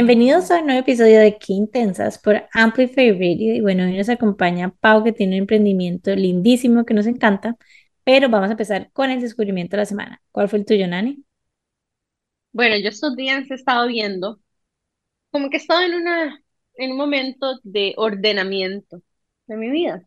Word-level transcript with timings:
Bienvenidos 0.00 0.48
a 0.52 0.60
un 0.60 0.66
nuevo 0.66 0.82
episodio 0.82 1.18
de 1.18 1.38
Qué 1.38 1.54
Intensas 1.54 2.20
por 2.20 2.44
Amplify 2.52 3.10
Radio. 3.10 3.56
Y 3.56 3.60
bueno, 3.60 3.82
hoy 3.82 3.96
nos 3.96 4.08
acompaña 4.08 4.72
Pau, 4.78 5.02
que 5.02 5.12
tiene 5.12 5.34
un 5.34 5.40
emprendimiento 5.40 6.14
lindísimo 6.14 6.84
que 6.84 6.94
nos 6.94 7.08
encanta, 7.08 7.56
pero 8.04 8.28
vamos 8.28 8.48
a 8.48 8.52
empezar 8.52 8.92
con 8.92 9.10
el 9.10 9.20
descubrimiento 9.20 9.72
de 9.72 9.78
la 9.78 9.86
semana. 9.86 10.22
¿Cuál 10.30 10.48
fue 10.48 10.60
el 10.60 10.66
tuyo, 10.66 10.86
Nani? 10.86 11.24
Bueno, 12.52 12.76
yo 12.76 12.90
estos 12.90 13.16
días 13.16 13.50
he 13.50 13.54
estado 13.54 13.88
viendo, 13.88 14.38
como 15.32 15.50
que 15.50 15.56
he 15.56 15.60
estado 15.60 15.82
en 15.82 15.94
una, 15.94 16.44
en 16.74 16.92
un 16.92 16.96
momento 16.96 17.58
de 17.64 17.94
ordenamiento 17.96 19.02
de 19.48 19.56
mi 19.56 19.68
vida, 19.68 20.06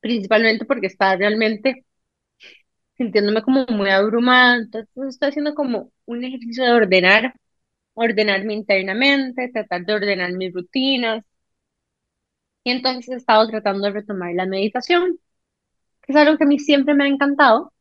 principalmente 0.00 0.64
porque 0.64 0.86
estaba 0.86 1.16
realmente 1.16 1.84
sintiéndome 2.96 3.42
como 3.42 3.66
muy 3.66 3.90
abrumada, 3.90 4.56
entonces 4.56 4.88
estoy 5.06 5.28
haciendo 5.28 5.54
como 5.54 5.92
un 6.06 6.24
ejercicio 6.24 6.64
de 6.64 6.70
ordenar, 6.70 7.34
ordenarme 7.98 8.54
internamente, 8.54 9.50
tratar 9.52 9.84
de 9.86 9.94
ordenar 9.94 10.32
mis 10.32 10.52
rutinas, 10.54 11.24
y 12.64 12.70
entonces 12.70 13.08
he 13.10 13.16
estado 13.16 13.46
tratando 13.48 13.86
de 13.86 13.92
retomar 13.94 14.34
la 14.34 14.46
meditación, 14.46 15.18
que 16.02 16.12
es 16.12 16.16
algo 16.18 16.38
que 16.38 16.44
a 16.44 16.46
mí 16.48 16.58
siempre 16.58 16.94
me 16.94 17.04
ha 17.04 17.08
encantado, 17.08 17.72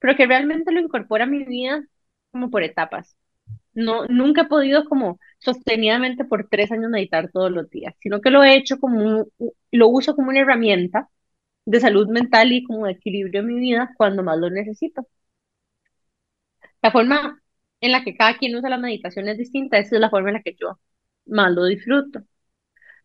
pero 0.00 0.16
que 0.16 0.26
realmente 0.26 0.72
lo 0.72 0.80
incorpora 0.80 1.24
a 1.24 1.26
mi 1.28 1.44
vida 1.44 1.84
como 2.32 2.50
por 2.50 2.62
etapas. 2.64 3.16
No, 3.74 4.06
nunca 4.08 4.42
he 4.42 4.46
podido 4.48 4.84
como 4.86 5.20
sostenidamente 5.40 6.24
por 6.24 6.48
tres 6.50 6.72
años 6.72 6.90
meditar 6.90 7.30
todos 7.32 7.52
los 7.52 7.70
días, 7.70 7.94
sino 8.00 8.20
que 8.22 8.30
lo 8.30 8.44
he 8.44 8.56
hecho 8.56 8.78
como, 8.80 9.00
un- 9.00 9.32
lo 9.72 9.88
uso 9.88 10.16
como 10.16 10.30
una 10.30 10.40
herramienta 10.40 11.08
de 11.66 11.80
salud 11.80 12.08
mental 12.08 12.52
y 12.52 12.64
como 12.64 12.86
de 12.86 12.92
equilibrio 12.94 13.40
en 13.42 13.48
mi 13.48 13.60
vida 13.60 13.92
cuando 13.98 14.22
más 14.24 14.38
lo 14.38 14.50
necesito. 14.50 15.06
La 16.82 16.90
forma 16.90 17.38
en 17.80 17.92
la 17.92 18.04
que 18.04 18.16
cada 18.16 18.38
quien 18.38 18.56
usa 18.56 18.68
la 18.70 18.78
meditación 18.78 19.28
es 19.28 19.38
distinta, 19.38 19.78
esa 19.78 19.96
es 19.96 20.00
la 20.00 20.10
forma 20.10 20.30
en 20.30 20.34
la 20.34 20.42
que 20.42 20.56
yo 20.60 20.78
más 21.26 21.52
lo 21.52 21.64
disfruto. 21.64 22.20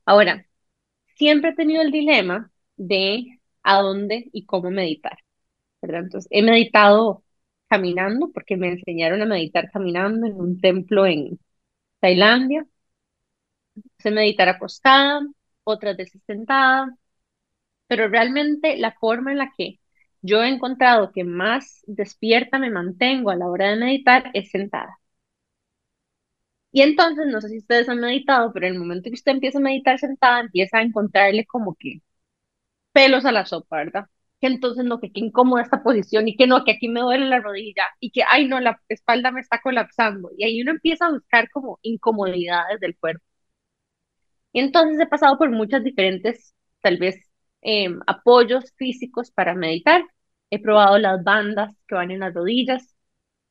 Ahora, 0.06 0.46
siempre 1.18 1.52
he 1.52 1.56
tenido 1.56 1.82
el 1.82 1.92
dilema 1.92 2.52
de 2.78 3.40
a 3.64 3.82
dónde 3.82 4.30
y 4.34 4.46
cómo 4.46 4.72
meditar, 4.72 5.18
¿verdad? 5.82 6.02
Entonces, 6.04 6.30
he 6.32 6.44
meditado 6.44 7.24
caminando 7.70 8.32
porque 8.34 8.58
me 8.58 8.70
enseñaron 8.70 9.22
a 9.24 9.26
meditar 9.26 9.72
caminando 9.72 10.28
en 10.28 10.36
un 10.36 10.62
templo 10.62 11.06
en 11.08 11.40
Tailandia. 12.00 12.68
Sé 14.00 14.12
meditar 14.12 14.50
acostada, 14.50 15.22
otras 15.64 15.96
veces 15.98 16.22
sentada, 16.28 16.96
pero 17.88 18.10
realmente 18.10 18.78
la 18.78 18.94
forma 18.94 19.34
en 19.34 19.40
la 19.40 19.54
que 19.58 19.81
yo 20.22 20.44
he 20.44 20.50
encontrado 20.50 21.12
que 21.12 21.24
más 21.24 21.82
despierta 21.88 22.60
me 22.60 22.70
mantengo 22.72 23.30
a 23.32 23.36
la 23.36 23.48
hora 23.48 23.70
de 23.72 23.78
meditar 23.78 24.32
es 24.34 24.50
sentada. 24.52 24.98
Y 26.72 26.82
entonces, 26.82 27.28
no 27.28 27.42
sé 27.42 27.50
si 27.50 27.58
ustedes 27.60 27.90
han 27.90 28.00
meditado, 28.00 28.52
pero 28.54 28.68
en 28.68 28.74
el 28.74 28.80
momento 28.80 29.10
que 29.10 29.16
usted 29.16 29.34
empieza 29.34 29.58
a 29.60 29.62
meditar 29.62 30.00
sentada, 30.00 30.40
empieza 30.42 30.78
a 30.78 30.82
encontrarle 30.84 31.46
como 31.46 31.76
que 31.76 32.02
pelos 32.94 33.26
a 33.26 33.32
la 33.34 33.46
sopa, 33.46 33.78
¿verdad? 33.78 34.06
Que 34.42 34.48
entonces 34.48 34.86
no, 34.86 35.00
que 35.00 35.12
qué 35.12 35.22
incómoda 35.22 35.64
esta 35.64 35.84
posición 35.84 36.28
y 36.28 36.38
que 36.38 36.48
no, 36.48 36.64
que 36.66 36.72
aquí 36.74 36.90
me 36.90 37.02
duele 37.02 37.28
la 37.28 37.40
rodilla 37.42 37.86
y 38.00 38.12
que, 38.12 38.24
ay, 38.30 38.48
no, 38.48 38.60
la 38.62 38.82
espalda 38.90 39.32
me 39.32 39.42
está 39.42 39.62
colapsando. 39.62 40.32
Y 40.38 40.46
ahí 40.46 40.62
uno 40.62 40.72
empieza 40.72 41.08
a 41.08 41.12
buscar 41.14 41.50
como 41.52 41.80
incomodidades 41.84 42.80
del 42.80 42.98
cuerpo. 42.98 43.24
Y 44.54 44.60
entonces 44.60 45.00
he 45.00 45.08
pasado 45.08 45.38
por 45.38 45.50
muchas 45.52 45.84
diferentes, 45.84 46.54
tal 46.82 46.98
vez, 46.98 47.16
em, 47.62 48.00
apoyos 48.08 48.74
físicos 48.78 49.32
para 49.32 49.56
meditar. 49.56 50.04
He 50.50 50.60
probado 50.62 50.98
las 50.98 51.24
bandas 51.24 51.72
que 51.88 51.96
van 51.96 52.12
en 52.12 52.20
las 52.22 52.34
rodillas, 52.34 52.96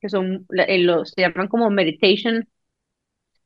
que 0.01 0.09
son 0.11 0.47
eh, 0.57 0.79
los, 0.81 1.11
se 1.11 1.23
llaman 1.23 1.49
como 1.49 1.71
meditation 1.71 2.49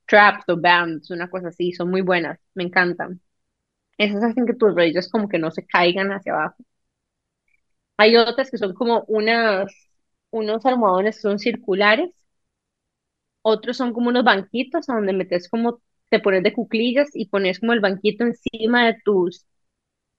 straps 0.05 0.49
o 0.49 0.57
bands, 0.57 1.11
una 1.11 1.29
cosa 1.29 1.49
así, 1.49 1.73
son 1.73 1.91
muy 1.91 2.01
buenas, 2.03 2.39
me 2.55 2.65
encantan. 2.65 3.21
Esas 3.99 4.25
hacen 4.25 4.47
que 4.47 4.55
tus 4.55 4.75
rodillas 4.75 5.11
como 5.11 5.29
que 5.29 5.39
no 5.39 5.51
se 5.53 5.67
caigan 5.67 6.13
hacia 6.13 6.35
abajo. 6.35 6.65
Hay 7.97 8.17
otras 8.17 8.51
que 8.51 8.59
son 8.59 8.73
como 8.75 9.05
unas, 9.09 9.73
unos 10.31 10.65
almohadones 10.67 11.21
son 11.21 11.39
circulares, 11.41 12.11
otros 13.43 13.77
son 13.77 13.93
como 13.93 14.09
unos 14.09 14.25
banquitos 14.25 14.87
donde 14.87 15.13
metes 15.13 15.49
como, 15.49 15.81
te 16.11 16.21
pones 16.21 16.43
de 16.43 16.53
cuclillas 16.53 17.11
y 17.15 17.29
pones 17.29 17.61
como 17.61 17.73
el 17.73 17.81
banquito 17.81 18.25
encima 18.25 18.87
de 18.87 18.97
tus 19.05 19.47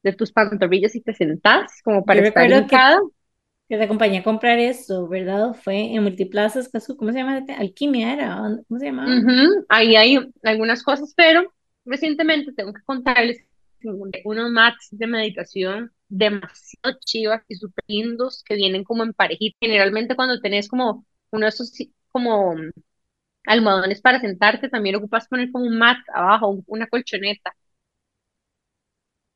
de 0.05 0.13
tus 0.13 0.31
pantorrillas 0.33 0.95
y 0.95 1.01
te 1.03 1.13
sentás 1.15 1.81
como 1.83 2.05
para 2.05 2.21
Yo 2.21 2.23
estar 2.23 2.49
que, 2.67 2.79
hincada. 2.79 2.99
que 3.69 3.77
te 3.77 3.83
acompañé 3.83 4.19
a 4.19 4.23
comprar 4.23 4.59
eso, 4.59 5.07
¿verdad? 5.07 5.53
Fue 5.55 5.93
en 5.95 6.03
Multiplazas, 6.03 6.69
¿cómo 6.97 7.11
se 7.11 7.19
llama? 7.19 7.43
Alquimia 7.57 8.13
era, 8.13 8.37
¿cómo 8.67 8.79
se 8.79 8.87
llamaba? 8.87 9.15
Ujú, 9.15 9.65
Ahí 9.69 9.95
hay 9.95 10.17
algunas 10.43 10.83
cosas, 10.83 11.13
pero 11.15 11.53
recientemente 11.85 12.53
tengo 12.53 12.73
que 12.73 12.81
contarles 12.83 13.39
unos 14.23 14.51
mats 14.51 14.87
de 14.91 15.05
meditación 15.07 15.91
demasiado 16.07 16.97
chivas 17.05 17.43
y 17.47 17.55
súper 17.55 17.83
lindos 17.87 18.43
que 18.45 18.55
vienen 18.55 18.83
como 18.83 19.03
en 19.03 19.13
parejita. 19.13 19.57
Generalmente 19.61 20.15
cuando 20.15 20.39
tenés 20.41 20.67
como 20.69 21.05
uno 21.31 21.45
de 21.45 21.49
esos 21.49 21.71
como 22.11 22.55
almohadones 23.45 24.01
para 24.01 24.19
sentarte, 24.21 24.69
también 24.69 24.95
ocupas 24.97 25.27
poner 25.27 25.51
como 25.51 25.65
un 25.65 25.77
mat 25.77 25.97
abajo, 26.13 26.49
un- 26.49 26.63
una 26.67 26.87
colchoneta. 26.87 27.53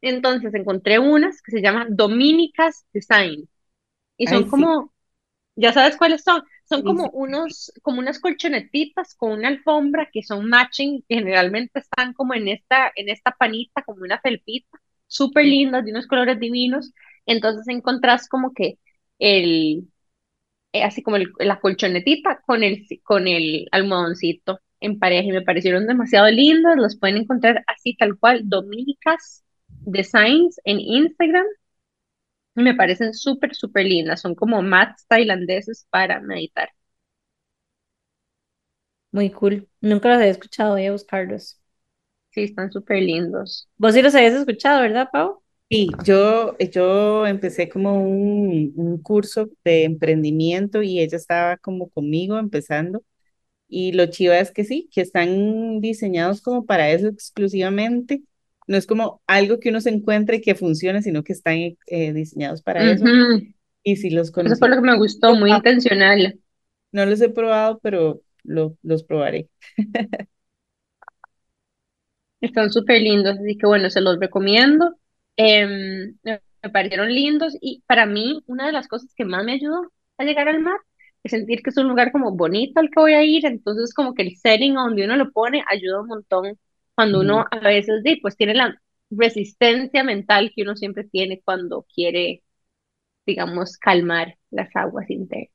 Entonces 0.01 0.53
encontré 0.53 0.99
unas 0.99 1.41
que 1.41 1.51
se 1.51 1.61
llaman 1.61 1.95
Dominicas 1.95 2.85
Design 2.93 3.49
y 4.17 4.27
Ay, 4.27 4.29
son 4.29 4.47
sí, 4.47 4.49
como 4.49 4.93
¿Ya 5.55 5.73
sabes 5.73 5.97
cuáles 5.97 6.23
son? 6.23 6.43
Son 6.65 6.83
sí, 6.83 6.85
como 6.85 7.09
sí. 7.11 7.11
unos, 7.11 7.73
como 7.83 7.99
unas 7.99 8.19
colchonetitas 8.19 9.15
con 9.15 9.31
una 9.33 9.49
alfombra 9.49 10.09
que 10.11 10.23
son 10.23 10.47
matching, 10.49 11.03
generalmente 11.09 11.79
están 11.79 12.13
como 12.13 12.33
en 12.35 12.47
esta, 12.47 12.91
en 12.95 13.09
esta 13.09 13.31
panita, 13.33 13.83
como 13.83 14.03
una 14.03 14.19
felpita, 14.21 14.79
súper 15.07 15.45
lindas, 15.45 15.85
de 15.85 15.91
unos 15.91 16.07
colores 16.07 16.39
divinos. 16.39 16.93
Entonces 17.25 17.67
encontrás 17.69 18.29
como 18.29 18.53
que 18.53 18.79
el, 19.19 19.89
eh, 20.73 20.83
así 20.83 21.01
como 21.03 21.17
el- 21.17 21.31
la 21.39 21.59
colchonetita 21.59 22.41
con 22.45 22.63
el, 22.63 22.87
con 23.03 23.27
el 23.27 23.67
almohadoncito 23.71 24.59
en 24.81 24.99
pareja 24.99 25.27
y 25.29 25.31
me 25.31 25.41
parecieron 25.41 25.87
demasiado 25.87 26.29
lindas. 26.29 26.77
Los 26.77 26.97
pueden 26.99 27.17
encontrar 27.17 27.63
así 27.67 27.95
tal 27.97 28.17
cual, 28.19 28.41
Dominicas 28.45 29.43
Designs 29.85 30.59
en 30.65 30.79
Instagram. 30.79 31.45
Me 32.53 32.75
parecen 32.75 33.15
súper, 33.15 33.55
súper 33.55 33.85
lindas. 33.87 34.21
Son 34.21 34.35
como 34.35 34.61
mats 34.61 35.05
tailandeses 35.07 35.87
para 35.89 36.19
meditar. 36.21 36.69
Muy 39.11 39.29
cool. 39.31 39.69
Nunca 39.81 40.09
los 40.09 40.17
había 40.17 40.31
escuchado, 40.31 40.71
voy 40.73 40.85
a 40.87 40.91
buscarlos. 40.91 41.59
Sí, 42.31 42.41
están 42.43 42.71
súper 42.71 43.01
lindos. 43.03 43.69
Vos 43.77 43.93
sí 43.95 44.01
los 44.03 44.13
habías 44.15 44.33
escuchado, 44.35 44.81
¿verdad, 44.81 45.09
Pau? 45.11 45.41
Sí, 45.69 45.87
yo, 46.03 46.57
yo 46.57 47.27
empecé 47.27 47.69
como 47.69 48.01
un, 48.03 48.73
un 48.75 49.01
curso 49.03 49.49
de 49.63 49.83
emprendimiento 49.83 50.81
y 50.81 50.99
ella 50.99 51.17
estaba 51.17 51.57
como 51.57 51.89
conmigo 51.89 52.39
empezando. 52.39 53.03
Y 53.67 53.93
lo 53.93 54.07
chiva 54.07 54.39
es 54.39 54.51
que 54.51 54.65
sí, 54.65 54.89
que 54.93 55.01
están 55.01 55.81
diseñados 55.81 56.41
como 56.41 56.65
para 56.65 56.91
eso 56.91 57.07
exclusivamente. 57.09 58.23
No 58.69 58.77
es 58.77 58.87
como 58.87 59.21
algo 59.27 59.59
que 59.59 59.69
uno 59.71 59.81
se 59.81 59.91
encuentre 59.91 60.37
y 60.37 60.41
que 60.41 60.55
funcione, 60.55 61.03
sino 61.03 61.23
que 61.25 61.33
están 61.33 61.57
eh, 61.87 62.13
diseñados 62.13 62.63
para 62.63 62.87
eso. 62.87 63.11
Y 63.83 63.97
sí 63.97 64.09
los 64.11 64.31
Eso 64.43 64.57
fue 64.57 64.67
conocí. 64.67 64.69
lo 64.69 64.75
que 64.75 64.81
me 64.81 64.97
gustó, 64.97 65.33
muy 65.35 65.51
intencional. 65.51 66.39
No 66.91 67.05
los 67.05 67.21
he 67.21 67.29
probado, 67.29 67.79
pero 67.81 68.21
lo- 68.43 68.77
los 68.83 69.03
probaré. 69.03 69.49
Están 72.41 72.71
súper 72.71 73.01
lindos, 73.01 73.37
así 73.39 73.57
que 73.57 73.67
bueno, 73.67 73.89
se 73.89 74.01
los 74.01 74.19
recomiendo. 74.19 74.95
Em, 75.35 76.17
me 76.23 76.69
parecieron 76.71 77.09
lindos 77.13 77.55
y 77.61 77.83
para 77.87 78.05
mí 78.05 78.41
una 78.47 78.65
de 78.67 78.71
las 78.73 78.87
cosas 78.87 79.13
que 79.15 79.25
más 79.25 79.43
me 79.45 79.53
ayudó 79.53 79.91
a 80.17 80.23
llegar 80.25 80.47
al 80.49 80.59
mar 80.61 80.77
es 81.23 81.31
sentir 81.31 81.61
que 81.61 81.69
es 81.69 81.77
un 81.77 81.87
lugar 81.89 82.11
como 82.11 82.31
bonito 82.35 82.79
al 82.79 82.87
que 82.89 82.99
voy 82.99 83.13
a 83.13 83.23
ir, 83.23 83.45
entonces 83.45 83.93
como 83.93 84.13
que 84.13 84.23
el 84.23 84.35
setting 84.37 84.73
donde 84.75 85.05
uno 85.05 85.15
lo 85.17 85.31
pone 85.31 85.63
ayuda 85.69 86.01
un 86.01 86.07
montón 86.07 86.57
cuando 86.99 87.21
uno 87.21 87.45
a 87.51 87.59
veces 87.59 88.03
pues 88.21 88.37
tiene 88.37 88.55
la 88.55 88.75
resistencia 89.11 90.03
mental 90.03 90.51
que 90.55 90.63
uno 90.63 90.75
siempre 90.75 91.05
tiene 91.05 91.41
cuando 91.43 91.85
quiere, 91.93 92.43
digamos, 93.25 93.77
calmar 93.77 94.37
las 94.51 94.75
aguas 94.75 95.09
internas. 95.11 95.51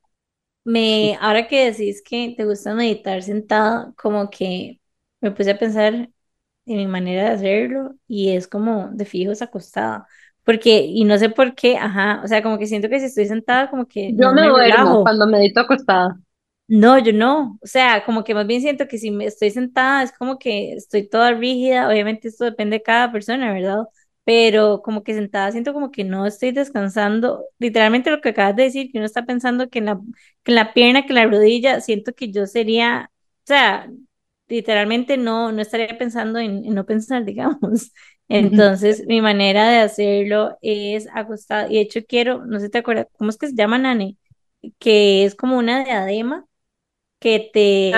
Me, 0.63 1.15
ahora 1.21 1.47
que 1.47 1.65
decís 1.71 2.01
que 2.03 2.33
te 2.35 2.43
gusta 2.45 2.73
meditar 2.73 3.21
sentada, 3.21 3.93
como 3.97 4.29
que 4.31 4.81
me 5.21 5.31
puse 5.31 5.51
a 5.51 5.59
pensar 5.59 5.93
en 5.93 6.77
mi 6.77 6.87
manera 6.87 7.25
de 7.25 7.29
hacerlo 7.35 7.95
y 8.07 8.31
es 8.35 8.47
como 8.47 8.89
de 8.91 9.05
fijo 9.05 9.31
es 9.31 9.41
acostada. 9.43 10.07
Porque, 10.43 10.79
y 10.85 11.03
no 11.05 11.17
sé 11.19 11.29
por 11.29 11.55
qué, 11.55 11.77
ajá, 11.77 12.21
o 12.23 12.27
sea, 12.27 12.41
como 12.43 12.57
que 12.59 12.67
siento 12.67 12.89
que 12.89 12.99
si 12.99 13.05
estoy 13.07 13.27
sentada, 13.27 13.69
como 13.69 13.87
que 13.87 14.13
Yo 14.17 14.31
no 14.31 14.33
me 14.33 14.41
me 14.41 14.49
duermo 14.49 14.99
relajo. 14.99 15.03
cuando 15.03 15.27
medito 15.27 15.59
acostada. 15.59 16.17
No, 16.67 16.97
yo 16.97 17.13
no. 17.13 17.59
O 17.61 17.67
sea, 17.67 18.03
como 18.05 18.23
que 18.23 18.33
más 18.33 18.47
bien 18.47 18.59
siento 18.61 18.87
que 18.87 18.97
si 18.97 19.11
me 19.11 19.25
estoy 19.25 19.51
sentada 19.51 20.01
es 20.03 20.11
como 20.11 20.39
que 20.39 20.73
estoy 20.73 21.07
toda 21.07 21.31
rígida. 21.33 21.87
Obviamente 21.87 22.27
esto 22.27 22.43
depende 22.45 22.77
de 22.77 22.83
cada 22.83 23.11
persona, 23.11 23.53
¿verdad? 23.53 23.83
Pero 24.23 24.81
como 24.81 25.03
que 25.03 25.13
sentada 25.13 25.51
siento 25.51 25.73
como 25.73 25.91
que 25.91 26.03
no 26.03 26.25
estoy 26.25 26.51
descansando. 26.51 27.45
Literalmente 27.59 28.09
lo 28.09 28.19
que 28.19 28.29
acabas 28.29 28.55
de 28.55 28.63
decir, 28.63 28.91
que 28.91 28.97
uno 28.97 29.05
está 29.05 29.25
pensando 29.27 29.69
que 29.69 29.77
en 29.79 29.85
la, 29.85 30.01
que 30.43 30.51
en 30.51 30.55
la 30.55 30.73
pierna, 30.73 31.03
que 31.03 31.09
en 31.09 31.15
la 31.15 31.25
rodilla, 31.27 31.81
siento 31.81 32.13
que 32.13 32.31
yo 32.31 32.47
sería, 32.47 33.11
o 33.13 33.43
sea, 33.45 33.87
literalmente 34.47 35.17
no, 35.17 35.51
no 35.51 35.61
estaría 35.61 35.95
pensando 35.99 36.39
en, 36.39 36.65
en 36.65 36.73
no 36.73 36.85
pensar, 36.87 37.25
digamos. 37.25 37.91
Entonces, 38.27 39.03
mi 39.05 39.21
manera 39.21 39.69
de 39.69 39.77
hacerlo 39.79 40.57
es 40.63 41.07
acostada. 41.13 41.67
Y 41.69 41.75
de 41.75 41.81
hecho, 41.81 41.99
quiero, 42.07 42.43
no 42.47 42.59
sé 42.59 42.65
si 42.67 42.71
te 42.71 42.79
acuerdas, 42.79 43.05
¿cómo 43.19 43.29
es 43.29 43.37
que 43.37 43.49
se 43.49 43.55
llama, 43.55 43.77
Nane? 43.77 44.17
Que 44.79 45.25
es 45.25 45.35
como 45.35 45.57
una 45.57 45.83
diadema 45.83 46.45
que 47.25 47.49
te, 47.51 47.91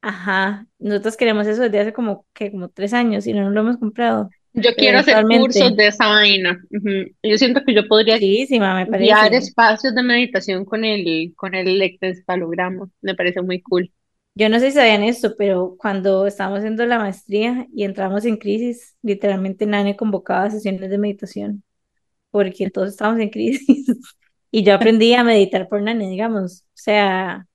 Ajá, 0.00 0.64
nosotros 0.78 1.16
queremos 1.16 1.48
eso 1.48 1.62
desde 1.62 1.80
hace 1.80 1.92
como, 1.92 2.24
que 2.32 2.52
como 2.52 2.68
tres 2.68 2.94
años 2.94 3.26
y 3.26 3.32
no 3.32 3.42
nos 3.42 3.52
lo 3.52 3.60
hemos 3.62 3.78
comprado 3.78 4.30
Yo 4.52 4.70
quiero 4.76 5.00
hacer 5.00 5.24
cursos 5.24 5.76
de 5.76 5.88
esa 5.88 6.06
vaina. 6.06 6.62
Ujú. 6.70 7.10
Yo 7.24 7.36
siento 7.38 7.64
que 7.64 7.74
yo 7.74 7.88
podría 7.88 8.16
Chidísima, 8.16 8.86
me 8.86 8.98
guiar 8.98 9.34
espacios 9.34 9.96
de 9.96 10.04
meditación 10.04 10.64
con 10.64 10.84
el, 10.84 11.34
con 11.34 11.56
el 11.56 11.66
electroencefalograma. 11.66 12.88
Me 13.00 13.16
parece 13.16 13.42
muy 13.42 13.60
cool. 13.62 13.90
Yo 14.36 14.48
no 14.48 14.60
sé 14.60 14.70
si 14.70 14.76
sabían 14.76 15.02
esto, 15.02 15.34
pero 15.36 15.74
cuando 15.76 16.28
estábamos 16.28 16.60
haciendo 16.60 16.86
la 16.86 17.00
maestría 17.00 17.66
y 17.74 17.82
entramos 17.82 18.24
en 18.26 18.36
crisis, 18.36 18.94
literalmente 19.02 19.66
Nane 19.66 19.96
convocaba 19.96 20.48
sesiones 20.50 20.88
de 20.88 20.98
meditación, 20.98 21.64
porque 22.30 22.70
todos 22.70 22.90
estábamos 22.90 23.20
en 23.20 23.30
crisis. 23.30 23.86
Y 24.50 24.62
yo 24.62 24.74
aprendí 24.74 25.12
a 25.12 25.24
meditar 25.24 25.68
por 25.68 25.82
Nane, 25.82 26.08
digamos. 26.08 26.62
O 26.68 26.70
sea, 26.72 27.46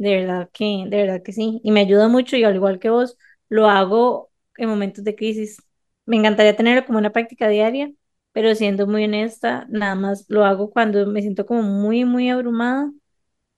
de 0.00 0.16
verdad 0.16 0.50
que, 0.52 0.84
de 0.88 0.96
verdad 0.96 1.22
que 1.22 1.32
sí. 1.32 1.60
Y 1.64 1.72
me 1.72 1.80
ayuda 1.80 2.08
mucho 2.08 2.36
y 2.36 2.44
al 2.44 2.54
igual 2.56 2.78
que 2.80 2.90
vos, 2.90 3.16
lo 3.48 3.68
hago 3.68 4.30
en 4.56 4.68
momentos 4.70 5.04
de 5.04 5.14
crisis. 5.14 5.58
Me 6.06 6.16
encantaría 6.16 6.56
tenerlo 6.56 6.86
como 6.86 6.98
una 6.98 7.12
práctica 7.12 7.48
diaria, 7.48 7.92
pero 8.32 8.54
siendo 8.54 8.86
muy 8.86 9.04
honesta, 9.04 9.66
nada 9.70 9.94
más 9.94 10.24
lo 10.28 10.44
hago 10.44 10.70
cuando 10.70 11.06
me 11.06 11.20
siento 11.22 11.46
como 11.46 11.62
muy, 11.62 12.04
muy 12.04 12.30
abrumada 12.30 12.90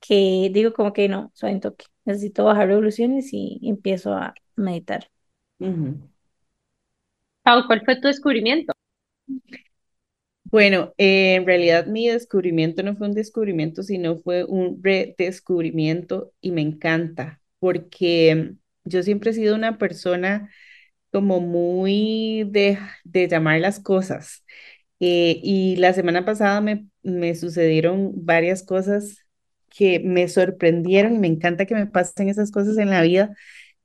que 0.00 0.50
digo 0.52 0.72
como 0.74 0.92
que 0.92 1.08
no, 1.08 1.30
soy 1.34 1.52
en 1.52 1.60
toque, 1.60 1.86
necesito 2.06 2.44
bajar 2.44 2.68
revoluciones 2.68 3.30
y 3.32 3.60
empiezo 3.64 4.14
a 4.14 4.34
meditar. 4.56 5.10
Pau, 7.44 7.66
¿cuál 7.68 7.82
fue 7.84 8.00
tu 8.00 8.08
descubrimiento? 8.08 8.72
Bueno, 10.52 10.94
eh, 10.98 11.36
en 11.36 11.46
realidad 11.46 11.86
mi 11.86 12.08
descubrimiento 12.08 12.82
no 12.84 12.94
fue 12.96 13.08
un 13.08 13.14
descubrimiento, 13.14 13.82
sino 13.82 14.18
fue 14.18 14.44
un 14.44 14.80
redescubrimiento 14.82 16.32
y 16.42 16.52
me 16.52 16.60
encanta 16.62 17.40
porque 17.58 18.54
yo 18.84 19.02
siempre 19.02 19.30
he 19.30 19.34
sido 19.34 19.54
una 19.56 19.78
persona 19.78 20.50
como 21.12 21.40
muy 21.40 22.44
de, 22.50 22.78
de 23.04 23.28
llamar 23.28 23.60
las 23.60 23.80
cosas. 23.80 24.44
Eh, 25.00 25.40
y 25.42 25.76
la 25.76 25.94
semana 25.94 26.24
pasada 26.26 26.60
me, 26.62 26.86
me 27.02 27.34
sucedieron 27.36 28.12
varias 28.26 28.62
cosas 28.64 29.18
que 29.70 30.00
me 30.00 30.28
sorprendieron 30.28 31.14
y 31.16 31.18
me 31.20 31.28
encanta 31.28 31.66
que 31.66 31.74
me 31.74 31.86
pasen 31.86 32.28
esas 32.30 32.50
cosas 32.52 32.78
en 32.78 32.90
la 32.90 33.02
vida. 33.02 33.34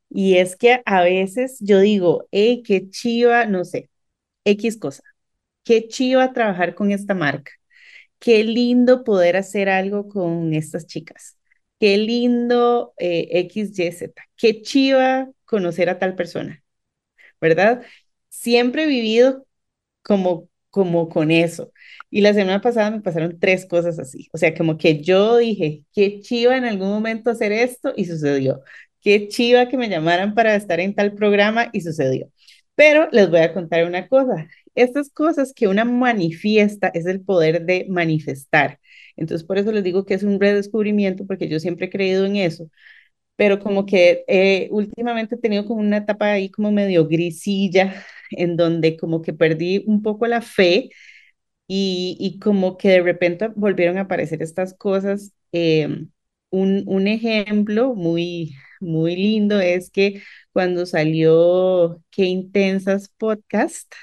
Y 0.10 0.38
es 0.38 0.56
que 0.58 0.82
a 0.86 1.04
veces 1.04 1.58
yo 1.62 1.80
digo, 1.82 2.28
hey, 2.32 2.64
qué 2.66 2.90
chiva, 2.90 3.46
no 3.48 3.66
sé, 3.66 3.90
X 4.46 4.78
cosa, 4.80 5.04
qué 5.68 5.88
chiva 5.90 6.34
trabajar 6.34 6.76
con 6.76 6.92
esta 6.92 7.14
marca, 7.16 7.52
qué 8.20 8.44
lindo 8.44 9.04
poder 9.04 9.38
hacer 9.38 9.70
algo 9.70 10.10
con 10.10 10.54
estas 10.54 10.88
chicas, 10.88 11.38
qué 11.80 11.98
lindo 11.98 12.94
eh, 12.98 13.28
X, 13.42 13.78
Y, 13.80 13.92
qué 14.38 14.62
chiva 14.64 15.30
conocer 15.46 15.90
a 15.90 16.00
tal 16.00 16.16
persona, 16.16 16.64
¿verdad? 17.42 17.84
Siempre 18.30 18.84
he 18.84 18.88
vivido 18.88 19.46
como, 20.04 20.50
como 20.70 21.10
con 21.10 21.32
eso. 21.32 21.74
Y 22.10 22.22
la 22.22 22.34
semana 22.34 22.62
pasada 22.62 22.92
me 22.92 23.02
pasaron 23.02 23.40
tres 23.40 23.66
cosas 23.66 24.00
así. 24.00 24.30
O 24.34 24.38
sea, 24.38 24.56
como 24.56 24.78
que 24.78 25.02
yo 25.04 25.38
dije, 25.38 25.84
qué 25.94 26.22
chiva 26.22 26.58
en 26.58 26.66
algún 26.66 26.90
momento 26.90 27.32
hacer 27.32 27.52
esto 27.52 27.94
y 27.96 28.06
sucedió. 28.06 28.62
Qué 29.02 29.28
chiva 29.28 29.68
que 29.70 29.78
me 29.78 29.90
llamaran 29.90 30.34
para 30.36 30.56
estar 30.56 30.80
en 30.80 30.96
tal 30.96 31.14
programa 31.14 31.70
y 31.74 31.82
sucedió. 31.82 32.32
Pero 32.76 33.10
les 33.12 33.30
voy 33.30 33.40
a 33.42 33.54
contar 33.54 33.86
una 33.86 34.08
cosa. 34.08 34.48
Estas 34.78 35.10
cosas 35.12 35.54
que 35.54 35.68
una 35.68 35.86
manifiesta 35.86 36.90
es 36.90 37.06
el 37.08 37.22
poder 37.22 37.66
de 37.66 37.86
manifestar. 37.90 38.80
Entonces, 39.18 39.46
por 39.48 39.58
eso 39.58 39.72
les 39.74 39.84
digo 39.84 40.06
que 40.06 40.14
es 40.16 40.24
un 40.24 40.40
redescubrimiento, 40.40 41.26
porque 41.28 41.50
yo 41.50 41.60
siempre 41.60 41.88
he 41.88 41.90
creído 41.90 42.26
en 42.26 42.38
eso 42.38 42.70
pero 43.36 43.60
como 43.60 43.86
que 43.86 44.24
eh, 44.28 44.68
últimamente 44.72 45.36
he 45.36 45.38
tenido 45.40 45.66
como 45.66 45.82
una 45.82 45.98
etapa 45.98 46.32
ahí 46.34 46.50
como 46.50 46.72
medio 46.72 47.08
grisilla, 47.08 48.04
en 48.32 48.58
donde 48.58 48.98
como 48.98 49.22
que 49.22 49.34
perdí 49.34 49.84
un 49.88 50.02
poco 50.04 50.28
la 50.28 50.42
fe 50.42 50.90
y, 51.68 52.18
y 52.20 52.40
como 52.40 52.78
que 52.78 52.90
de 52.90 53.02
repente 53.02 53.50
volvieron 53.56 53.98
a 53.98 54.02
aparecer 54.02 54.42
estas 54.42 54.74
cosas. 54.76 55.34
eh, 55.52 56.06
un, 56.50 56.84
un 56.88 57.08
ejemplo 57.08 57.94
muy, 57.96 58.56
muy 58.80 59.16
lindo 59.16 59.60
es 59.60 59.90
que 59.92 60.22
cuando 60.54 60.86
salió 60.86 62.02
Qué 62.12 62.26
Intensas 62.26 63.10
Podcast, 63.18 63.94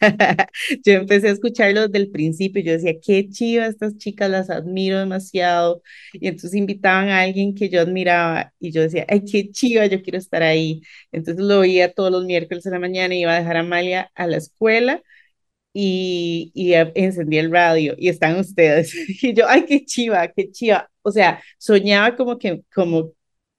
yo 0.84 0.92
empecé 0.94 1.28
a 1.28 1.32
escucharlo 1.32 1.82
desde 1.88 1.98
el 1.98 2.10
principio. 2.10 2.62
Yo 2.62 2.72
decía, 2.72 2.94
qué 3.02 3.28
chiva, 3.28 3.66
estas 3.66 3.96
chicas 3.96 4.30
las 4.30 4.50
admiro 4.50 4.98
demasiado. 4.98 5.82
Y 6.12 6.28
entonces 6.28 6.54
invitaban 6.54 7.08
a 7.08 7.20
alguien 7.22 7.54
que 7.54 7.68
yo 7.68 7.80
admiraba 7.80 8.52
y 8.58 8.72
yo 8.72 8.82
decía, 8.82 9.06
ay, 9.08 9.24
qué 9.24 9.50
chiva, 9.50 9.86
yo 9.86 10.02
quiero 10.02 10.18
estar 10.18 10.42
ahí. 10.42 10.80
Entonces 11.12 11.44
lo 11.44 11.60
veía 11.60 11.92
todos 11.92 12.10
los 12.12 12.24
miércoles 12.24 12.64
en 12.66 12.72
la 12.72 12.78
mañana 12.80 13.14
iba 13.14 13.34
a 13.34 13.38
dejar 13.40 13.56
a 13.56 13.60
Amalia 13.60 14.10
a 14.14 14.26
la 14.26 14.36
escuela 14.36 15.02
y, 15.72 16.50
y 16.54 16.74
a- 16.74 16.92
encendí 16.94 17.38
el 17.38 17.50
radio 17.52 17.94
y 17.98 18.08
están 18.08 18.38
ustedes. 18.38 18.94
Y 19.22 19.34
yo, 19.34 19.46
ay, 19.48 19.64
qué 19.66 19.84
chiva, 19.84 20.28
qué 20.28 20.50
chiva. 20.50 20.90
O 21.02 21.10
sea, 21.12 21.42
soñaba 21.58 22.16
como 22.16 22.38
que, 22.38 22.62
como 22.74 23.12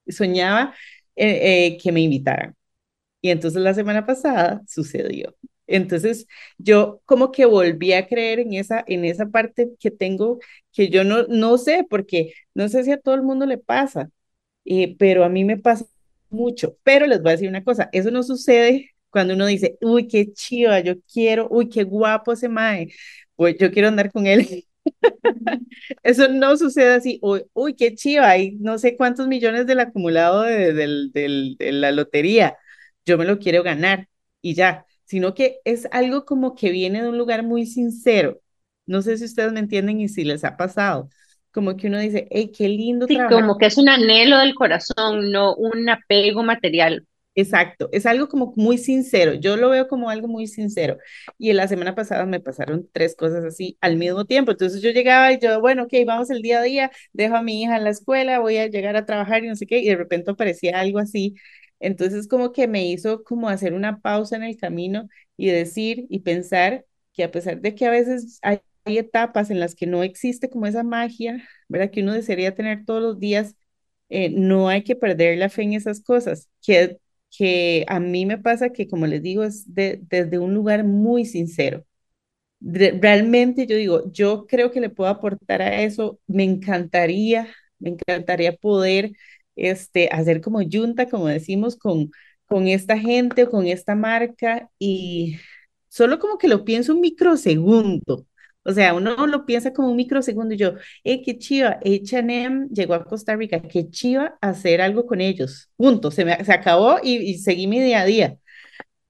soñaba 0.07 0.73
eh, 1.15 1.67
eh, 1.75 1.77
que 1.81 1.91
me 1.91 2.01
invitaran. 2.01 2.55
Y 3.21 3.29
entonces 3.31 3.61
la 3.61 3.73
semana 3.73 4.05
pasada 4.05 4.61
sucedió. 4.67 5.35
Entonces 5.69 6.27
yo 6.57 7.01
como 7.05 7.31
que 7.31 7.45
volví 7.45 7.93
a 7.93 8.07
creer 8.07 8.39
en 8.39 8.53
esa, 8.53 8.83
en 8.87 9.05
esa 9.05 9.27
parte 9.27 9.71
que 9.79 9.91
tengo, 9.91 10.39
que 10.71 10.89
yo 10.89 11.03
no, 11.03 11.23
no 11.27 11.57
sé, 11.57 11.85
porque 11.89 12.33
no 12.53 12.69
sé 12.69 12.83
si 12.83 12.91
a 12.91 12.99
todo 12.99 13.15
el 13.15 13.23
mundo 13.23 13.45
le 13.45 13.57
pasa, 13.59 14.09
eh, 14.65 14.95
pero 14.97 15.23
a 15.23 15.29
mí 15.29 15.43
me 15.45 15.57
pasa 15.57 15.85
mucho. 16.29 16.77
Pero 16.83 17.07
les 17.07 17.21
voy 17.21 17.29
a 17.29 17.33
decir 17.33 17.49
una 17.49 17.63
cosa, 17.63 17.89
eso 17.93 18.11
no 18.11 18.23
sucede 18.23 18.91
cuando 19.09 19.33
uno 19.35 19.45
dice, 19.47 19.77
uy, 19.81 20.07
qué 20.07 20.31
chiva, 20.33 20.79
yo 20.81 20.95
quiero, 21.11 21.47
uy, 21.51 21.69
qué 21.69 21.83
guapo 21.83 22.33
ese 22.33 22.49
mae, 22.49 22.89
pues 23.35 23.57
yo 23.59 23.71
quiero 23.71 23.87
andar 23.89 24.11
con 24.11 24.27
él. 24.27 24.65
Eso 26.03 26.27
no 26.29 26.57
sucede 26.57 26.93
así, 26.95 27.19
uy, 27.21 27.43
uy, 27.53 27.75
qué 27.75 27.95
chiva, 27.95 28.29
hay 28.29 28.51
no 28.59 28.77
sé 28.77 28.97
cuántos 28.97 29.27
millones 29.27 29.65
del 29.67 29.79
acumulado 29.79 30.41
de, 30.43 30.73
del- 30.73 31.11
del- 31.13 31.55
de 31.57 31.71
la 31.71 31.91
lotería, 31.91 32.57
yo 33.05 33.17
me 33.17 33.25
lo 33.25 33.39
quiero 33.39 33.63
ganar 33.63 34.07
y 34.41 34.53
ya, 34.55 34.85
sino 35.09 35.33
que 35.33 35.59
es 35.65 35.87
algo 35.91 36.25
como 36.25 36.55
que 36.55 36.71
viene 36.71 37.01
de 37.03 37.09
un 37.09 37.17
lugar 37.17 37.43
muy 37.43 37.65
sincero. 37.65 38.41
No 38.85 39.01
sé 39.01 39.17
si 39.17 39.25
ustedes 39.25 39.51
me 39.53 39.59
entienden 39.59 39.99
y 40.01 40.07
si 40.09 40.23
les 40.23 40.43
ha 40.45 40.55
pasado, 40.57 41.09
como 41.51 41.75
que 41.77 41.87
uno 41.87 41.99
dice, 41.99 42.27
hey, 42.31 42.51
qué 42.55 42.69
lindo 42.69 43.09
Sí, 43.09 43.25
trabajar 43.25 43.27
como 43.27 43.57
que 43.57 43.65
es 43.65 43.77
un 43.77 43.89
anhelo 43.89 44.37
del 44.37 44.55
corazón, 44.55 45.31
no 45.31 45.53
un 45.55 45.89
apego 45.89 46.43
material. 46.43 47.05
Exacto, 47.35 47.87
es 47.93 48.05
algo 48.05 48.27
como 48.27 48.53
muy 48.57 48.77
sincero, 48.77 49.33
yo 49.33 49.55
lo 49.55 49.69
veo 49.69 49.87
como 49.87 50.09
algo 50.09 50.27
muy 50.27 50.45
sincero. 50.47 50.97
Y 51.37 51.53
la 51.53 51.69
semana 51.69 51.95
pasada 51.95 52.25
me 52.25 52.41
pasaron 52.41 52.89
tres 52.91 53.15
cosas 53.15 53.45
así 53.45 53.77
al 53.79 53.95
mismo 53.95 54.25
tiempo, 54.25 54.51
entonces 54.51 54.81
yo 54.81 54.89
llegaba 54.91 55.31
y 55.31 55.39
yo, 55.39 55.61
bueno, 55.61 55.83
ok, 55.83 55.93
vamos 56.05 56.29
el 56.31 56.41
día 56.41 56.59
a 56.59 56.63
día, 56.63 56.91
dejo 57.13 57.35
a 57.37 57.41
mi 57.41 57.61
hija 57.63 57.77
en 57.77 57.85
la 57.85 57.91
escuela, 57.91 58.39
voy 58.39 58.57
a 58.57 58.67
llegar 58.67 58.97
a 58.97 59.05
trabajar 59.05 59.43
y 59.45 59.47
no 59.47 59.55
sé 59.55 59.67
qué, 59.67 59.79
y 59.79 59.87
de 59.87 59.95
repente 59.95 60.31
aparecía 60.31 60.79
algo 60.79 60.99
así. 60.99 61.35
Entonces 61.79 62.27
como 62.27 62.51
que 62.51 62.67
me 62.67 62.85
hizo 62.87 63.23
como 63.23 63.49
hacer 63.49 63.73
una 63.73 63.99
pausa 64.01 64.35
en 64.35 64.43
el 64.43 64.57
camino 64.57 65.07
y 65.37 65.47
decir 65.49 66.05
y 66.09 66.19
pensar 66.19 66.85
que 67.13 67.23
a 67.23 67.31
pesar 67.31 67.61
de 67.61 67.75
que 67.75 67.85
a 67.85 67.91
veces 67.91 68.39
hay, 68.41 68.59
etapas 68.85 69.51
en 69.51 69.59
las 69.59 69.75
que 69.75 69.85
no 69.85 70.01
existe 70.03 70.49
como 70.49 70.65
esa 70.65 70.81
magia, 70.83 71.47
¿verdad? 71.67 71.91
Que 71.91 72.01
uno 72.01 72.13
desearía 72.13 72.55
tener 72.55 72.85
todos 72.85 73.03
los 73.03 73.19
días 73.19 73.55
eh, 74.09 74.29
no 74.31 74.69
hay 74.69 74.83
que 74.83 74.95
perder 74.95 75.37
la 75.37 75.49
fe 75.49 75.63
en 75.63 75.73
esas 75.73 76.01
cosas, 76.01 76.49
que 76.61 76.99
que 77.37 77.85
a 77.87 77.99
mí 77.99 78.25
me 78.25 78.39
pasa 78.39 78.71
que, 78.71 78.87
como 78.87 79.05
les 79.05 79.21
digo, 79.21 79.43
es 79.43 79.71
de, 79.75 79.99
desde 80.09 80.39
un 80.39 80.55
lugar 80.55 80.83
muy 80.83 81.25
sincero. 81.25 81.85
Realmente 82.61 83.67
yo 83.67 83.75
digo, 83.77 84.11
yo 84.11 84.45
creo 84.47 84.71
que 84.71 84.81
le 84.81 84.89
puedo 84.89 85.09
aportar 85.09 85.61
a 85.61 85.81
eso, 85.83 86.19
me 86.27 86.43
encantaría, 86.43 87.47
me 87.79 87.91
encantaría 87.91 88.55
poder 88.57 89.13
este, 89.59 90.09
hacer 90.11 90.41
como 90.41 90.61
yunta, 90.61 91.09
como 91.09 91.27
decimos, 91.27 91.75
con, 91.77 92.11
con 92.45 92.67
esta 92.67 92.97
gente 92.97 93.43
o 93.43 93.49
con 93.49 93.67
esta 93.67 93.95
marca 93.95 94.69
y 94.79 95.37
solo 95.89 96.19
como 96.19 96.37
que 96.37 96.47
lo 96.47 96.65
pienso 96.65 96.93
un 96.93 97.01
microsegundo. 97.01 98.25
O 98.63 98.73
sea, 98.73 98.93
uno 98.93 99.25
lo 99.27 99.45
piensa 99.45 99.73
como 99.73 99.89
un 99.89 99.95
microsegundo 99.95 100.53
y 100.53 100.57
yo, 100.57 100.73
eh, 101.03 101.23
qué 101.23 101.37
chiva, 101.37 101.79
H&M 101.83 102.67
llegó 102.71 102.93
a 102.93 103.05
Costa 103.05 103.35
Rica, 103.35 103.61
qué 103.61 103.89
chiva 103.89 104.37
hacer 104.41 104.81
algo 104.81 105.05
con 105.07 105.21
ellos. 105.21 105.69
Punto, 105.77 106.11
se, 106.11 106.25
me, 106.25 106.43
se 106.43 106.53
acabó 106.53 106.97
y, 107.01 107.17
y 107.17 107.37
seguí 107.39 107.67
mi 107.67 107.79
día 107.79 108.01
a 108.01 108.05
día. 108.05 108.37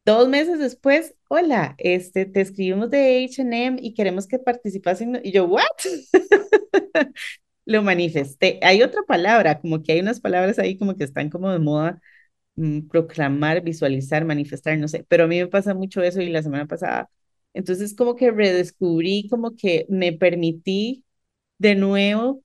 Dos 0.05 0.27
meses 0.29 0.59
después, 0.59 1.15
hola, 1.27 1.75
este, 1.77 2.25
te 2.25 2.41
escribimos 2.41 2.89
de 2.89 3.25
H&M 3.25 3.77
y 3.81 3.93
queremos 3.93 4.27
que 4.27 4.39
participas 4.39 5.01
en... 5.01 5.19
Y 5.23 5.31
yo, 5.31 5.45
¿what? 5.45 5.63
Lo 7.69 7.83
manifesté. 7.83 8.59
Hay 8.63 8.81
otra 8.81 9.03
palabra, 9.07 9.59
como 9.61 9.83
que 9.83 9.91
hay 9.93 9.99
unas 9.99 10.19
palabras 10.21 10.57
ahí 10.59 10.77
como 10.77 10.95
que 10.95 11.03
están 11.03 11.29
como 11.29 11.51
de 11.51 11.59
moda 11.59 12.01
mm, 12.55 12.83
proclamar, 12.89 13.61
visualizar, 13.63 14.25
manifestar, 14.25 14.77
no 14.79 14.87
sé, 14.87 15.05
pero 15.09 15.25
a 15.25 15.27
mí 15.27 15.39
me 15.39 15.47
pasa 15.47 15.73
mucho 15.75 16.01
eso 16.03 16.21
y 16.21 16.29
la 16.29 16.43
semana 16.43 16.67
pasada, 16.67 17.09
entonces 17.53 17.95
como 17.95 18.15
que 18.15 18.31
redescubrí, 18.31 19.27
como 19.29 19.55
que 19.57 19.85
me 19.89 20.13
permití 20.13 21.05
de 21.59 21.75
nuevo 21.75 22.43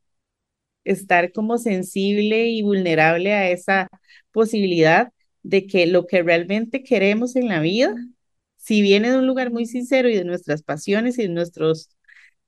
estar 0.84 1.32
como 1.32 1.58
sensible 1.58 2.48
y 2.48 2.62
vulnerable 2.62 3.32
a 3.34 3.50
esa 3.50 3.88
posibilidad 4.32 5.12
de 5.42 5.66
que 5.66 5.86
lo 5.86 6.06
que 6.06 6.22
realmente 6.22 6.82
queremos 6.82 7.36
en 7.36 7.48
la 7.48 7.60
vida, 7.60 7.94
si 8.56 8.82
viene 8.82 9.10
de 9.10 9.18
un 9.18 9.26
lugar 9.26 9.50
muy 9.52 9.66
sincero 9.66 10.08
y 10.08 10.16
de 10.16 10.24
nuestras 10.24 10.62
pasiones 10.62 11.18
y 11.18 11.22
de 11.24 11.28
nuestros, 11.30 11.90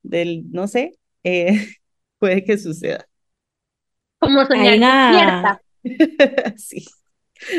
del, 0.02 0.50
no 0.52 0.68
sé, 0.68 0.95
eh, 1.25 1.66
puede 2.18 2.44
que 2.44 2.58
suceda. 2.58 3.06
Como 4.18 4.44
soñar 4.46 5.12
despierta. 5.12 5.61
sí. 6.56 6.85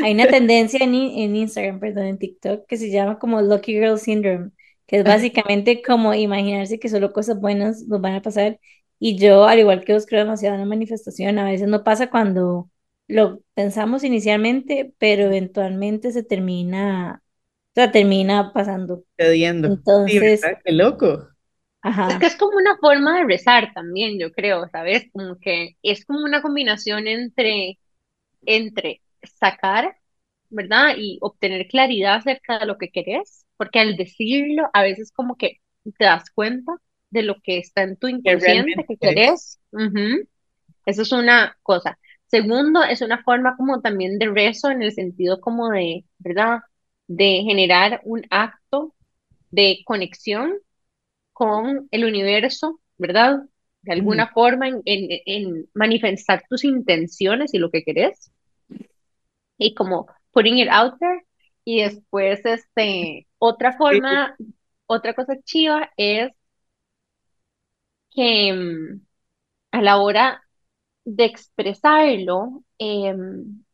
Hay 0.02 0.12
una 0.12 0.26
tendencia 0.26 0.80
en, 0.82 0.94
en 0.94 1.36
Instagram, 1.36 1.80
perdón, 1.80 2.06
en 2.06 2.18
TikTok, 2.18 2.66
que 2.66 2.76
se 2.76 2.90
llama 2.90 3.18
como 3.18 3.40
Lucky 3.40 3.74
Girl 3.74 3.98
Syndrome, 3.98 4.50
que 4.86 4.98
es 4.98 5.04
básicamente 5.04 5.82
como 5.82 6.14
imaginarse 6.14 6.78
que 6.78 6.88
solo 6.88 7.12
cosas 7.12 7.40
buenas 7.40 7.86
nos 7.86 8.00
van 8.00 8.14
a 8.14 8.22
pasar. 8.22 8.58
Y 8.98 9.16
yo, 9.16 9.44
al 9.44 9.60
igual 9.60 9.84
que 9.84 9.92
vos, 9.92 10.06
creo 10.06 10.24
demasiado 10.24 10.54
en 10.56 10.62
la 10.62 10.66
manifestación. 10.66 11.38
A 11.38 11.44
veces 11.44 11.68
no 11.68 11.84
pasa 11.84 12.10
cuando 12.10 12.68
lo 13.06 13.40
pensamos 13.54 14.04
inicialmente, 14.04 14.92
pero 14.98 15.24
eventualmente 15.24 16.10
se 16.10 16.24
termina, 16.24 17.22
o 17.22 17.74
sea, 17.74 17.92
termina 17.92 18.52
pasando. 18.52 19.04
Entonces, 19.16 20.40
sí, 20.40 20.48
Qué 20.64 20.72
loco. 20.72 21.28
Ajá. 21.82 22.08
Es 22.12 22.18
que 22.18 22.26
es 22.26 22.36
como 22.36 22.56
una 22.56 22.76
forma 22.78 23.18
de 23.18 23.24
rezar 23.24 23.72
también, 23.74 24.18
yo 24.18 24.32
creo, 24.32 24.68
¿sabes? 24.70 25.06
Como 25.12 25.38
que 25.38 25.76
es 25.82 26.04
como 26.04 26.20
una 26.24 26.42
combinación 26.42 27.06
entre, 27.06 27.78
entre 28.46 29.02
sacar, 29.22 29.96
¿verdad? 30.50 30.94
Y 30.96 31.18
obtener 31.20 31.66
claridad 31.68 32.16
acerca 32.16 32.58
de 32.58 32.66
lo 32.66 32.78
que 32.78 32.90
querés, 32.90 33.46
porque 33.56 33.80
al 33.80 33.96
decirlo, 33.96 34.68
a 34.72 34.82
veces 34.82 35.12
como 35.12 35.36
que 35.36 35.58
te 35.98 36.04
das 36.04 36.30
cuenta 36.30 36.72
de 37.10 37.22
lo 37.22 37.36
que 37.42 37.58
está 37.58 37.82
en 37.82 37.96
tu 37.96 38.08
inconsciente 38.08 38.84
que 38.86 38.94
es. 38.94 38.98
querés. 39.00 39.60
Eso 40.86 41.02
es 41.02 41.12
una 41.12 41.56
cosa. 41.62 41.98
Segundo, 42.26 42.82
es 42.82 43.00
una 43.02 43.22
forma 43.22 43.56
como 43.56 43.80
también 43.80 44.18
de 44.18 44.26
rezo 44.28 44.70
en 44.70 44.82
el 44.82 44.92
sentido 44.92 45.40
como 45.40 45.70
de, 45.70 46.04
¿verdad? 46.18 46.60
De 47.06 47.42
generar 47.44 48.00
un 48.04 48.26
acto 48.30 48.94
de 49.50 49.80
conexión 49.84 50.54
con 51.38 51.88
el 51.92 52.04
universo, 52.04 52.80
¿verdad? 52.98 53.40
De 53.82 53.94
alguna 53.94 54.28
forma 54.32 54.68
en, 54.68 54.82
en, 54.86 55.08
en 55.26 55.70
manifestar 55.74 56.44
tus 56.50 56.64
intenciones 56.64 57.54
y 57.54 57.58
lo 57.60 57.70
que 57.70 57.84
querés. 57.84 58.30
Y 59.58 59.74
como 59.74 60.06
putting 60.32 60.58
it 60.58 60.68
out 60.70 60.98
there. 61.00 61.22
Y 61.64 61.82
después, 61.82 62.40
este, 62.46 63.26
otra 63.38 63.76
Sí, 63.88 64.00
forma, 64.02 64.36
otra 64.86 65.14
cosa 65.14 65.34
chiva 65.44 65.90
es 65.96 66.32
que 68.10 68.52
mm, 68.52 69.00
a 69.72 69.82
la 69.82 69.98
hora 69.98 70.42
de 71.04 71.26
expresarlo, 71.26 72.64
em, 72.78 73.64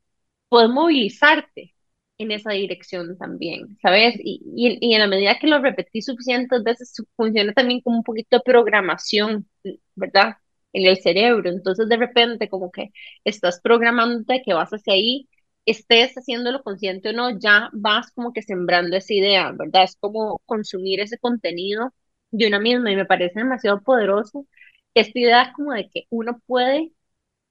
puedes 0.50 0.71
movilizarte 0.71 1.74
en 2.18 2.30
esa 2.33 2.52
dirección 2.52 3.18
también, 3.18 3.76
¿sabes? 3.83 4.14
Y, 4.18 4.40
y, 4.56 4.78
y 4.80 4.94
en 4.94 5.00
la 5.00 5.09
medida 5.09 5.38
que 5.38 5.47
lo 5.49 5.61
repetís 5.61 6.06
suficientes 6.06 6.62
veces, 6.62 6.94
funciona 7.16 7.52
también 7.52 7.80
como 7.80 7.99
un 7.99 8.04
poquito 8.04 8.37
de 8.38 8.42
programación, 8.44 9.49
¿verdad? 9.94 10.37
En 10.73 10.87
el 10.87 10.97
cerebro. 10.99 11.50
Entonces, 11.50 11.88
de 11.88 11.97
repente, 11.97 12.49
como 12.49 12.71
que 12.71 12.90
estás 13.25 13.61
programándote 13.61 14.42
que 14.44 14.54
vas 14.54 14.71
hacia 14.71 14.94
ahí, 14.94 15.28
estés 15.66 16.14
haciéndolo 16.14 16.62
consciente 16.62 17.11
o 17.11 17.12
no, 17.12 17.38
ya 17.38 17.71
vas 17.73 18.11
como 18.12 18.33
que 18.33 18.42
sembrando 18.42 18.97
esa 18.97 19.14
idea, 19.14 19.52
¿verdad? 19.52 19.85
Es 19.85 19.97
como 19.97 20.40
consumir 20.47 21.00
ese 21.00 21.18
contenido 21.18 21.92
de 22.30 22.47
una 22.49 22.61
misma 22.61 22.90
y 22.92 22.97
me 22.97 23.06
parece 23.06 23.40
demasiado 23.40 23.83
poderoso 23.83 24.47
esta 24.94 25.18
idea 25.18 25.52
como 25.56 25.73
de 25.73 25.88
que 25.90 26.04
uno 26.11 26.40
puede 26.47 26.92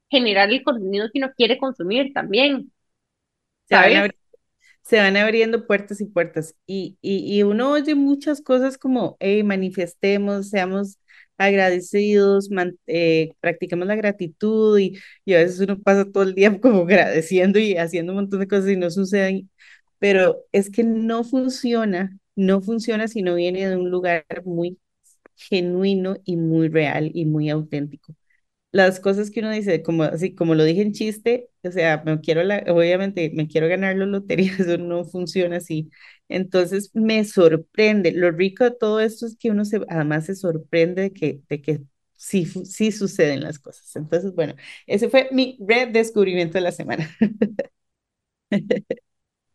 generar 0.09 0.51
el 0.51 0.63
contenido 0.63 1.09
que 1.13 1.19
uno 1.19 1.33
quiere 1.35 1.57
consumir 1.59 2.13
también, 2.13 2.71
¿sabes? 3.65 4.05
Se 4.83 4.97
van 4.99 5.17
abriendo 5.17 5.67
puertas 5.67 6.01
y 6.01 6.05
puertas. 6.05 6.55
Y, 6.67 6.97
y, 7.01 7.37
y 7.39 7.43
uno 7.43 7.71
oye 7.71 7.95
muchas 7.95 8.41
cosas 8.41 8.77
como, 8.77 9.17
hey, 9.19 9.43
manifestemos, 9.43 10.49
seamos 10.49 10.99
agradecidos, 11.37 12.49
man- 12.51 12.77
eh, 12.87 13.33
practiquemos 13.41 13.87
la 13.87 13.95
gratitud 13.95 14.77
y, 14.79 14.99
y 15.25 15.33
a 15.33 15.39
veces 15.39 15.59
uno 15.61 15.79
pasa 15.81 16.05
todo 16.11 16.23
el 16.23 16.35
día 16.35 16.59
como 16.61 16.81
agradeciendo 16.83 17.59
y 17.59 17.77
haciendo 17.77 18.11
un 18.13 18.17
montón 18.19 18.39
de 18.41 18.47
cosas 18.47 18.69
y 18.69 18.77
no 18.77 18.89
suceden. 18.91 19.49
Pero 19.99 20.43
es 20.51 20.69
que 20.69 20.83
no 20.83 21.23
funciona, 21.23 22.17
no 22.35 22.61
funciona 22.61 23.07
si 23.07 23.21
no 23.21 23.35
viene 23.35 23.67
de 23.69 23.77
un 23.77 23.89
lugar 23.91 24.25
muy 24.45 24.79
genuino 25.35 26.17
y 26.25 26.37
muy 26.37 26.69
real 26.69 27.11
y 27.13 27.25
muy 27.25 27.49
auténtico 27.49 28.15
las 28.73 28.99
cosas 28.99 29.31
que 29.31 29.39
uno 29.41 29.51
dice, 29.51 29.83
como 29.83 30.03
así, 30.03 30.35
como 30.35 30.55
lo 30.55 30.65
dije 30.65 30.81
en 30.83 30.93
chiste, 30.93 31.49
o 31.63 31.71
sea, 31.71 32.03
me 32.05 32.19
quiero 32.21 32.43
la, 32.43 32.65
obviamente 32.69 33.31
me 33.35 33.47
quiero 33.47 33.69
ganar 33.69 33.95
la 33.97 34.07
lotería, 34.07 34.53
eso 34.59 34.77
no 34.79 35.05
funciona 35.05 35.57
así. 35.57 35.91
Entonces 36.29 36.91
me 36.95 37.23
sorprende, 37.25 38.11
lo 38.13 38.31
rico 38.31 38.65
de 38.65 38.71
todo 38.71 38.99
esto 39.01 39.27
es 39.27 39.37
que 39.37 39.51
uno 39.51 39.65
se, 39.65 39.81
además 39.89 40.25
se 40.27 40.35
sorprende 40.35 41.03
de 41.03 41.13
que, 41.13 41.41
de 41.49 41.61
que 41.61 41.81
sí, 42.17 42.45
sí 42.45 42.91
suceden 42.91 43.41
las 43.43 43.59
cosas. 43.59 43.95
Entonces, 43.95 44.35
bueno, 44.35 44.55
ese 44.87 45.09
fue 45.09 45.29
mi 45.31 45.57
redescubrimiento 45.67 46.55
de 46.57 46.61
la 46.61 46.71
semana. 46.73 47.09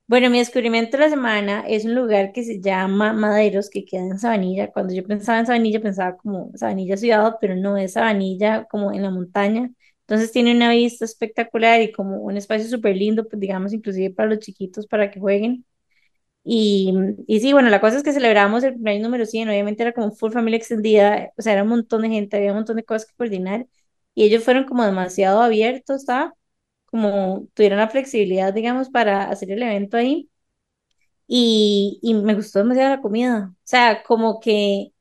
Bueno, 0.09 0.31
mi 0.31 0.39
descubrimiento 0.39 0.97
de 0.97 1.03
la 1.05 1.11
semana 1.11 1.65
es 1.69 1.85
un 1.85 1.95
lugar 1.95 2.33
que 2.33 2.43
se 2.43 2.61
llama 2.63 3.13
Maderos, 3.13 3.69
que 3.69 3.85
queda 3.85 4.01
en 4.03 4.19
Sabanilla. 4.19 4.73
Cuando 4.73 4.95
yo 4.95 5.05
pensaba 5.07 5.39
en 5.39 5.45
Sabanilla, 5.47 5.81
pensaba 5.83 6.17
como 6.17 6.51
Sabanilla 6.55 6.97
ciudad, 6.97 7.37
pero 7.41 7.55
no 7.57 7.77
es 7.77 7.93
Sabanilla 7.93 8.65
como 8.71 8.91
en 8.93 9.03
la 9.03 9.11
montaña. 9.11 9.71
Entonces 10.01 10.33
tiene 10.33 10.53
una 10.57 10.71
vista 10.71 11.05
espectacular 11.05 11.83
y 11.83 11.93
como 11.93 12.17
un 12.23 12.39
espacio 12.39 12.67
súper 12.69 12.97
lindo, 12.97 13.29
pues 13.29 13.39
digamos, 13.39 13.75
inclusive 13.75 14.11
para 14.15 14.31
los 14.31 14.39
chiquitos, 14.39 14.87
para 14.87 15.11
que 15.11 15.21
jueguen. 15.21 15.67
Y, 16.45 16.93
y 17.29 17.41
sí, 17.41 17.53
bueno, 17.53 17.71
la 17.71 17.81
cosa 17.81 17.99
es 17.99 18.05
que 18.05 18.13
celebramos 18.13 18.65
el 18.65 18.75
cumpleaños 18.75 19.05
número 19.05 19.27
100, 19.27 19.49
obviamente 19.51 19.83
era 19.83 19.93
como 19.95 20.13
full 20.13 20.33
familia 20.33 20.59
extendida, 20.59 21.33
o 21.39 21.43
sea, 21.43 21.55
era 21.55 21.65
un 21.65 21.71
montón 21.71 22.03
de 22.03 22.11
gente, 22.11 22.37
había 22.39 22.53
un 22.53 22.59
montón 22.59 22.77
de 22.77 22.85
cosas 22.85 23.07
que 23.11 23.17
coordinar 23.17 23.67
y 24.15 24.25
ellos 24.25 24.45
fueron 24.45 24.65
como 24.65 24.85
demasiado 24.85 25.43
abiertos, 25.43 26.05
¿sabes? 26.05 26.33
Como 26.91 27.49
tuvieron 27.55 27.79
la 27.79 27.89
flexibilidad, 27.89 28.53
digamos, 28.55 28.91
para 28.91 29.31
hacer 29.31 29.51
el 29.53 29.63
evento 29.63 29.97
ahí 29.97 30.31
y, 31.27 31.99
y 32.03 32.15
me 32.15 32.35
gustó 32.35 32.61
demasiado 32.61 32.91
la 32.97 33.03
comida, 33.03 33.51
o 33.53 33.57
sea, 33.65 34.03
como 34.03 34.41
que 34.41 34.93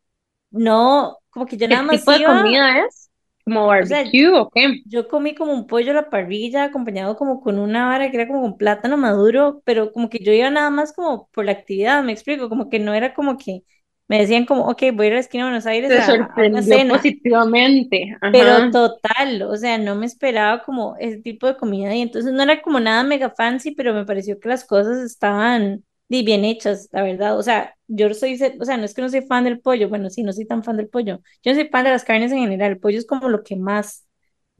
no, 0.52 1.18
como 1.30 1.46
que 1.48 1.58
yo 1.58 1.68
¿Qué 1.68 1.78
nada 1.78 1.84
más 1.84 2.04
tipo 2.04 2.12
de 2.12 2.22
iba, 2.22 2.24
comida 2.24 2.86
es? 2.86 3.10
¿Como 3.46 3.68
o 3.80 3.86
sea, 3.86 4.04
barbecue 4.06 4.30
o 4.30 4.50
qué? 4.50 4.84
yo 4.84 5.08
comí 5.08 5.36
como 5.36 5.54
un 5.54 5.68
pollo 5.68 5.92
a 5.92 5.96
la 5.96 6.10
parrilla 6.10 6.66
acompañado 6.66 7.16
como 7.18 7.42
con 7.42 7.60
una 7.60 7.88
vara 7.88 8.10
que 8.12 8.18
era 8.18 8.28
como 8.28 8.42
con 8.42 8.58
plátano 8.58 8.98
maduro, 8.98 9.62
pero 9.66 9.92
como 9.94 10.10
que 10.10 10.20
yo 10.20 10.32
iba 10.34 10.50
nada 10.50 10.70
más 10.70 10.94
como 10.94 11.30
por 11.34 11.46
la 11.46 11.54
actividad, 11.54 12.04
me 12.04 12.14
explico, 12.14 12.50
como 12.50 12.70
que 12.70 12.80
no 12.80 12.94
era 12.94 13.14
como 13.14 13.38
que 13.38 13.64
me 14.08 14.20
decían 14.20 14.46
como, 14.46 14.68
ok, 14.70 14.84
voy 14.94 15.06
a 15.08 15.10
ir 15.10 15.14
a 15.14 15.16
la 15.16 15.20
esquina 15.22 15.44
de 15.46 15.50
Buenos 15.52 15.66
Aires 15.66 15.94
Te 15.94 16.00
a, 16.00 16.24
a 16.26 16.46
una 16.46 16.62
sorprendió 16.62 16.64
cena, 16.64 16.88
positivamente. 16.88 18.16
pero 18.30 18.70
total, 18.70 19.44
o 19.44 19.56
sea, 19.56 19.78
no 19.78 19.96
me 19.96 20.06
esperaba 20.06 20.64
como 20.64 20.96
ese 21.00 21.18
tipo 21.22 21.48
de 21.48 21.58
comida 21.58 21.96
y 21.96 22.02
entonces 22.02 22.34
no 22.34 22.44
era 22.44 22.62
como 22.62 22.80
nada 22.80 23.04
mega 23.04 23.30
fancy, 23.32 23.72
pero 23.72 23.94
me 23.94 24.06
pareció 24.06 24.40
que 24.40 24.50
las 24.50 24.66
cosas 24.66 24.98
estaban 25.00 25.84
bien 26.10 26.46
hechas, 26.46 26.88
la 26.92 27.04
verdad, 27.04 27.38
o 27.38 27.44
sea, 27.44 27.76
yo 27.88 28.14
soy, 28.14 28.36
o 28.60 28.66
sea, 28.66 28.78
no 28.78 28.86
es 28.86 28.94
que 28.94 29.02
no 29.02 29.10
soy 29.10 29.22
fan 29.22 29.44
del 29.44 29.60
pollo, 29.60 29.90
bueno, 29.90 30.10
sí, 30.10 30.24
no 30.24 30.32
soy 30.34 30.46
tan 30.46 30.64
fan 30.64 30.78
del 30.78 30.88
pollo, 30.90 31.22
yo 31.44 31.52
no 31.52 31.56
soy 31.60 31.68
fan 31.70 31.84
de 31.86 31.92
las 31.92 32.04
carnes 32.06 32.32
en 32.32 32.40
general, 32.40 32.72
el 32.72 32.80
pollo 32.80 32.98
es 33.00 33.06
como 33.06 33.30
lo 33.30 33.44
que 33.44 33.56
más 33.56 34.06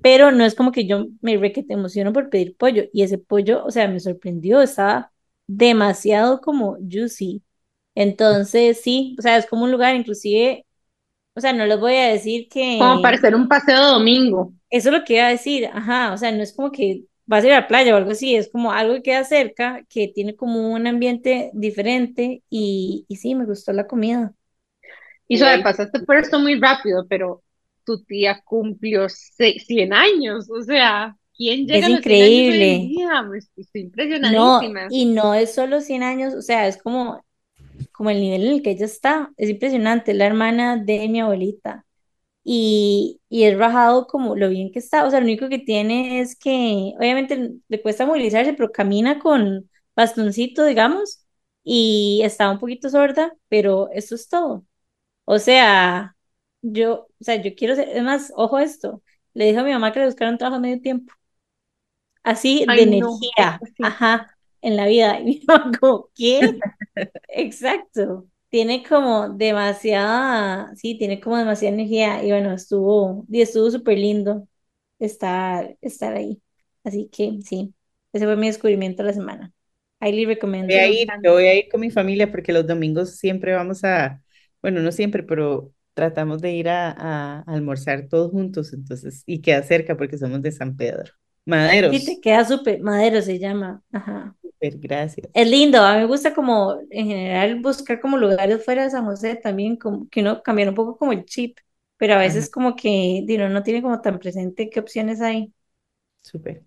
pero 0.02 0.32
no 0.32 0.46
es 0.46 0.56
como 0.56 0.72
que 0.72 0.88
yo 0.88 1.08
me 1.22 1.38
re 1.38 1.52
que 1.54 1.64
te 1.64 1.74
emociono 1.74 2.14
por 2.14 2.30
pedir 2.30 2.56
pollo 2.58 2.84
y 2.94 3.04
ese 3.04 3.18
pollo, 3.18 3.66
o 3.66 3.72
sea, 3.72 3.88
me 3.90 4.00
sorprendió, 4.00 4.62
estaba 4.62 5.12
demasiado 5.48 6.42
como 6.42 6.78
juicy. 6.90 7.44
Entonces, 7.98 8.82
sí, 8.82 9.16
o 9.20 9.22
sea, 9.24 9.38
es 9.38 9.48
como 9.48 9.66
un 9.66 9.72
lugar, 9.72 9.96
inclusive, 9.96 10.66
o 11.36 11.42
sea, 11.42 11.54
no 11.54 11.66
les 11.68 11.80
voy 11.80 11.96
a 11.96 12.10
decir 12.10 12.50
Como 12.76 13.02
para 13.02 13.18
que 13.18 13.18
hacer 13.18 13.36
un 13.36 13.48
paseo 13.48 13.76
de 13.80 13.92
domingo. 13.92 14.54
eso 14.70 14.90
es 14.90 14.96
lo 15.00 15.04
que 15.06 15.16
iba 15.16 15.28
a 15.28 15.30
decir, 15.30 15.68
ajá, 15.74 16.14
o 16.14 16.18
sea, 16.18 16.32
no 16.32 16.44
es 16.44 16.54
como 16.54 16.72
que 16.72 17.06
vas 17.26 17.44
a 17.44 17.48
ir 17.48 17.54
a 17.54 17.62
la 17.62 17.68
playa 17.68 17.94
o 17.94 17.98
algo 17.98 18.12
así, 18.12 18.36
es 18.36 18.50
como 18.52 18.72
algo 18.72 18.96
que 18.96 19.02
queda 19.04 19.24
cerca, 19.24 19.86
que 19.90 20.08
tiene 20.10 20.36
como 20.36 20.72
un 20.74 20.88
ambiente 20.88 21.52
diferente 21.54 22.44
y, 22.50 23.06
y 23.08 23.16
sí, 23.18 23.36
me 23.36 23.46
gustó 23.46 23.74
la 23.74 23.88
comida. 23.88 24.34
Y 25.28 25.38
ahí, 25.44 25.62
pasaste 25.64 26.00
por 26.02 26.18
esto 26.18 26.40
muy 26.40 26.60
rápido, 26.60 27.06
pero 27.08 27.44
tu 27.86 28.04
tía 28.04 28.42
cumplió 28.44 29.08
se- 29.10 29.60
100 29.60 29.94
años. 29.94 30.50
O 30.50 30.62
sea, 30.64 31.16
¿quién 31.36 31.66
llega 31.68 31.88
Es 31.88 31.88
a 31.88 31.90
los 31.90 32.06
100 32.06 32.22
años 32.22 32.46
increíble. 32.46 32.80
día? 32.80 33.22
Me 33.24 33.40
estoy 33.40 33.64
estoy 33.64 33.82
No, 34.20 34.64
impresionadísima. 34.64 34.88
y 34.88 35.06
no 35.06 35.34
es 35.34 35.54
solo 35.54 35.82
100 35.82 36.04
años, 36.04 36.34
o 36.34 36.42
sea, 36.42 36.68
es 36.68 36.82
como 36.82 37.24
como 37.98 38.10
el 38.12 38.22
nivel 38.22 38.46
en 38.48 38.54
el 38.54 38.62
que 38.64 38.72
ella 38.72 38.86
está. 38.86 39.32
Es 39.38 39.50
impresionante, 39.50 40.12
es 40.12 40.18
la 40.18 40.26
hermana 40.28 40.78
de 40.78 41.08
mi 41.10 41.22
abuelita. 41.22 41.86
y, 42.44 43.22
y 43.30 43.44
es 43.46 43.58
rajado 43.58 44.08
como 44.08 44.36
lo 44.36 44.50
bien 44.50 44.72
que 44.72 44.80
está. 44.80 45.06
O 45.06 45.12
sea, 45.12 45.20
lo 45.20 45.26
único 45.26 45.50
que 45.50 45.60
tiene 45.60 46.22
es 46.22 46.36
que 46.38 46.94
obviamente 46.98 47.56
le 47.68 47.82
cuesta 47.82 48.06
movilizarse, 48.06 48.54
pero 48.54 48.72
camina 48.72 49.20
con 49.20 49.70
bastoncito, 49.96 50.66
digamos, 50.66 51.26
y 51.64 52.22
está 52.24 52.50
un 52.52 52.60
poquito 52.60 52.90
sorda, 52.90 53.34
pero 53.50 53.90
eso 53.92 54.16
es 54.16 54.30
todo. 54.30 54.66
O 55.26 55.40
sea, 55.40 56.16
yo, 56.62 57.08
o 57.20 57.24
sea, 57.24 57.36
yo 57.42 57.56
quiero 57.56 57.76
ser, 57.76 57.90
es 57.90 58.04
más, 58.04 58.32
ojo 58.36 58.60
esto, 58.60 59.04
le 59.34 59.46
dijo 59.48 59.62
a 59.62 59.64
mi 59.64 59.72
mamá 59.74 59.92
que 59.94 60.00
le 60.00 60.06
buscara 60.08 60.32
un 60.32 60.38
trabajo 60.38 60.58
a 60.58 60.60
medio 60.62 60.82
tiempo, 60.82 61.14
así 62.24 62.66
de 62.68 62.84
no, 62.86 63.28
energía, 63.40 63.60
ajá, 63.82 64.38
en 64.62 64.76
la 64.76 64.86
vida. 64.88 65.20
Y 65.22 65.24
mi 65.26 65.42
mamá 65.48 65.72
como, 65.80 66.10
¿qué? 66.16 66.64
Exacto. 67.28 68.28
Tiene 68.50 68.84
como 68.88 69.30
demasiada, 69.30 70.74
sí, 70.76 70.98
tiene 70.98 71.20
como 71.20 71.38
demasiada 71.38 71.74
energía 71.76 72.24
y 72.24 72.30
bueno, 72.32 72.54
estuvo, 72.54 73.26
y 73.30 73.42
estuvo 73.42 73.70
súper 73.70 73.98
lindo 73.98 74.48
estar, 75.00 75.78
estar 75.82 76.14
ahí. 76.16 76.42
Así 76.84 77.10
que 77.12 77.40
sí, 77.46 77.74
ese 78.14 78.26
fue 78.26 78.38
mi 78.38 78.48
descubrimiento 78.48 79.04
de 79.04 79.08
la 79.10 79.14
semana. 79.14 79.54
Highly 80.02 80.26
Voy 80.66 80.76
recommended. 80.76 80.80
a 80.80 80.88
ir, 80.90 81.16
yo 81.24 81.34
voy 81.34 81.46
a 81.46 81.56
ir 81.56 81.70
con 81.70 81.80
mi 81.82 81.92
familia 81.92 82.30
porque 82.32 82.52
los 82.52 82.68
domingos 82.68 83.16
siempre 83.18 83.54
vamos 83.56 83.84
a, 83.86 84.22
bueno, 84.62 84.82
no 84.82 84.92
siempre, 84.92 85.24
pero 85.24 85.74
tratamos 85.94 86.42
de 86.42 86.52
ir 86.54 86.68
a, 86.70 86.92
a 86.92 87.42
almorzar 87.48 88.08
todos 88.10 88.32
juntos, 88.32 88.74
entonces, 88.74 89.24
y 89.26 89.42
queda 89.42 89.64
cerca 89.64 89.96
porque 89.98 90.18
somos 90.18 90.42
de 90.42 90.52
San 90.52 90.76
Pedro. 90.76 91.14
Sí, 91.90 92.04
te 92.04 92.20
Maderos, 92.20 92.22
queda 92.22 92.46
súper, 92.46 92.82
Madero 92.82 93.22
se 93.22 93.40
llama, 93.40 93.82
ajá. 93.92 94.36
Súper, 94.60 94.78
gracias. 94.80 95.28
Es 95.34 95.48
lindo, 95.50 95.82
a 95.82 95.94
mí 95.94 96.00
me 96.02 96.06
gusta 96.06 96.34
como 96.34 96.80
en 96.90 97.08
general 97.08 97.60
buscar 97.62 98.00
como 98.02 98.18
lugares 98.18 98.64
fuera 98.66 98.84
de 98.84 98.90
San 98.92 99.06
José 99.06 99.36
también, 99.36 99.78
como 99.78 100.10
que 100.10 100.22
uno 100.22 100.42
cambiar 100.44 100.70
un 100.70 100.76
poco 100.76 100.98
como 100.98 101.12
el 101.14 101.26
chip, 101.26 101.58
pero 101.98 102.16
a 102.16 102.18
Ajá, 102.20 102.20
veces 102.20 102.50
como 102.50 102.76
que 102.76 103.24
digo, 103.26 103.48
no 103.50 103.64
tiene 103.64 103.82
como 103.82 104.02
tan 104.02 104.20
presente 104.20 104.70
qué 104.70 104.80
opciones 104.80 105.22
hay. 105.22 105.54
súper. 106.24 106.66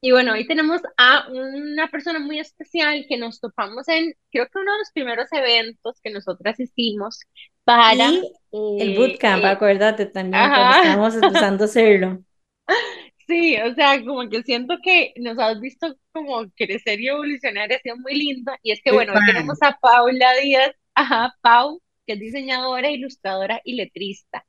Y 0.00 0.12
bueno, 0.12 0.32
hoy 0.34 0.46
tenemos 0.46 0.82
a 0.98 1.28
una 1.30 1.88
persona 1.90 2.18
muy 2.20 2.38
especial 2.38 3.06
que 3.08 3.16
nos 3.16 3.40
topamos 3.40 3.88
en, 3.88 4.14
creo 4.30 4.46
que 4.50 4.58
uno 4.58 4.72
de 4.72 4.78
los 4.78 4.90
primeros 4.92 5.28
eventos 5.32 5.98
que 6.02 6.10
nosotras 6.10 6.60
hicimos 6.60 7.20
para, 7.64 7.96
Y 7.96 8.38
el 8.76 8.92
eh, 8.92 8.94
bootcamp, 8.94 9.44
eh, 9.44 9.46
acuérdate 9.46 10.06
también, 10.06 10.50
cuando 10.52 10.72
ajá, 10.72 10.74
estábamos 10.74 11.14
empezando 11.16 11.64
a 11.64 11.66
hacerlo. 11.66 12.24
sí, 13.26 13.56
o 13.56 13.74
sea, 13.74 14.02
como 14.04 14.28
que 14.28 14.42
siento 14.42 14.76
que 14.82 15.12
nos 15.16 15.38
has 15.38 15.60
visto 15.60 15.96
como 16.12 16.50
crecer 16.56 17.00
y 17.00 17.08
evolucionar, 17.08 17.72
ha 17.72 17.78
sido 17.78 17.96
muy 17.98 18.14
lindo. 18.14 18.52
Y 18.62 18.72
es 18.72 18.80
que 18.82 18.92
bueno, 18.92 19.12
hoy 19.14 19.20
tenemos 19.26 19.58
a 19.62 19.78
Paula 19.80 20.32
Díaz, 20.42 20.72
ajá, 20.94 21.34
Pau, 21.40 21.80
que 22.06 22.14
es 22.14 22.20
diseñadora, 22.20 22.90
ilustradora 22.90 23.60
y 23.64 23.74
letrista. 23.74 24.46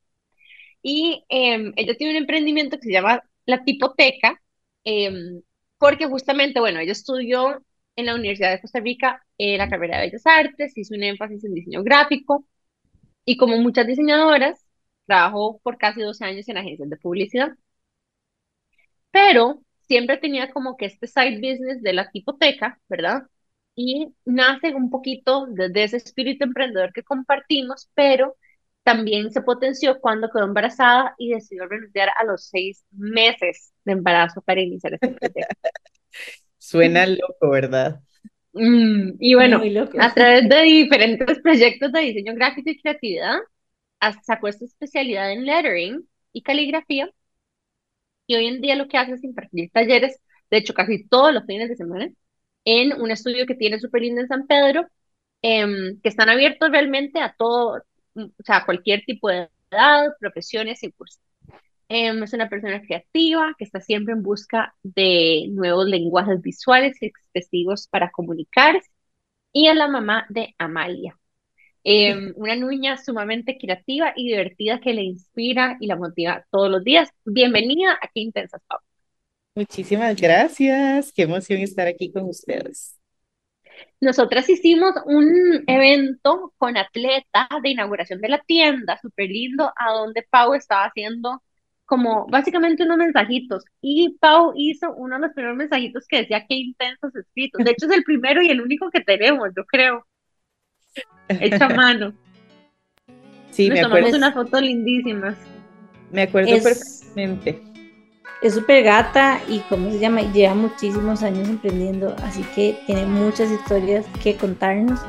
Y 0.82 1.24
em, 1.28 1.72
ella 1.76 1.96
tiene 1.96 2.12
un 2.12 2.18
emprendimiento 2.18 2.78
que 2.78 2.84
se 2.84 2.92
llama 2.92 3.22
La 3.46 3.64
Tipoteca, 3.64 4.40
em, 4.84 5.42
porque 5.78 6.06
justamente, 6.06 6.60
bueno, 6.60 6.80
ella 6.80 6.92
estudió 6.92 7.64
en 7.96 8.06
la 8.06 8.14
Universidad 8.14 8.52
de 8.52 8.60
Costa 8.60 8.80
Rica 8.80 9.24
eh, 9.38 9.58
la 9.58 9.68
carrera 9.68 9.98
de 9.98 10.06
Bellas 10.06 10.26
Artes, 10.26 10.76
hizo 10.76 10.94
un 10.94 11.02
énfasis 11.02 11.44
en 11.44 11.54
diseño 11.54 11.82
gráfico 11.82 12.46
y 13.24 13.36
como 13.36 13.58
muchas 13.58 13.86
diseñadoras, 13.86 14.64
trabajó 15.06 15.60
por 15.62 15.78
casi 15.78 16.02
12 16.02 16.24
años 16.24 16.48
en 16.48 16.58
agencias 16.58 16.90
de 16.90 16.96
publicidad, 16.96 17.50
pero 19.16 19.62
siempre 19.88 20.18
tenía 20.18 20.50
como 20.50 20.76
que 20.76 20.84
este 20.84 21.06
side 21.06 21.36
business 21.36 21.80
de 21.80 21.94
la 21.94 22.10
tipoteca, 22.10 22.78
¿verdad? 22.86 23.22
Y 23.74 24.08
nace 24.26 24.74
un 24.74 24.90
poquito 24.90 25.46
desde 25.48 25.84
ese 25.84 25.96
espíritu 25.96 26.44
emprendedor 26.44 26.92
que 26.92 27.02
compartimos, 27.02 27.88
pero 27.94 28.36
también 28.82 29.32
se 29.32 29.40
potenció 29.40 29.98
cuando 30.02 30.28
quedó 30.28 30.44
embarazada 30.44 31.14
y 31.16 31.30
decidió 31.30 31.66
renunciar 31.66 32.10
a 32.20 32.24
los 32.24 32.46
seis 32.48 32.84
meses 32.90 33.72
de 33.86 33.92
embarazo 33.92 34.42
para 34.42 34.60
iniciar 34.60 34.92
este 34.92 35.08
proyecto. 35.08 35.56
Suena 36.58 37.06
loco, 37.06 37.48
¿verdad? 37.48 38.02
Mm, 38.52 39.12
y 39.18 39.34
bueno, 39.34 39.62
a 39.98 40.12
través 40.12 40.46
de 40.46 40.60
diferentes 40.60 41.40
proyectos 41.40 41.90
de 41.90 42.00
diseño 42.00 42.34
gráfico 42.34 42.68
y 42.68 42.78
creatividad, 42.82 43.38
sacó 44.22 44.48
esta 44.48 44.66
especialidad 44.66 45.32
en 45.32 45.46
lettering 45.46 46.06
y 46.34 46.42
caligrafía 46.42 47.10
y 48.26 48.34
hoy 48.36 48.46
en 48.46 48.60
día 48.60 48.76
lo 48.76 48.88
que 48.88 48.98
hace 48.98 49.12
es 49.14 49.24
impartir 49.24 49.70
talleres, 49.72 50.20
de 50.50 50.58
hecho 50.58 50.74
casi 50.74 51.06
todos 51.08 51.32
los 51.34 51.44
fines 51.46 51.68
de 51.68 51.76
semana, 51.76 52.08
en 52.64 53.00
un 53.00 53.10
estudio 53.10 53.46
que 53.46 53.54
tiene 53.54 53.78
súper 53.80 54.02
lindo 54.02 54.20
en 54.20 54.28
San 54.28 54.46
Pedro, 54.46 54.86
em, 55.42 56.00
que 56.02 56.08
están 56.08 56.28
abiertos 56.28 56.70
realmente 56.70 57.20
a 57.20 57.34
todo, 57.38 57.82
mm, 58.14 58.24
o 58.24 58.42
sea, 58.44 58.58
a 58.58 58.66
cualquier 58.66 59.04
tipo 59.06 59.28
de 59.28 59.48
edad, 59.70 60.08
profesiones 60.20 60.82
y 60.82 60.92
cursos. 60.92 61.20
Em, 61.88 62.22
es 62.22 62.32
una 62.32 62.48
persona 62.48 62.82
creativa 62.82 63.54
que 63.58 63.64
está 63.64 63.80
siempre 63.80 64.14
en 64.14 64.22
busca 64.22 64.74
de 64.82 65.46
nuevos 65.50 65.86
lenguajes 65.86 66.42
visuales 66.42 67.00
y 67.02 67.06
expresivos 67.06 67.86
para 67.88 68.10
comunicarse 68.10 68.90
y 69.52 69.68
es 69.68 69.76
la 69.76 69.88
mamá 69.88 70.26
de 70.30 70.54
Amalia. 70.58 71.18
Em, 71.88 72.32
una 72.34 72.56
niña 72.56 72.98
sumamente 72.98 73.56
creativa 73.60 74.12
y 74.16 74.26
divertida 74.26 74.80
que 74.80 74.92
le 74.92 75.04
inspira 75.04 75.76
y 75.78 75.86
la 75.86 75.94
motiva 75.94 76.44
todos 76.50 76.68
los 76.68 76.82
días. 76.82 77.08
Bienvenida 77.24 77.92
a 78.02 78.08
Qué 78.12 78.22
Intensas, 78.22 78.60
Pau. 78.66 78.80
Muchísimas 79.54 80.20
gracias. 80.20 81.12
Qué 81.12 81.22
emoción 81.22 81.60
estar 81.60 81.86
aquí 81.86 82.10
con 82.10 82.24
ustedes. 82.24 82.98
Nosotras 84.00 84.48
hicimos 84.48 84.94
un 85.04 85.62
evento 85.68 86.52
con 86.58 86.76
atleta 86.76 87.48
de 87.62 87.68
inauguración 87.68 88.20
de 88.20 88.30
la 88.30 88.40
tienda, 88.40 88.98
súper 89.00 89.28
lindo, 89.28 89.72
a 89.76 89.92
donde 89.92 90.26
Pau 90.28 90.54
estaba 90.54 90.86
haciendo 90.86 91.40
como 91.84 92.26
básicamente 92.26 92.82
unos 92.82 92.96
mensajitos. 92.96 93.62
Y 93.80 94.16
Pau 94.18 94.54
hizo 94.56 94.92
uno 94.92 95.14
de 95.14 95.20
los 95.20 95.34
primeros 95.34 95.56
mensajitos 95.56 96.04
que 96.08 96.22
decía 96.22 96.46
qué 96.48 96.56
intensos 96.56 97.14
escritos. 97.14 97.64
De 97.64 97.70
hecho, 97.70 97.86
es 97.86 97.92
el 97.92 98.02
primero 98.02 98.42
y 98.42 98.50
el 98.50 98.60
único 98.60 98.90
que 98.90 99.02
tenemos, 99.02 99.50
yo 99.56 99.64
creo, 99.66 100.04
hecho 101.38 101.64
a 101.64 101.68
mano. 101.70 102.14
Sí, 103.50 103.70
me 103.70 103.80
Nos 103.80 103.84
acuerdo, 103.84 104.10
tomamos 104.10 104.12
unas 104.12 104.34
fotos 104.34 104.60
lindísimas. 104.62 105.36
me 106.10 106.22
acuerdo 106.22 106.56
es, 106.56 106.62
perfectamente. 106.62 107.62
es 108.40 108.54
súper 108.54 108.84
gata 108.84 109.40
y, 109.48 109.60
¿cómo 109.68 109.90
se 109.90 109.98
llama? 109.98 110.22
Lleva 110.22 110.54
muchísimos 110.54 111.22
años 111.22 111.48
emprendiendo, 111.48 112.14
así 112.22 112.44
que 112.54 112.82
tiene 112.86 113.06
muchas 113.06 113.50
historias 113.50 114.06
que 114.22 114.36
contarnos. 114.36 115.00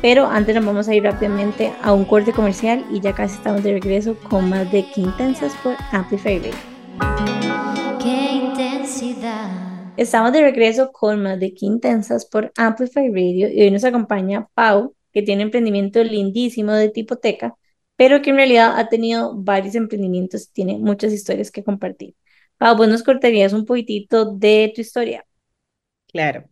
Pero 0.00 0.26
antes 0.26 0.54
nos 0.56 0.64
vamos 0.64 0.88
a 0.88 0.94
ir 0.94 1.04
rápidamente 1.04 1.72
a 1.82 1.92
un 1.92 2.04
corte 2.04 2.32
comercial 2.32 2.84
y 2.90 3.00
ya 3.00 3.14
casi 3.14 3.36
estamos 3.36 3.62
de 3.62 3.72
regreso 3.72 4.16
con 4.28 4.48
más 4.48 4.70
de 4.72 4.84
Quintensas 4.90 5.54
por 5.62 5.76
Amplify 5.92 6.38
Radio. 6.40 6.54
Qué 8.02 8.32
intensidad. 8.32 9.50
Estamos 9.96 10.32
de 10.32 10.40
regreso 10.42 10.92
con 10.92 11.22
más 11.22 11.38
de 11.38 11.54
Quintensas 11.54 12.26
por 12.26 12.52
Amplify 12.56 13.08
Radio 13.08 13.48
y 13.48 13.62
hoy 13.62 13.70
nos 13.70 13.84
acompaña 13.84 14.48
Pau, 14.54 14.94
que 15.12 15.22
tiene 15.22 15.42
un 15.42 15.48
emprendimiento 15.48 16.02
lindísimo 16.04 16.72
de 16.72 16.90
tipoteca, 16.90 17.56
pero 17.96 18.22
que 18.22 18.30
en 18.30 18.36
realidad 18.36 18.78
ha 18.78 18.88
tenido 18.88 19.34
varios 19.36 19.74
emprendimientos 19.74 20.44
y 20.48 20.52
tiene 20.52 20.78
muchas 20.78 21.12
historias 21.12 21.50
que 21.50 21.64
compartir. 21.64 22.14
Pau, 22.58 22.76
vos 22.76 22.88
nos 22.88 23.02
cortarías 23.02 23.52
un 23.52 23.66
poquitito 23.66 24.24
de 24.36 24.72
tu 24.74 24.80
historia. 24.80 25.24
Claro. 26.08 26.44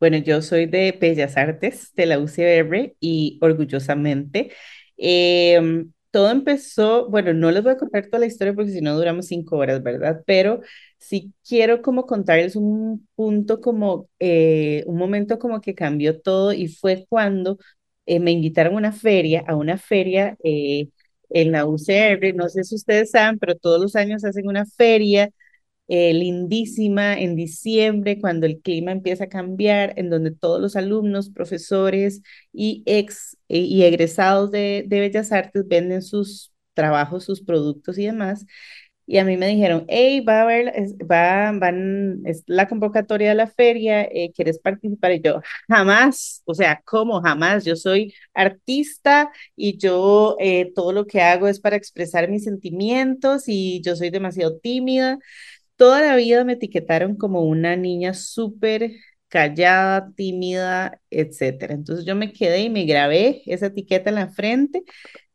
Bueno, 0.00 0.16
yo 0.18 0.42
soy 0.42 0.66
de 0.66 0.92
Bellas 1.00 1.36
Artes 1.36 1.92
de 1.94 2.06
la 2.06 2.18
UCR 2.18 2.96
y 3.00 3.38
orgullosamente. 3.42 4.52
em, 4.96 5.92
todo 6.10 6.30
empezó, 6.30 7.08
bueno, 7.08 7.32
no 7.32 7.50
les 7.50 7.62
voy 7.62 7.72
a 7.72 7.76
contar 7.78 8.06
toda 8.06 8.18
la 8.20 8.26
historia 8.26 8.54
porque 8.54 8.70
si 8.70 8.80
no 8.82 8.94
duramos 8.96 9.26
cinco 9.26 9.56
horas, 9.56 9.82
¿verdad? 9.82 10.22
Pero 10.26 10.60
sí 10.98 11.32
quiero 11.48 11.80
como 11.82 12.06
contarles 12.06 12.54
un 12.56 13.08
punto 13.14 13.60
como, 13.60 14.08
eh, 14.18 14.84
un 14.86 14.96
momento 14.98 15.38
como 15.38 15.60
que 15.62 15.74
cambió 15.74 16.20
todo 16.20 16.52
y 16.52 16.68
fue 16.68 17.06
cuando 17.08 17.58
eh, 18.06 18.20
me 18.20 18.32
invitaron 18.32 18.74
a 18.74 18.76
una 18.78 18.92
feria, 18.92 19.44
a 19.46 19.56
una 19.56 19.78
feria 19.78 20.36
eh, 20.44 20.88
en 21.30 21.52
la 21.52 21.66
UCR. 21.66 22.34
No 22.34 22.48
sé 22.48 22.64
si 22.64 22.74
ustedes 22.76 23.10
saben, 23.12 23.38
pero 23.38 23.54
todos 23.56 23.80
los 23.80 23.96
años 23.96 24.24
hacen 24.24 24.48
una 24.48 24.66
feria 24.66 25.30
eh, 25.88 26.14
lindísima 26.14 27.18
en 27.20 27.36
diciembre, 27.36 28.18
cuando 28.20 28.46
el 28.46 28.60
clima 28.60 28.92
empieza 28.92 29.24
a 29.24 29.28
cambiar, 29.28 29.92
en 29.98 30.10
donde 30.10 30.30
todos 30.32 30.60
los 30.60 30.76
alumnos, 30.76 31.30
profesores 31.30 32.22
y 32.52 32.82
ex 32.86 33.36
eh, 33.48 33.58
y 33.58 33.82
egresados 33.84 34.50
de, 34.50 34.84
de 34.86 35.00
Bellas 35.00 35.32
Artes 35.32 35.66
venden 35.68 36.02
sus 36.02 36.52
trabajos, 36.74 37.24
sus 37.24 37.42
productos 37.42 37.98
y 37.98 38.06
demás. 38.06 38.46
Y 39.06 39.18
a 39.18 39.24
mí 39.24 39.36
me 39.36 39.48
dijeron, 39.48 39.84
hey, 39.88 40.20
va 40.20 40.40
a 40.40 40.42
haber, 40.42 40.72
va, 41.10 41.52
van, 41.58 42.20
es 42.24 42.44
la 42.46 42.68
convocatoria 42.68 43.30
de 43.30 43.34
la 43.34 43.46
feria, 43.48 44.02
eh, 44.04 44.32
¿quieres 44.34 44.58
participar? 44.58 45.12
Y 45.12 45.20
yo, 45.20 45.40
jamás, 45.68 46.42
o 46.46 46.54
sea, 46.54 46.80
¿cómo 46.84 47.20
jamás? 47.20 47.64
Yo 47.64 47.76
soy 47.76 48.14
artista 48.34 49.30
y 49.56 49.76
yo 49.78 50.36
eh, 50.40 50.72
todo 50.74 50.92
lo 50.92 51.06
que 51.06 51.20
hago 51.20 51.48
es 51.48 51.60
para 51.60 51.76
expresar 51.76 52.28
mis 52.30 52.44
sentimientos 52.44 53.44
y 53.48 53.80
yo 53.82 53.96
soy 53.96 54.10
demasiado 54.10 54.58
tímida 54.58 55.18
toda 55.76 56.00
la 56.00 56.16
vida 56.16 56.44
me 56.44 56.54
etiquetaron 56.54 57.16
como 57.16 57.42
una 57.42 57.76
niña 57.76 58.14
súper 58.14 58.92
callada, 59.28 60.12
tímida, 60.16 61.00
etcétera. 61.10 61.74
Entonces 61.74 62.04
yo 62.04 62.14
me 62.14 62.32
quedé 62.32 62.60
y 62.62 62.70
me 62.70 62.84
grabé 62.84 63.42
esa 63.46 63.66
etiqueta 63.66 64.10
en 64.10 64.16
la 64.16 64.28
frente. 64.28 64.82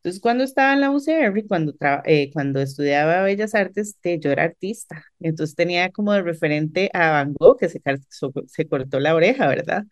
Entonces, 0.08 0.22
cuando 0.22 0.46
estaba 0.46 0.72
en 0.72 0.80
la 0.80 0.90
UCR, 0.90 1.46
cuando, 1.50 1.76
eh, 2.06 2.30
cuando 2.32 2.62
estudiaba 2.62 3.24
Bellas 3.24 3.54
Artes, 3.54 3.98
yo 4.02 4.32
era 4.32 4.44
artista. 4.44 5.04
Entonces 5.20 5.54
tenía 5.54 5.92
como 5.92 6.14
de 6.14 6.22
referente 6.22 6.90
a 6.94 7.12
Van 7.12 7.34
Gogh, 7.34 7.58
que 7.60 7.68
se, 7.68 7.82
se 8.48 8.68
cortó 8.70 9.02
la 9.02 9.14
oreja, 9.14 9.50
¿verdad? 9.50 9.84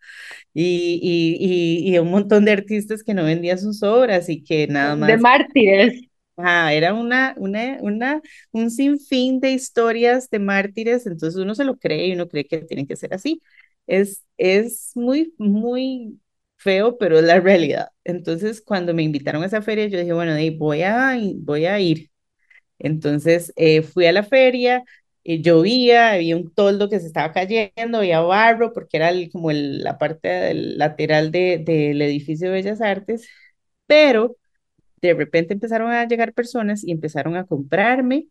Y, 0.54 0.98
y, 1.02 1.92
y, 1.94 1.98
un 1.98 2.10
montón 2.10 2.46
de 2.46 2.52
artistas 2.52 3.02
que 3.02 3.12
no 3.12 3.24
vendían 3.24 3.58
sus 3.58 3.82
obras 3.82 4.30
y 4.30 4.42
que 4.42 4.66
nada 4.68 4.96
más... 4.96 5.08
De 5.08 5.18
mártires. 5.18 6.08
Ah, 6.38 6.72
era 6.72 6.94
una, 6.94 7.34
una, 7.36 7.76
una, 7.82 8.22
un 8.52 8.70
sinfín 8.70 9.40
de 9.40 9.50
historias 9.50 10.30
de 10.30 10.38
mártires, 10.38 11.06
entonces 11.06 11.38
uno 11.38 11.54
se 11.54 11.64
lo 11.64 11.76
cree 11.76 12.06
y 12.06 12.12
uno 12.14 12.26
cree 12.26 12.46
que 12.46 12.62
tiene 12.62 12.86
que 12.86 12.96
ser 12.96 13.12
así. 13.12 13.42
Es, 13.86 14.24
es 14.38 14.92
muy, 14.94 15.34
muy 15.36 16.18
feo, 16.66 16.98
pero 16.98 17.18
es 17.18 17.24
la 17.24 17.40
realidad. 17.40 17.88
Entonces, 18.04 18.62
cuando 18.62 18.94
me 18.94 19.04
invitaron 19.04 19.44
a 19.44 19.46
esa 19.46 19.62
feria, 19.62 19.86
yo 19.88 20.00
dije, 20.00 20.12
bueno, 20.14 20.34
voy 20.58 20.82
a, 20.84 21.18
voy 21.38 21.66
a 21.66 21.80
ir. 21.80 22.10
Entonces, 22.78 23.52
eh, 23.56 23.82
fui 23.82 24.06
a 24.06 24.12
la 24.12 24.22
feria, 24.24 24.84
eh, 25.24 25.40
llovía, 25.42 26.12
había 26.12 26.36
un 26.36 26.52
toldo 26.54 26.88
que 26.90 27.00
se 27.00 27.06
estaba 27.06 27.32
cayendo, 27.32 27.98
había 27.98 28.20
barro, 28.20 28.72
porque 28.72 28.98
era 28.98 29.10
como 29.32 29.50
el, 29.50 29.82
la 29.82 29.98
parte 29.98 30.54
lateral 30.54 31.30
de, 31.32 31.58
del 31.58 32.02
edificio 32.02 32.48
de 32.48 32.54
Bellas 32.54 32.80
Artes, 32.82 33.28
pero 33.86 34.36
de 35.02 35.14
repente 35.14 35.54
empezaron 35.54 35.92
a 35.92 36.06
llegar 36.08 36.34
personas 36.34 36.84
y 36.84 36.92
empezaron 36.92 37.36
a 37.36 37.46
comprarme 37.46 38.28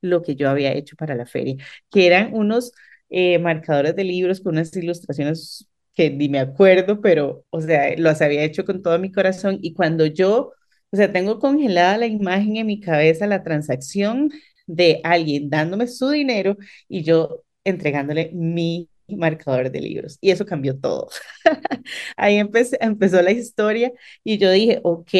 lo 0.00 0.22
que 0.22 0.36
yo 0.36 0.50
había 0.50 0.72
hecho 0.72 0.96
para 0.96 1.14
la 1.14 1.26
feria, 1.26 1.56
que 1.90 2.06
eran 2.06 2.34
unos 2.34 2.72
eh, 3.10 3.38
marcadores 3.38 3.96
de 3.96 4.04
libros 4.04 4.40
con 4.40 4.54
unas 4.54 4.74
ilustraciones 4.76 5.68
que 5.94 6.10
ni 6.10 6.28
me 6.28 6.40
acuerdo, 6.40 7.00
pero, 7.00 7.44
o 7.50 7.60
sea, 7.60 7.96
los 7.98 8.20
había 8.22 8.42
hecho 8.44 8.64
con 8.64 8.82
todo 8.82 8.98
mi 8.98 9.12
corazón 9.12 9.58
y 9.62 9.74
cuando 9.74 10.06
yo, 10.06 10.52
o 10.90 10.96
sea, 10.96 11.12
tengo 11.12 11.38
congelada 11.38 11.98
la 11.98 12.06
imagen 12.06 12.56
en 12.56 12.66
mi 12.66 12.80
cabeza, 12.80 13.26
la 13.26 13.42
transacción 13.42 14.30
de 14.66 15.00
alguien 15.04 15.50
dándome 15.50 15.86
su 15.88 16.10
dinero 16.10 16.56
y 16.88 17.02
yo 17.04 17.42
entregándole 17.64 18.30
mi 18.32 18.88
marcador 19.08 19.70
de 19.70 19.80
libros. 19.80 20.18
Y 20.20 20.30
eso 20.30 20.46
cambió 20.46 20.78
todo. 20.78 21.08
Ahí 22.16 22.36
empecé, 22.36 22.78
empezó 22.80 23.22
la 23.22 23.32
historia 23.32 23.92
y 24.24 24.38
yo 24.38 24.50
dije, 24.50 24.80
ok, 24.84 25.10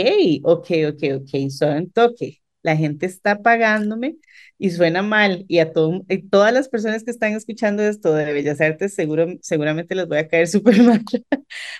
ok, 0.44 0.66
ok, 0.90 1.02
ok, 1.22 1.50
son 1.50 1.76
un 1.76 1.90
toque. 1.92 2.40
La 2.64 2.76
gente 2.76 3.06
está 3.06 3.42
pagándome 3.42 4.16
y 4.58 4.70
suena 4.70 5.02
mal 5.02 5.44
y 5.48 5.60
a 5.60 5.72
todo, 5.72 6.04
y 6.08 6.22
todas 6.28 6.52
las 6.52 6.68
personas 6.68 7.04
que 7.04 7.12
están 7.12 7.34
escuchando 7.34 7.82
esto 7.84 8.14
de 8.14 8.32
Bellas 8.32 8.60
Artes 8.60 8.94
seguro, 8.94 9.28
seguramente 9.42 9.94
les 9.94 10.08
voy 10.08 10.18
a 10.18 10.28
caer 10.28 10.48
súper 10.50 10.82
mal 10.82 11.04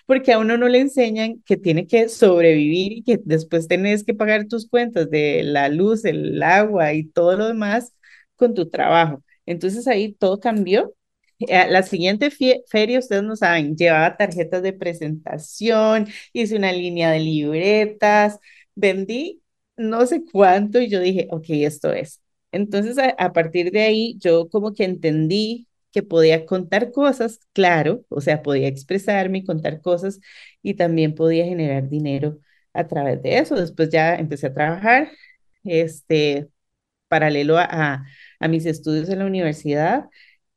porque 0.07 0.33
a 0.33 0.39
uno 0.39 0.57
no 0.57 0.69
le 0.69 0.81
enseñan 0.81 1.43
que 1.45 1.57
tiene 1.57 1.87
que 1.87 2.09
sobrevivir 2.09 2.93
y 2.93 3.03
que 3.03 3.19
después 3.25 3.69
tenés 3.69 4.05
que 4.05 4.15
pagar 4.15 4.47
tus 4.47 4.69
cuentas 4.69 5.11
de 5.11 5.43
la 5.45 5.69
luz, 5.69 6.05
el 6.05 6.43
agua 6.43 6.93
y 6.95 7.05
todo 7.07 7.37
lo 7.37 7.47
demás 7.49 7.93
con 8.37 8.55
tu 8.55 8.69
trabajo. 8.69 9.23
Entonces 9.47 9.87
ahí 9.89 10.13
todo 10.15 10.41
cambió. 10.41 10.95
Eh, 11.41 11.67
la 11.69 11.83
siguiente 11.83 12.31
feria, 12.31 12.99
ustedes 12.99 13.23
no 13.23 13.37
saben, 13.37 13.77
llevaba 13.77 14.17
tarjetas 14.17 14.63
de 14.63 14.73
presentación, 14.73 16.07
hice 16.33 16.57
una 16.57 16.73
línea 16.73 17.11
de 17.11 17.21
libretas, 17.21 18.39
vendí 18.75 19.43
no 19.77 20.07
sé 20.07 20.25
cuánto 20.31 20.81
y 20.81 20.89
yo 20.89 21.01
dije, 21.01 21.29
ok, 21.31 21.45
esto 21.51 21.93
es. 21.93 22.21
Entonces, 22.53 22.97
a, 23.19 23.33
partir 23.33 23.73
de 23.73 23.83
ahí, 23.83 24.17
yo 24.19 24.49
como 24.49 24.75
que 24.75 24.85
entendí 24.85 25.69
que 25.93 26.03
podía 26.03 26.47
contar 26.47 26.93
cosas, 26.93 27.41
claro, 27.53 28.05
o 28.09 28.21
sea, 28.21 28.43
podía 28.43 28.69
expresarme 28.69 29.39
y 29.39 29.45
contar 29.45 29.81
cosas 29.81 30.21
y 30.63 30.75
también 30.75 31.15
podía 31.15 31.45
generar 31.47 31.89
dinero 31.89 32.39
a 32.73 32.87
través 32.87 33.23
de 33.23 33.39
eso. 33.39 33.57
Después 33.57 33.91
ya 33.91 34.15
empecé 34.17 34.49
a 34.49 34.55
trabajar, 34.55 35.11
este, 35.65 36.49
paralelo 37.09 37.59
a, 37.59 38.05
a, 38.41 38.49
mis 38.49 38.67
estudios 38.67 39.09
en 39.09 39.21
la 39.21 39.27
universidad 39.27 40.09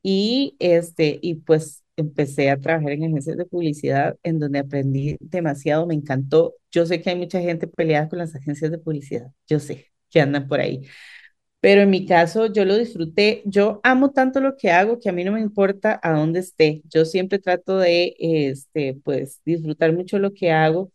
y, 0.02 0.56
este, 0.60 1.18
y 1.22 1.36
pues 1.36 1.84
empecé 2.00 2.50
a 2.50 2.60
trabajar 2.60 2.92
en 2.92 3.04
agencias 3.04 3.36
de 3.36 3.46
publicidad 3.46 4.16
en 4.22 4.38
donde 4.38 4.60
aprendí 4.60 5.16
demasiado, 5.20 5.86
me 5.86 5.94
encantó. 5.94 6.54
Yo 6.72 6.86
sé 6.86 7.00
que 7.02 7.10
hay 7.10 7.16
mucha 7.16 7.40
gente 7.40 7.66
peleada 7.68 8.08
con 8.08 8.18
las 8.20 8.34
agencias 8.34 8.70
de 8.70 8.78
publicidad, 8.78 9.28
yo 9.48 9.58
sé 9.60 9.86
que 10.10 10.20
andan 10.22 10.48
por 10.48 10.60
ahí, 10.60 10.82
pero 11.60 11.82
en 11.82 11.90
mi 11.90 12.06
caso 12.06 12.46
yo 12.52 12.64
lo 12.64 12.76
disfruté. 12.76 13.42
Yo 13.46 13.80
amo 13.82 14.12
tanto 14.12 14.40
lo 14.40 14.56
que 14.56 14.70
hago 14.70 15.00
que 15.00 15.08
a 15.08 15.12
mí 15.12 15.24
no 15.24 15.32
me 15.32 15.40
importa 15.40 15.98
a 16.02 16.12
dónde 16.12 16.40
esté. 16.40 16.82
Yo 16.88 17.04
siempre 17.04 17.38
trato 17.40 17.78
de, 17.78 18.14
este, 18.20 18.94
pues, 19.04 19.40
disfrutar 19.44 19.92
mucho 19.92 20.18
lo 20.18 20.32
que 20.34 20.52
hago 20.52 20.92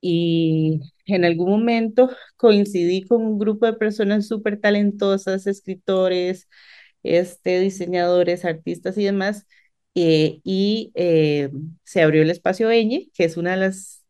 y 0.00 0.80
en 1.06 1.24
algún 1.24 1.50
momento 1.50 2.10
coincidí 2.36 3.02
con 3.04 3.22
un 3.24 3.38
grupo 3.38 3.66
de 3.66 3.74
personas 3.74 4.28
súper 4.28 4.60
talentosas, 4.60 5.46
escritores, 5.46 6.48
este, 7.02 7.60
diseñadores, 7.60 8.44
artistas 8.44 8.98
y 8.98 9.04
demás, 9.04 9.46
eh, 9.94 10.40
y 10.44 10.92
eh, 10.94 11.50
se 11.84 12.02
abrió 12.02 12.22
el 12.22 12.30
espacio 12.30 12.70
Eñe, 12.70 13.10
que 13.14 13.24
es 13.24 13.36
una 13.36 13.52
de 13.52 13.56
las 13.58 14.02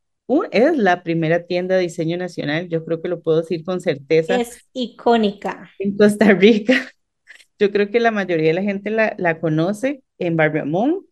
es 0.51 0.77
la 0.77 1.03
primera 1.03 1.47
tienda 1.47 1.77
de 1.77 1.83
diseño 1.83 2.17
nacional, 2.17 2.69
yo 2.69 2.85
creo 2.85 3.03
que 3.03 3.09
lo 3.09 3.21
puedo 3.23 3.41
decir 3.41 3.65
con 3.65 3.81
certeza. 3.81 4.41
Es 4.41 4.67
icónica. 4.73 5.71
En 5.79 5.97
Costa 5.97 6.33
Rica. 6.33 6.75
Yo 7.59 7.71
creo 7.71 7.91
que 7.91 8.01
la 8.01 8.11
mayoría 8.11 8.49
de 8.49 8.55
la 8.55 8.63
gente 8.63 8.91
la, 8.91 9.15
la 9.19 9.39
conoce 9.41 10.03
en 10.19 10.37
Barbiamón 10.37 11.07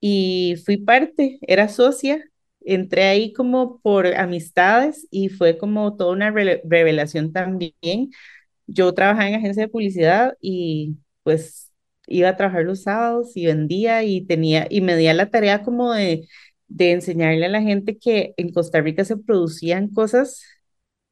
y 0.00 0.54
fui 0.64 0.76
parte, 0.76 1.38
era 1.42 1.68
socia, 1.68 2.22
entré 2.60 3.04
ahí 3.04 3.32
como 3.32 3.80
por 3.80 4.06
amistades 4.06 5.08
y 5.10 5.28
fue 5.28 5.58
como 5.58 5.96
toda 5.96 6.12
una 6.12 6.30
revelación 6.30 7.32
también. 7.32 8.10
Yo 8.66 8.94
trabajaba 8.94 9.28
en 9.28 9.34
agencia 9.36 9.64
de 9.64 9.68
publicidad 9.68 10.36
y 10.40 10.96
pues 11.24 11.67
iba 12.08 12.30
a 12.30 12.36
trabajar 12.36 12.64
los 12.64 12.82
sábados 12.84 13.36
y 13.36 13.46
vendía 13.46 14.04
y 14.04 14.22
tenía 14.26 14.66
y 14.70 14.80
me 14.80 14.96
di 14.96 15.12
la 15.12 15.30
tarea 15.30 15.62
como 15.62 15.92
de 15.94 16.26
de 16.68 16.92
enseñarle 16.92 17.46
a 17.46 17.48
la 17.48 17.62
gente 17.62 17.98
que 17.98 18.34
en 18.36 18.52
Costa 18.52 18.80
Rica 18.82 19.04
se 19.04 19.16
producían 19.16 19.88
cosas 19.88 20.42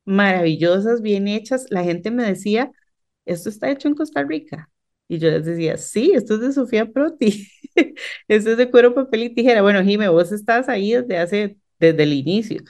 maravillosas, 0.04 1.02
bien 1.02 1.28
hechas. 1.28 1.66
La 1.70 1.85
gente 1.85 2.11
me 2.11 2.24
decía, 2.24 2.70
esto 3.24 3.48
está 3.48 3.70
hecho 3.70 3.88
en 3.88 3.94
Costa 3.94 4.22
Rica. 4.24 4.70
Y 5.09 5.18
yo 5.18 5.30
les 5.30 5.44
decía, 5.44 5.76
sí, 5.76 6.12
esto 6.14 6.35
es 6.35 6.40
de 6.40 6.52
Sofía 6.52 6.87
Proti, 6.92 7.48
esto 8.28 8.50
es 8.52 8.56
de 8.59 8.70
cuero, 8.70 8.94
papel 8.94 9.24
y 9.24 9.35
tijera. 9.35 9.62
Bueno, 9.62 9.82
Jime, 9.85 10.09
vos 10.09 10.32
estás 10.32 10.68
ahí 10.68 10.92
desde 10.94 11.18
hace, 11.18 11.59
desde 11.78 12.02
el 12.02 12.12
inicio. 12.12 12.61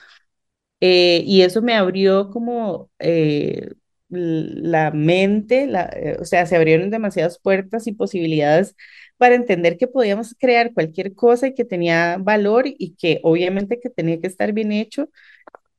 Eh, 0.80 1.22
y 1.26 1.42
eso 1.42 1.62
me 1.62 1.74
abrió 1.74 2.30
como 2.30 2.90
eh, 2.98 3.70
la 4.16 4.90
mente, 4.90 5.66
la, 5.66 5.84
eh, 5.94 6.16
o 6.20 6.24
sea, 6.24 6.46
se 6.46 6.56
abrieron 6.56 6.90
demasiadas 6.90 7.38
puertas 7.38 7.86
y 7.86 7.92
posibilidades 7.92 8.76
para 9.16 9.34
entender 9.34 9.78
que 9.78 9.88
podíamos 9.88 10.34
crear 10.38 10.72
cualquier 10.74 11.14
cosa 11.14 11.48
y 11.48 11.54
que 11.54 11.64
tenía 11.64 12.18
valor 12.18 12.64
y 12.66 12.94
que 12.96 13.20
obviamente 13.22 13.80
que 13.80 13.90
tenía 13.90 14.20
que 14.20 14.26
estar 14.26 14.52
bien 14.52 14.72
hecho. 14.72 15.08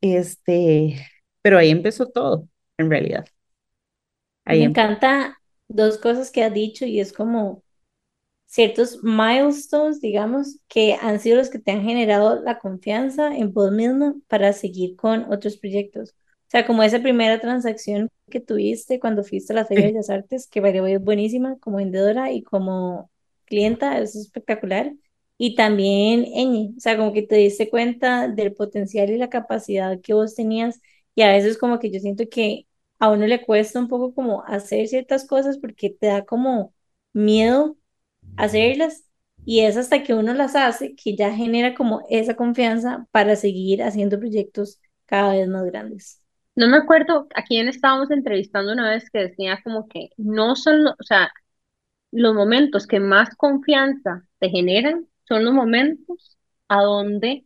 Este, 0.02 0.98
pero 1.42 1.58
ahí 1.58 1.72
empezó 1.72 2.08
todo, 2.08 2.48
en 2.78 2.90
realidad. 2.90 3.28
Me 4.46 4.64
encanta 4.64 5.40
dos 5.68 5.98
cosas 5.98 6.32
que 6.32 6.44
has 6.44 6.54
dicho 6.54 6.86
y 6.86 7.00
es 7.00 7.12
como 7.14 7.64
ciertos 8.46 9.04
milestones, 9.04 10.02
digamos, 10.02 10.60
que 10.68 10.96
han 11.02 11.20
sido 11.20 11.38
los 11.38 11.50
que 11.50 11.60
te 11.60 11.72
han 11.72 11.84
generado 11.84 12.42
la 12.42 12.60
confianza 12.60 13.36
en 13.36 13.54
vos 13.54 13.72
mismo 13.72 14.22
para 14.28 14.54
seguir 14.54 14.96
con 14.96 15.32
otros 15.32 15.58
proyectos. 15.58 16.16
O 16.48 16.50
sea, 16.50 16.66
como 16.66 16.84
esa 16.84 17.02
primera 17.02 17.40
transacción 17.42 18.10
que 18.30 18.40
tuviste 18.40 19.00
cuando 19.00 19.24
fuiste 19.24 19.54
a 19.54 19.56
la 19.58 19.66
Feria 19.66 19.86
de 19.86 19.92
Bellas 19.94 20.10
Artes, 20.10 20.48
que 20.48 20.60
es 20.94 21.02
buenísima 21.04 21.58
como 21.60 21.78
vendedora 21.78 22.32
y 22.32 22.42
como 22.44 23.12
clienta, 23.46 24.00
es 24.00 24.16
espectacular. 24.16 24.94
Y 25.38 25.56
también 25.56 26.26
Eñi, 26.26 26.74
o 26.78 26.80
sea, 26.80 26.98
como 26.98 27.14
que 27.14 27.22
te 27.22 27.36
diste 27.36 27.70
cuenta 27.70 28.28
del 28.28 28.54
potencial 28.54 29.10
y 29.10 29.18
la 29.18 29.30
capacidad 29.30 30.00
que 30.02 30.14
vos 30.14 30.36
tenías. 30.36 30.80
Y 31.16 31.22
a 31.24 31.32
veces 31.32 31.58
como 31.58 31.80
que 31.80 31.92
yo 31.92 32.00
siento 32.00 32.24
que 32.30 32.66
a 33.00 33.10
uno 33.12 33.28
le 33.28 33.46
cuesta 33.46 33.80
un 33.80 33.88
poco 33.88 34.14
como 34.14 34.44
hacer 34.46 34.88
ciertas 34.88 35.28
cosas 35.28 35.58
porque 35.60 35.90
te 35.92 36.08
da 36.08 36.26
como 36.26 36.74
miedo 37.14 37.78
hacerlas. 38.38 39.06
Y 39.46 39.62
es 39.62 39.78
hasta 39.78 40.04
que 40.04 40.14
uno 40.14 40.34
las 40.34 40.56
hace 40.56 40.96
que 40.96 41.16
ya 41.16 41.34
genera 41.34 41.76
como 41.76 42.02
esa 42.10 42.36
confianza 42.36 43.08
para 43.12 43.36
seguir 43.36 43.84
haciendo 43.84 44.20
proyectos 44.20 44.80
cada 45.06 45.34
vez 45.34 45.48
más 45.48 45.66
grandes. 45.66 46.22
No 46.58 46.68
me 46.68 46.78
acuerdo 46.78 47.28
a 47.36 47.44
quién 47.44 47.70
estábamos 47.70 48.12
entrevistando 48.12 48.74
una 48.74 48.90
vez 48.90 49.10
que 49.12 49.20
decía 49.20 49.62
como 49.64 49.88
que 49.88 50.10
no 50.18 50.56
son, 50.58 50.88
o 50.88 50.96
sea, 51.04 51.32
los 52.12 52.36
momentos 52.36 52.88
que 52.88 53.00
más 53.00 53.36
confianza 53.36 54.28
te 54.40 54.50
generan 54.50 55.08
son 55.28 55.46
los 55.46 55.54
momentos 55.54 56.38
a 56.70 56.82
donde 56.84 57.46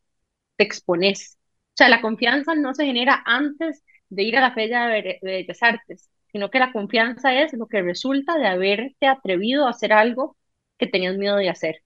te 0.57 0.63
expones. 0.65 1.37
O 1.73 1.77
sea, 1.77 1.89
la 1.89 2.01
confianza 2.01 2.55
no 2.55 2.73
se 2.73 2.85
genera 2.85 3.23
antes 3.25 3.83
de 4.09 4.23
ir 4.23 4.37
a 4.37 4.41
la 4.41 4.53
Feria 4.53 4.87
de 4.87 5.19
Bellas 5.21 5.63
Artes, 5.63 6.09
sino 6.31 6.49
que 6.51 6.59
la 6.59 6.73
confianza 6.73 7.33
es 7.41 7.53
lo 7.53 7.67
que 7.67 7.81
resulta 7.83 8.37
de 8.37 8.47
haberte 8.47 9.07
atrevido 9.07 9.67
a 9.67 9.71
hacer 9.71 9.93
algo 9.93 10.37
que 10.79 10.87
tenías 10.87 11.17
miedo 11.17 11.37
de 11.37 11.49
hacer. 11.49 11.83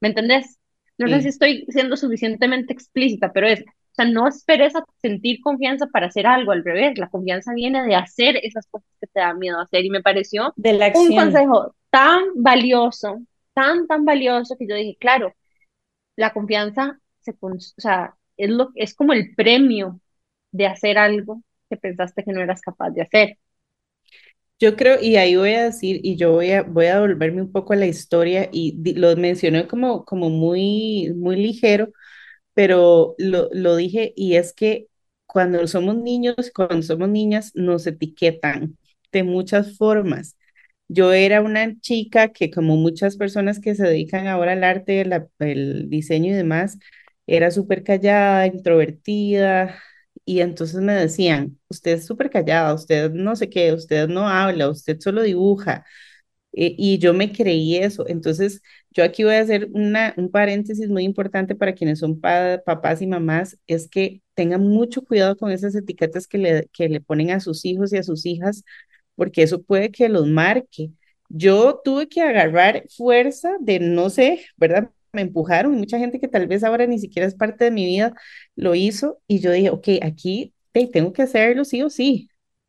¿Me 0.00 0.08
entendés? 0.08 0.58
No 0.98 1.08
sé 1.08 1.22
si 1.22 1.28
estoy 1.28 1.66
siendo 1.68 1.96
suficientemente 1.96 2.72
explícita, 2.72 3.32
pero 3.32 3.48
es, 3.48 3.64
sea, 3.98 4.04
no 4.06 4.28
esperes 4.28 4.74
a 4.76 4.84
sentir 5.02 5.40
confianza 5.40 5.86
para 5.86 6.06
hacer 6.06 6.26
algo, 6.26 6.52
al 6.52 6.64
revés, 6.64 6.98
la 6.98 7.08
confianza 7.08 7.52
viene 7.54 7.82
de 7.84 7.94
hacer 7.94 8.36
esas 8.42 8.66
cosas 8.66 8.88
que 9.00 9.06
te 9.06 9.20
da 9.20 9.34
miedo 9.34 9.60
hacer 9.60 9.84
y 9.84 9.90
me 9.90 10.02
pareció 10.02 10.52
De 10.56 10.72
la 10.72 10.92
un 10.94 11.14
consejo 11.14 11.74
tan 11.90 12.22
valioso, 12.36 13.20
tan, 13.54 13.86
tan 13.86 14.04
valioso 14.04 14.56
que 14.58 14.66
yo 14.66 14.74
dije, 14.74 14.96
claro, 15.00 15.34
la 16.16 16.32
confianza 16.32 16.98
se, 17.20 17.32
o 17.40 17.58
sea, 17.58 18.16
es 18.36 18.50
lo, 18.50 18.70
es 18.74 18.94
como 18.94 19.12
el 19.12 19.34
premio 19.34 20.00
de 20.52 20.66
hacer 20.66 20.98
algo 20.98 21.42
que 21.68 21.76
pensaste 21.76 22.24
que 22.24 22.32
no 22.32 22.40
eras 22.40 22.60
capaz 22.60 22.90
de 22.90 23.02
hacer. 23.02 23.38
Yo 24.60 24.74
creo, 24.74 25.00
y 25.00 25.16
ahí 25.16 25.36
voy 25.36 25.54
a 25.54 25.64
decir, 25.64 26.00
y 26.02 26.16
yo 26.16 26.32
voy 26.32 26.50
a, 26.50 26.62
voy 26.62 26.86
a 26.86 26.98
volverme 27.00 27.42
un 27.42 27.52
poco 27.52 27.74
a 27.74 27.76
la 27.76 27.86
historia, 27.86 28.48
y 28.52 28.76
lo 28.94 29.14
mencioné 29.16 29.68
como, 29.68 30.04
como 30.04 30.30
muy, 30.30 31.12
muy 31.14 31.36
ligero, 31.36 31.92
pero 32.58 33.14
lo, 33.18 33.48
lo 33.52 33.76
dije, 33.76 34.12
y 34.16 34.36
es 34.36 34.52
que 34.52 34.88
cuando 35.26 35.66
somos 35.68 35.96
niños, 35.96 36.36
cuando 36.54 36.82
somos 36.82 37.08
niñas, 37.08 37.52
nos 37.54 37.86
etiquetan 37.86 38.76
de 39.12 39.22
muchas 39.22 39.76
formas. 39.76 40.36
Yo 40.88 41.12
era 41.12 41.42
una 41.42 41.78
chica 41.80 42.28
que, 42.32 42.50
como 42.50 42.76
muchas 42.76 43.16
personas 43.16 43.60
que 43.60 43.74
se 43.74 43.84
dedican 43.84 44.26
ahora 44.26 44.52
al 44.52 44.64
arte, 44.64 45.04
la- 45.04 45.28
el 45.40 45.88
diseño 45.90 46.30
y 46.32 46.34
demás, 46.34 46.78
era 47.26 47.50
súper 47.50 47.84
callada, 47.84 48.46
introvertida, 48.46 49.78
y 50.24 50.40
entonces 50.40 50.80
me 50.80 50.94
decían, 50.94 51.58
usted 51.68 51.92
es 51.92 52.06
súper 52.06 52.30
callada, 52.30 52.74
usted 52.74 53.10
no 53.12 53.36
sé 53.36 53.48
qué, 53.50 53.72
usted 53.72 54.08
no 54.08 54.28
habla, 54.28 54.68
usted 54.70 54.98
solo 55.00 55.22
dibuja. 55.22 55.84
Eh, 56.60 56.74
y 56.76 56.98
yo 56.98 57.14
me 57.14 57.32
creí 57.32 57.76
eso. 57.76 58.06
Entonces, 58.08 58.62
yo 58.90 59.04
aquí 59.04 59.22
voy 59.24 59.34
a 59.34 59.40
hacer 59.40 59.68
una, 59.72 60.14
un 60.16 60.30
paréntesis 60.30 60.88
muy 60.88 61.04
importante 61.04 61.54
para 61.54 61.74
quienes 61.74 62.00
son 62.00 62.20
pa- 62.20 62.60
papás 62.64 63.00
y 63.02 63.06
mamás, 63.06 63.56
es 63.68 63.88
que 63.88 64.22
tengan 64.34 64.62
mucho 64.62 65.02
cuidado 65.02 65.36
con 65.36 65.50
esas 65.52 65.74
etiquetas 65.76 66.26
que 66.26 66.38
le, 66.38 66.68
que 66.72 66.88
le 66.88 67.00
ponen 67.00 67.30
a 67.30 67.40
sus 67.40 67.64
hijos 67.64 67.92
y 67.92 67.98
a 67.98 68.02
sus 68.02 68.26
hijas, 68.26 68.64
porque 69.14 69.42
eso 69.42 69.62
puede 69.62 69.90
que 69.90 70.08
los 70.08 70.26
marque. 70.26 70.90
Yo 71.28 71.80
tuve 71.84 72.08
que 72.08 72.22
agarrar 72.22 72.84
fuerza 72.96 73.52
de, 73.60 73.80
no 73.80 74.10
sé, 74.10 74.46
¿verdad? 74.56 74.90
Me 75.12 75.22
empujaron, 75.22 75.74
y 75.74 75.78
mucha 75.78 75.98
gente 75.98 76.20
que 76.20 76.28
tal 76.28 76.46
vez 76.46 76.64
ahora 76.64 76.86
ni 76.86 76.98
siquiera 76.98 77.26
es 77.28 77.34
parte 77.34 77.64
de 77.64 77.70
mi 77.70 77.84
vida 77.86 78.14
lo 78.56 78.74
hizo 78.74 79.20
y 79.26 79.40
yo 79.40 79.50
dije, 79.52 79.70
ok, 79.70 79.88
aquí 80.02 80.54
tengo 80.92 81.12
que 81.12 81.22
hacerlo 81.22 81.64
sí 81.64 81.82
o 81.82 81.90
sí. 81.90 82.28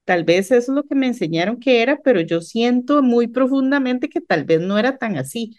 Tal 0.10 0.24
vez 0.24 0.52
eso 0.52 0.72
es 0.72 0.76
lo 0.76 0.84
que 0.86 0.96
me 0.96 1.08
enseñaron 1.08 1.60
que 1.60 1.82
era, 1.84 2.00
pero 2.04 2.22
yo 2.22 2.42
siento 2.42 3.04
muy 3.04 3.28
profundamente 3.28 4.10
que 4.10 4.22
tal 4.22 4.44
vez 4.46 4.60
no 4.62 4.80
era 4.80 4.98
tan 4.98 5.18
así. 5.18 5.56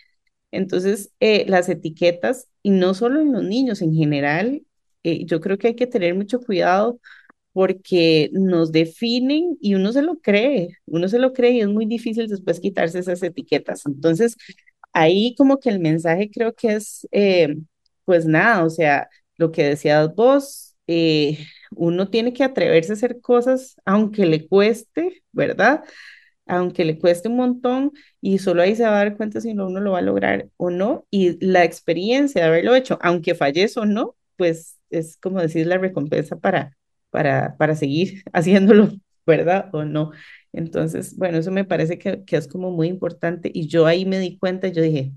Entonces, 0.52 1.12
eh, 1.20 1.44
las 1.48 1.68
etiquetas, 1.68 2.48
y 2.62 2.70
no 2.70 2.94
solo 2.94 3.20
en 3.20 3.32
los 3.32 3.44
niños, 3.44 3.82
en 3.82 3.94
general, 3.94 4.62
eh, 5.04 5.24
yo 5.26 5.40
creo 5.40 5.58
que 5.58 5.68
hay 5.68 5.76
que 5.76 5.86
tener 5.86 6.14
mucho 6.16 6.40
cuidado 6.40 7.00
porque 7.52 8.30
nos 8.32 8.72
definen 8.72 9.58
y 9.60 9.74
uno 9.76 9.92
se 9.92 10.02
lo 10.02 10.20
cree, 10.20 10.70
uno 10.86 11.08
se 11.08 11.18
lo 11.20 11.32
cree 11.34 11.52
y 11.52 11.60
es 11.62 11.68
muy 11.68 11.86
difícil 11.86 12.28
después 12.28 12.60
quitarse 12.60 12.98
esas 13.00 13.22
etiquetas. 13.22 13.86
Entonces, 13.86 14.36
ahí 14.92 15.34
como 15.36 15.58
que 15.60 15.70
el 15.70 15.80
mensaje 15.80 16.30
creo 16.30 16.54
que 16.54 16.74
es, 16.74 17.06
eh, 17.12 17.56
pues 18.04 18.26
nada, 18.26 18.64
o 18.64 18.70
sea, 18.70 19.08
lo 19.36 19.52
que 19.52 19.64
decías 19.64 20.14
vos, 20.14 20.76
uno 21.70 22.08
tiene 22.10 22.32
que 22.32 22.44
atreverse 22.44 22.92
a 22.92 22.94
hacer 22.94 23.20
cosas 23.20 23.76
aunque 23.84 24.26
le 24.26 24.46
cueste, 24.48 25.22
¿verdad? 25.32 25.84
Aunque 26.46 26.84
le 26.84 26.98
cueste 26.98 27.28
un 27.28 27.36
montón 27.36 27.92
y 28.20 28.38
solo 28.38 28.62
ahí 28.62 28.74
se 28.74 28.82
va 28.84 28.90
a 28.90 29.04
dar 29.04 29.16
cuenta 29.16 29.40
si 29.40 29.50
uno 29.52 29.68
lo 29.80 29.92
va 29.92 29.98
a 29.98 30.02
lograr 30.02 30.48
o 30.56 30.70
no. 30.70 31.06
Y 31.10 31.44
la 31.44 31.64
experiencia 31.64 32.42
de 32.42 32.48
haberlo 32.48 32.74
hecho, 32.74 32.98
aunque 33.02 33.34
falles 33.36 33.76
o 33.76 33.86
no, 33.86 34.16
pues 34.36 34.78
es 34.90 35.16
como 35.18 35.40
decir 35.40 35.66
la 35.66 35.78
recompensa 35.78 36.36
para, 36.38 36.76
para, 37.10 37.56
para 37.56 37.76
seguir 37.76 38.24
haciéndolo, 38.32 38.90
¿verdad? 39.26 39.70
O 39.72 39.84
no. 39.84 40.10
Entonces, 40.52 41.16
bueno, 41.16 41.38
eso 41.38 41.50
me 41.52 41.64
parece 41.64 41.98
que, 41.98 42.24
que 42.24 42.36
es 42.36 42.48
como 42.48 42.70
muy 42.72 42.88
importante 42.88 43.50
y 43.54 43.68
yo 43.68 43.86
ahí 43.86 44.04
me 44.04 44.18
di 44.18 44.36
cuenta, 44.38 44.68
yo 44.68 44.82
dije, 44.82 45.12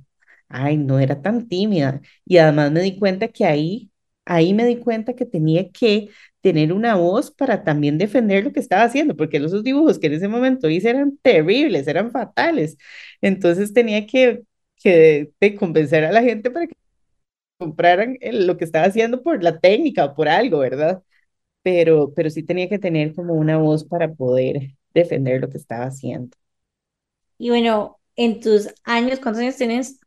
ay, 0.50 0.78
no 0.78 1.00
era 1.00 1.22
tan 1.22 1.48
tímida. 1.48 2.02
Y 2.26 2.38
además 2.38 2.72
me 2.72 2.82
di 2.82 2.98
cuenta 3.00 3.28
que 3.30 3.46
ahí, 3.46 3.92
ahí 4.26 4.54
me 4.54 4.66
di 4.66 4.78
cuenta 4.80 5.14
que 5.16 5.26
tenía 5.26 5.70
que 5.72 6.10
tener 6.42 6.74
una 6.74 6.96
voz 6.96 7.32
para 7.32 7.64
también 7.64 7.98
defender 7.98 8.44
lo 8.44 8.52
que 8.54 8.60
estaba 8.60 8.84
haciendo, 8.84 9.16
porque 9.16 9.38
esos 9.38 9.64
dibujos 9.64 10.00
que 10.00 10.08
en 10.08 10.14
ese 10.14 10.28
momento 10.28 10.70
hice 10.70 10.90
eran 10.90 11.18
terribles, 11.22 11.88
eran 11.88 12.12
fatales. 12.12 12.78
Entonces 13.22 13.74
tenía 13.74 14.06
que, 14.08 14.44
que 14.78 15.32
de 15.40 15.56
convencer 15.56 16.04
a 16.06 16.12
la 16.12 16.22
gente 16.24 16.52
para 16.52 16.68
que 16.68 16.76
compraran 17.58 18.18
el- 18.22 18.48
lo 18.48 18.58
que 18.58 18.66
estaba 18.66 18.86
haciendo 18.88 19.24
por 19.24 19.44
la 19.44 19.60
técnica 19.60 20.06
o 20.06 20.16
por 20.16 20.28
algo, 20.30 20.60
¿verdad? 20.60 21.04
Pero, 21.64 22.14
pero 22.16 22.30
sí 22.32 22.44
tenía 22.44 22.70
que 22.70 22.80
tener 22.80 23.16
como 23.16 23.34
una 23.36 23.58
voz 23.58 23.86
para 23.86 24.14
poder 24.14 24.76
defender 24.94 25.42
lo 25.42 25.50
que 25.50 25.58
estaba 25.60 25.86
haciendo. 25.88 26.38
Y 27.38 27.50
bueno, 27.50 28.00
en 28.16 28.40
tus 28.42 28.70
años, 28.84 29.20
¿cuántos 29.20 29.42
años 29.44 29.58
tienes 29.58 30.00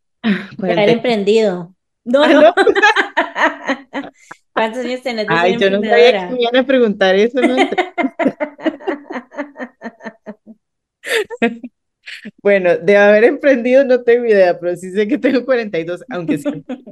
de 0.66 0.74
haber 0.74 0.88
40. 0.88 0.90
emprendido? 0.90 1.74
No, 2.04 2.26
Ah, 2.26 2.34
no. 2.34 2.52
¿Cuántos 4.52 4.84
años 4.84 5.02
tenés 5.02 5.26
Ay, 5.28 5.56
yo 5.58 5.70
no 5.70 5.82
sabía 5.82 6.28
que 6.28 6.34
me 6.34 6.42
iban 6.42 6.56
a 6.56 6.66
preguntar 6.66 7.14
eso. 7.14 7.40
No. 7.40 7.56
Bueno, 12.42 12.76
de 12.76 12.96
haber 12.96 13.24
emprendido 13.24 13.84
no 13.84 14.02
tengo 14.02 14.26
idea, 14.26 14.58
pero 14.58 14.76
sí 14.76 14.90
sé 14.90 15.08
que 15.08 15.18
tengo 15.18 15.44
42, 15.44 16.04
aunque 16.08 16.38
sí, 16.38 16.44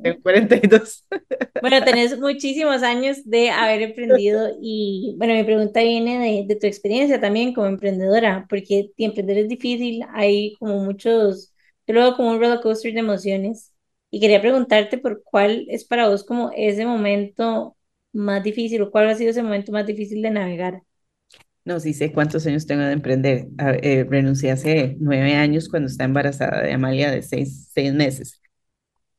tengo 0.02 0.20
42. 0.22 1.04
Bueno, 1.60 1.84
tenés 1.84 2.18
muchísimos 2.18 2.82
años 2.82 3.24
de 3.24 3.50
haber 3.50 3.82
emprendido 3.82 4.50
y 4.60 5.14
bueno, 5.18 5.34
mi 5.34 5.44
pregunta 5.44 5.80
viene 5.80 6.18
de, 6.18 6.44
de 6.46 6.60
tu 6.60 6.66
experiencia 6.66 7.20
también 7.20 7.54
como 7.54 7.68
emprendedora, 7.68 8.46
porque 8.50 8.90
emprender 8.98 9.38
es 9.38 9.48
difícil, 9.48 10.04
hay 10.12 10.54
como 10.56 10.80
muchos, 10.80 11.54
yo 11.86 11.94
lo 11.94 12.00
veo 12.00 12.16
como 12.16 12.32
un 12.32 12.40
roller 12.40 12.60
coaster 12.60 12.92
de 12.92 13.00
emociones 13.00 13.72
y 14.14 14.20
quería 14.20 14.40
preguntarte 14.40 14.98
por 14.98 15.24
cuál 15.24 15.66
es 15.68 15.84
para 15.84 16.08
vos 16.08 16.22
como 16.24 16.52
ese 16.56 16.86
momento 16.86 17.76
más 18.12 18.44
difícil 18.44 18.80
o 18.82 18.90
cuál 18.92 19.08
ha 19.08 19.16
sido 19.16 19.30
ese 19.30 19.42
momento 19.42 19.72
más 19.72 19.86
difícil 19.86 20.22
de 20.22 20.30
navegar. 20.30 20.82
No, 21.64 21.80
sí 21.80 21.94
sé 21.94 22.12
cuántos 22.12 22.46
años 22.46 22.66
tengo 22.66 22.82
de 22.84 22.92
emprender. 22.92 23.48
Eh, 23.82 24.06
renuncié 24.08 24.52
hace 24.52 24.96
nueve 25.00 25.34
años 25.34 25.68
cuando 25.68 25.88
estaba 25.88 26.06
embarazada 26.06 26.62
de 26.62 26.72
Amalia 26.72 27.10
de 27.10 27.22
seis, 27.22 27.70
seis 27.72 27.92
meses. 27.92 28.40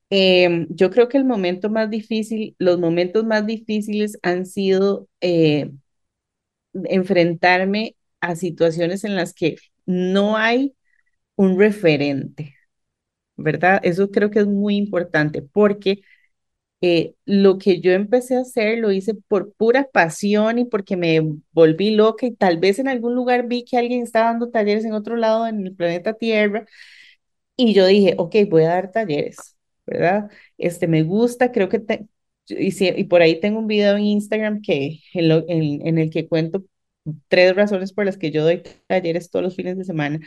Em, 0.10 0.68
yo 0.70 0.90
creo 0.92 1.10
que 1.10 1.18
el 1.18 1.26
momento 1.26 1.70
más 1.70 1.90
difícil, 1.90 2.56
los 2.60 2.80
momentos 2.80 3.26
más 3.26 3.46
difíciles 3.46 4.18
han 4.24 4.46
sido 4.46 5.10
eh, 5.22 5.72
enfrentarme 6.86 7.96
a 8.22 8.36
situaciones 8.36 9.04
en 9.04 9.16
las 9.16 9.34
que 9.34 9.56
no 9.86 10.38
hay 10.38 10.76
un 11.36 11.60
referente, 11.60 12.55
¿verdad? 13.38 13.80
Eso 13.84 14.12
creo 14.12 14.32
que 14.32 14.40
es 14.40 14.48
muy 14.48 14.76
importante 14.78 15.42
porque 15.42 16.02
eh, 16.82 17.16
lo 17.26 17.58
que 17.58 17.82
yo 17.82 17.92
empecé 17.94 18.36
a 18.38 18.42
hacer 18.42 18.80
lo 18.80 18.92
hice 18.92 19.16
por 19.16 19.54
pura 19.54 19.88
pasión 19.92 20.60
y 20.60 20.66
porque 20.66 20.98
me 20.98 21.22
volví 21.52 21.92
loca 21.92 22.26
y 22.28 22.36
tal 22.36 22.60
vez 22.60 22.80
en 22.80 22.88
algún 22.88 23.16
lugar 23.16 23.48
vi 23.48 23.66
que 23.66 23.78
alguien 23.78 24.04
estaba 24.04 24.28
dando 24.28 24.50
talleres 24.52 24.86
en 24.86 24.94
otro 24.94 25.16
lado 25.18 25.48
en 25.48 25.66
el 25.68 25.76
planeta 25.76 26.14
Tierra 26.14 26.66
y 27.58 27.74
yo 27.74 27.86
dije, 27.86 28.16
ok, 28.18 28.36
voy 28.50 28.64
a 28.64 28.70
dar 28.70 28.92
talleres, 28.92 29.58
¿verdad? 29.86 30.30
Este 30.58 30.88
me 30.88 31.04
gusta, 31.04 31.52
creo 31.52 31.70
que 31.70 31.82
y, 32.48 32.72
si- 32.72 32.88
y 32.96 33.06
por 33.06 33.22
ahí 33.22 33.40
tengo 33.40 33.60
un 33.60 33.68
video 33.68 33.96
en 33.98 34.04
Instagram 34.06 34.62
que 34.62 35.00
en, 35.14 35.30
lo- 35.30 35.46
en, 35.50 35.86
en 35.88 35.98
el 35.98 36.10
que 36.10 36.28
cuento 36.28 36.64
tres 37.28 37.56
razones 37.56 37.94
por 37.94 38.06
las 38.06 38.18
que 38.18 38.32
yo 38.32 38.44
doy 38.44 38.64
talleres 38.88 39.30
todos 39.30 39.44
los 39.44 39.56
fines 39.56 39.78
de 39.78 39.86
semana 39.86 40.20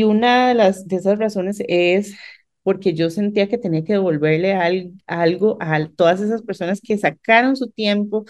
y 0.00 0.04
una 0.04 0.48
de 0.48 0.54
las 0.54 0.86
de 0.88 0.96
esas 0.96 1.18
razones 1.18 1.62
es 1.68 2.14
porque 2.62 2.94
yo 2.94 3.10
sentía 3.10 3.48
que 3.48 3.58
tenía 3.58 3.84
que 3.84 3.94
devolverle 3.94 4.54
al- 4.54 4.92
algo 5.06 5.56
a 5.60 5.88
todas 5.96 6.20
esas 6.20 6.42
personas 6.42 6.80
que 6.80 6.98
sacaron 6.98 7.56
su 7.56 7.70
tiempo, 7.70 8.24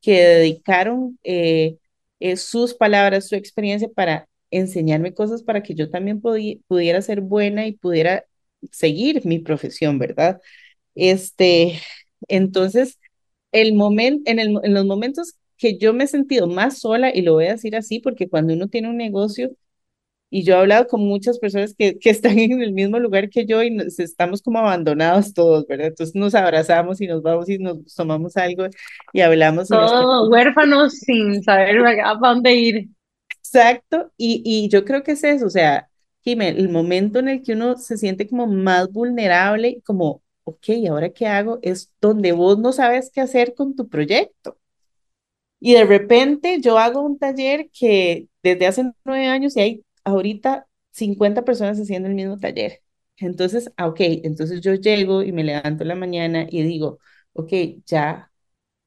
que 0.00 0.22
dedicaron 0.22 1.18
eh, 1.24 1.78
eh, 2.20 2.36
sus 2.36 2.74
palabras, 2.74 3.28
su 3.28 3.34
experiencia 3.36 3.88
para 3.88 4.28
enseñarme 4.50 5.14
cosas 5.14 5.42
para 5.42 5.62
que 5.62 5.74
yo 5.74 5.90
también 5.90 6.20
pudiera 6.20 7.02
ser 7.02 7.20
buena 7.20 7.66
y 7.66 7.72
pudiera 7.72 8.24
seguir 8.72 9.24
mi 9.26 9.38
profesión, 9.40 9.98
¿verdad? 9.98 10.40
Este, 10.94 11.80
entonces, 12.28 12.98
el 13.52 13.74
momento, 13.74 14.30
en, 14.30 14.38
el, 14.38 14.58
en 14.62 14.74
los 14.74 14.86
momentos 14.86 15.34
que 15.56 15.78
yo 15.78 15.92
me 15.94 16.04
he 16.04 16.06
sentido 16.08 16.46
más 16.46 16.78
sola, 16.80 17.14
y 17.14 17.22
lo 17.22 17.34
voy 17.34 17.46
a 17.46 17.52
decir 17.52 17.76
así, 17.76 18.00
porque 18.00 18.28
cuando 18.28 18.54
uno 18.54 18.68
tiene 18.68 18.88
un 18.90 18.96
negocio, 18.96 19.50
y 20.30 20.44
yo 20.44 20.54
he 20.54 20.58
hablado 20.58 20.86
con 20.86 21.00
muchas 21.00 21.38
personas 21.38 21.74
que, 21.74 21.98
que 21.98 22.10
están 22.10 22.38
en 22.38 22.62
el 22.62 22.72
mismo 22.72 22.98
lugar 22.98 23.30
que 23.30 23.46
yo 23.46 23.62
y 23.62 23.70
nos, 23.70 23.98
estamos 23.98 24.42
como 24.42 24.58
abandonados 24.58 25.32
todos, 25.34 25.66
¿verdad? 25.66 25.88
Entonces 25.88 26.14
nos 26.14 26.34
abrazamos 26.34 27.00
y 27.00 27.06
nos 27.06 27.22
vamos 27.22 27.48
y 27.48 27.58
nos 27.58 27.94
tomamos 27.94 28.36
algo 28.36 28.66
y 29.12 29.20
hablamos 29.20 29.70
y 29.70 29.74
nos 29.74 29.90
Todos 29.90 30.28
huérfanos 30.28 30.92
sin 30.94 31.42
saber 31.42 31.78
a 32.04 32.14
dónde 32.14 32.54
ir. 32.54 32.88
Exacto, 33.30 34.12
y, 34.18 34.42
y 34.44 34.68
yo 34.68 34.84
creo 34.84 35.02
que 35.02 35.12
es 35.12 35.24
eso, 35.24 35.46
o 35.46 35.50
sea, 35.50 35.88
Jimé, 36.20 36.50
el 36.50 36.68
momento 36.68 37.18
en 37.18 37.28
el 37.28 37.42
que 37.42 37.52
uno 37.52 37.76
se 37.78 37.96
siente 37.96 38.28
como 38.28 38.46
más 38.46 38.92
vulnerable, 38.92 39.80
como, 39.86 40.22
ok, 40.44 40.66
¿ahora 40.90 41.10
qué 41.10 41.26
hago? 41.26 41.58
Es 41.62 41.90
donde 42.00 42.32
vos 42.32 42.58
no 42.58 42.72
sabes 42.72 43.10
qué 43.10 43.22
hacer 43.22 43.54
con 43.54 43.74
tu 43.74 43.88
proyecto. 43.88 44.58
Y 45.60 45.74
de 45.74 45.84
repente 45.84 46.60
yo 46.60 46.78
hago 46.78 47.00
un 47.00 47.18
taller 47.18 47.68
que 47.72 48.28
desde 48.42 48.66
hace 48.66 48.92
nueve 49.04 49.26
años 49.26 49.56
y 49.56 49.60
hay 49.60 49.84
ahorita 50.08 50.66
50 50.92 51.44
personas 51.44 51.78
haciendo 51.80 52.08
el 52.08 52.14
mismo 52.14 52.38
taller. 52.38 52.82
Entonces, 53.18 53.72
ah, 53.76 53.88
ok, 53.88 53.98
entonces 54.00 54.60
yo 54.60 54.74
llego 54.74 55.22
y 55.22 55.32
me 55.32 55.44
levanto 55.44 55.84
la 55.84 55.94
mañana 55.96 56.46
y 56.48 56.62
digo, 56.62 56.98
ok, 57.32 57.52
ya, 57.86 58.30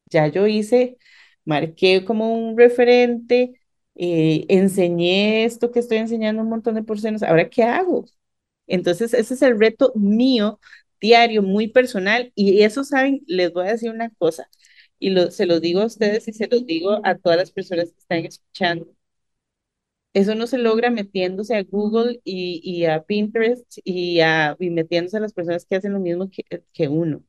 ya 0.09 0.27
yo 0.27 0.47
hice, 0.47 0.97
marqué 1.45 2.05
como 2.05 2.33
un 2.33 2.57
referente, 2.57 3.59
eh, 3.95 4.45
enseñé 4.49 5.45
esto 5.45 5.71
que 5.71 5.79
estoy 5.79 5.97
enseñando 5.97 6.41
un 6.43 6.49
montón 6.49 6.75
de 6.75 6.83
personas, 6.83 7.23
ahora 7.23 7.49
qué 7.49 7.63
hago? 7.63 8.05
Entonces, 8.67 9.13
ese 9.13 9.33
es 9.35 9.41
el 9.41 9.59
reto 9.59 9.91
mío 9.95 10.59
diario, 11.01 11.41
muy 11.43 11.67
personal, 11.67 12.31
y 12.35 12.61
eso, 12.63 12.83
saben, 12.83 13.21
les 13.27 13.51
voy 13.53 13.67
a 13.67 13.71
decir 13.73 13.91
una 13.91 14.09
cosa, 14.11 14.49
y 14.99 15.09
lo, 15.11 15.31
se 15.31 15.45
lo 15.47 15.59
digo 15.59 15.81
a 15.81 15.85
ustedes 15.85 16.27
y 16.27 16.33
se 16.33 16.47
los 16.47 16.65
digo 16.65 16.99
a 17.03 17.17
todas 17.17 17.37
las 17.37 17.51
personas 17.51 17.91
que 17.91 17.99
están 17.99 18.25
escuchando. 18.25 18.87
Eso 20.13 20.35
no 20.35 20.45
se 20.47 20.57
logra 20.57 20.89
metiéndose 20.91 21.55
a 21.55 21.63
Google 21.63 22.19
y, 22.25 22.85
a 22.85 23.03
Pinterest 23.03 23.65
y, 23.85 24.19
a, 24.21 24.57
y 24.59 24.69
metiéndose 24.69 25.17
a 25.17 25.19
las 25.21 25.33
personas 25.33 25.65
que 25.65 25.75
hacen 25.75 25.93
lo 25.93 25.99
mismo 26.01 26.29
que, 26.29 26.43
que 26.73 26.87
uno. 26.89 27.23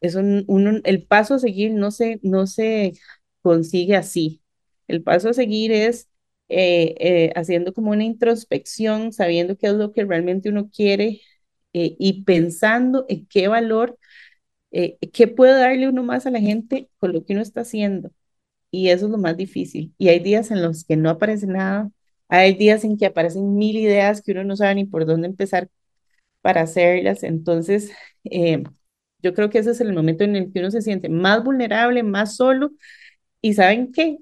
Eso, 0.00 0.20
uno, 0.48 0.80
el 0.84 1.04
paso 1.06 1.34
a 1.34 1.38
seguir 1.38 1.72
no 1.74 1.90
se, 1.90 2.20
no 2.22 2.46
se 2.46 2.94
consigue 3.42 3.96
así. 3.96 4.42
El 4.88 5.02
paso 5.02 5.30
a 5.30 5.34
seguir 5.34 5.72
es 5.72 6.08
eh, 6.48 6.94
eh, 7.00 7.32
haciendo 7.36 7.74
como 7.74 7.90
una 7.92 8.04
introspección, 8.04 9.12
sabiendo 9.12 9.56
qué 9.58 9.68
es 9.68 9.74
lo 9.74 9.92
que 9.92 10.04
realmente 10.04 10.48
uno 10.50 10.70
quiere 10.70 11.20
eh, 11.72 11.96
y 11.98 12.24
pensando 12.24 13.06
en 13.08 13.26
qué 13.26 13.48
valor, 13.48 13.98
qué 15.12 15.28
puede 15.28 15.58
darle 15.58 15.88
uno 15.88 16.02
más 16.02 16.26
a 16.26 16.30
la 16.30 16.40
gente 16.40 16.90
con 16.98 17.12
lo 17.12 17.24
que 17.24 17.32
uno 17.34 17.42
está 17.42 17.62
haciendo. 17.62 18.10
Y 18.70 18.90
eso 18.90 19.06
es 19.06 19.12
lo 19.12 19.18
más 19.18 19.36
difícil. 19.36 19.94
Y 19.98 20.08
hay 20.08 20.20
días 20.20 20.50
en 20.52 20.62
los 20.62 20.84
que 20.84 20.96
no 20.96 21.10
aparece 21.10 21.46
nada, 21.48 21.90
hay 22.28 22.54
días 22.54 22.84
en 22.84 22.96
que 22.98 23.06
aparecen 23.06 23.54
mil 23.56 23.76
ideas 23.76 24.22
que 24.22 24.32
uno 24.32 24.44
no 24.44 24.56
sabe 24.56 24.74
ni 24.76 24.84
por 24.86 25.06
dónde 25.06 25.28
empezar 25.28 25.68
para 26.42 26.62
hacerlas. 26.62 27.22
Entonces, 27.24 27.92
yo 29.22 29.34
creo 29.34 29.50
que 29.50 29.58
ese 29.58 29.70
es 29.72 29.80
el 29.80 29.92
momento 29.92 30.24
en 30.24 30.36
el 30.36 30.52
que 30.52 30.60
uno 30.60 30.70
se 30.70 30.82
siente 30.82 31.08
más 31.08 31.42
vulnerable, 31.44 32.02
más 32.02 32.36
solo. 32.36 32.70
Y 33.40 33.54
saben 33.54 33.92
qué, 33.92 34.18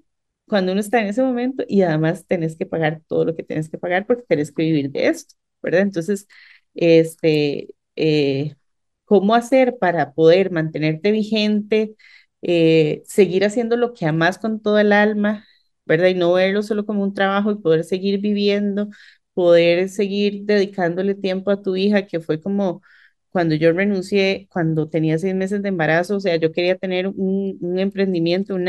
cuando 0.49 0.73
uno 0.73 0.81
está 0.81 1.01
en 1.01 1.09
ese 1.09 1.23
momento 1.23 1.64
y 1.69 1.83
además 1.83 2.27
tenés 2.27 2.57
que 2.57 2.67
pagar 2.67 3.03
todo 3.09 3.25
lo 3.25 3.37
que 3.37 3.43
tienes 3.45 3.69
que 3.69 3.79
pagar 3.79 4.07
porque 4.07 4.25
tenés 4.29 4.53
que 4.53 4.62
vivir 4.64 4.90
de 4.93 5.09
esto, 5.09 5.35
¿verdad? 5.62 5.83
Entonces, 5.83 6.29
este, 6.75 7.69
eh, 7.97 8.55
¿cómo 9.05 9.35
hacer 9.35 9.79
para 9.79 10.12
poder 10.14 10.51
mantenerte 10.53 11.11
vigente, 11.12 11.97
eh, 12.43 13.03
seguir 13.07 13.45
haciendo 13.45 13.77
lo 13.77 13.95
que 13.95 14.07
amas 14.07 14.38
con 14.38 14.61
todo 14.62 14.79
el 14.79 14.93
alma, 14.93 15.47
¿verdad? 15.87 16.09
Y 16.09 16.14
no 16.14 16.33
verlo 16.33 16.62
solo 16.62 16.87
como 16.87 17.03
un 17.03 17.14
trabajo 17.14 17.51
y 17.51 17.57
poder 17.57 17.85
seguir 17.85 18.20
viviendo, 18.20 18.88
poder 19.35 19.88
seguir 19.88 20.44
dedicándole 20.44 21.14
tiempo 21.14 21.51
a 21.51 21.62
tu 21.62 21.77
hija, 21.77 22.07
que 22.07 22.20
fue 22.20 22.40
como 22.40 22.83
cuando 23.31 23.55
yo 23.57 23.73
renuncié, 23.73 24.47
cuando 24.51 24.88
tenía 24.88 25.18
seis 25.18 25.35
meses 25.35 25.61
de 25.62 25.68
embarazo, 25.70 26.16
o 26.16 26.20
sea, 26.20 26.37
yo 26.37 26.53
quería 26.53 26.77
tener 26.79 27.09
un, 27.09 27.59
un 27.61 27.79
emprendimiento, 27.81 28.55
un 28.55 28.64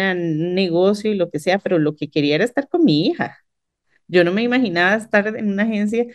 negocio 0.55 1.11
y 1.11 1.15
lo 1.15 1.29
que 1.29 1.39
sea, 1.39 1.59
pero 1.59 1.77
lo 1.79 1.95
que 1.95 2.09
quería 2.09 2.35
era 2.35 2.45
estar 2.45 2.67
con 2.67 2.83
mi 2.83 3.05
hija. 3.07 3.37
Yo 4.07 4.23
no 4.23 4.31
me 4.31 4.43
imaginaba 4.43 4.95
estar 4.95 5.27
en 5.37 5.49
una 5.51 5.63
agencia 5.63 6.05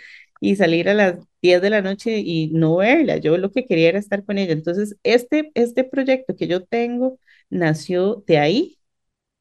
y 0.41 0.57
salir 0.57 0.89
a 0.89 0.95
las 0.95 1.17
10 1.43 1.61
de 1.63 1.71
la 1.71 1.83
noche 1.83 2.19
y 2.19 2.51
no 2.53 2.77
verla. 2.77 3.17
Yo 3.19 3.37
lo 3.39 3.51
que 3.53 3.67
quería 3.67 3.91
era 3.91 3.99
estar 3.99 4.25
con 4.25 4.39
ella. 4.39 4.53
Entonces, 4.53 4.97
este, 5.03 5.51
este 5.55 5.85
proyecto 5.85 6.37
que 6.37 6.47
yo 6.49 6.65
tengo 6.65 7.19
nació 7.51 8.25
de 8.27 8.39
ahí 8.39 8.80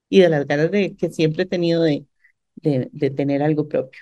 y 0.09 0.21
de 0.21 0.29
las 0.29 0.47
ganas 0.47 0.71
de, 0.71 0.95
que 0.95 1.09
siempre 1.11 1.43
he 1.43 1.45
tenido 1.47 1.83
de, 1.83 2.05
de, 2.55 2.89
de 2.93 3.11
tener 3.11 3.43
algo 3.43 3.67
propio. 3.69 4.01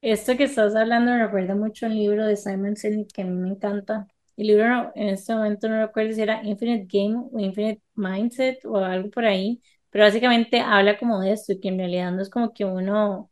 Esto 0.00 0.36
que 0.36 0.44
estás 0.44 0.74
hablando 0.74 1.12
me 1.12 1.24
recuerda 1.24 1.54
mucho 1.54 1.86
un 1.86 1.94
libro 1.96 2.26
de 2.26 2.36
Simon 2.36 2.76
Sinek 2.76 3.12
que 3.12 3.22
a 3.22 3.24
mí 3.24 3.32
me 3.34 3.48
encanta. 3.50 4.08
El 4.36 4.48
libro 4.48 4.90
en 4.96 5.08
este 5.10 5.32
momento 5.34 5.68
no 5.68 5.80
recuerdo 5.86 6.12
si 6.14 6.22
era 6.22 6.42
Infinite 6.44 6.86
Game 6.90 7.16
o 7.32 7.38
Infinite 7.38 7.82
Mindset 7.94 8.64
o 8.64 8.78
algo 8.78 9.10
por 9.10 9.24
ahí, 9.26 9.60
pero 9.90 10.04
básicamente 10.04 10.60
habla 10.60 10.98
como 10.98 11.20
de 11.20 11.32
esto, 11.32 11.54
que 11.60 11.68
en 11.68 11.78
realidad 11.78 12.10
no 12.12 12.20
es 12.22 12.30
como 12.30 12.52
que 12.52 12.64
uno, 12.64 13.30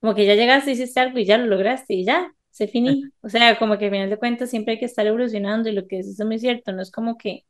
como 0.00 0.14
que 0.14 0.26
ya 0.26 0.34
llegaste, 0.36 0.72
hiciste 0.72 1.00
algo 1.00 1.18
y 1.18 1.26
ya 1.26 1.38
lo 1.38 1.46
lograste 1.46 1.94
y 1.94 2.04
ya, 2.04 2.32
se 2.50 2.68
finí. 2.68 3.12
O 3.22 3.28
sea, 3.30 3.58
como 3.58 3.78
que 3.78 3.86
al 3.86 3.90
final 3.92 4.10
de 4.10 4.18
cuentas 4.18 4.50
siempre 4.50 4.74
hay 4.74 4.80
que 4.80 4.86
estar 4.86 5.06
evolucionando 5.06 5.68
y 5.70 5.72
lo 5.72 5.86
que 5.88 6.00
es 6.00 6.18
muy 6.26 6.38
cierto, 6.40 6.72
no 6.72 6.82
es 6.82 6.90
como 6.92 7.18
que 7.18 7.44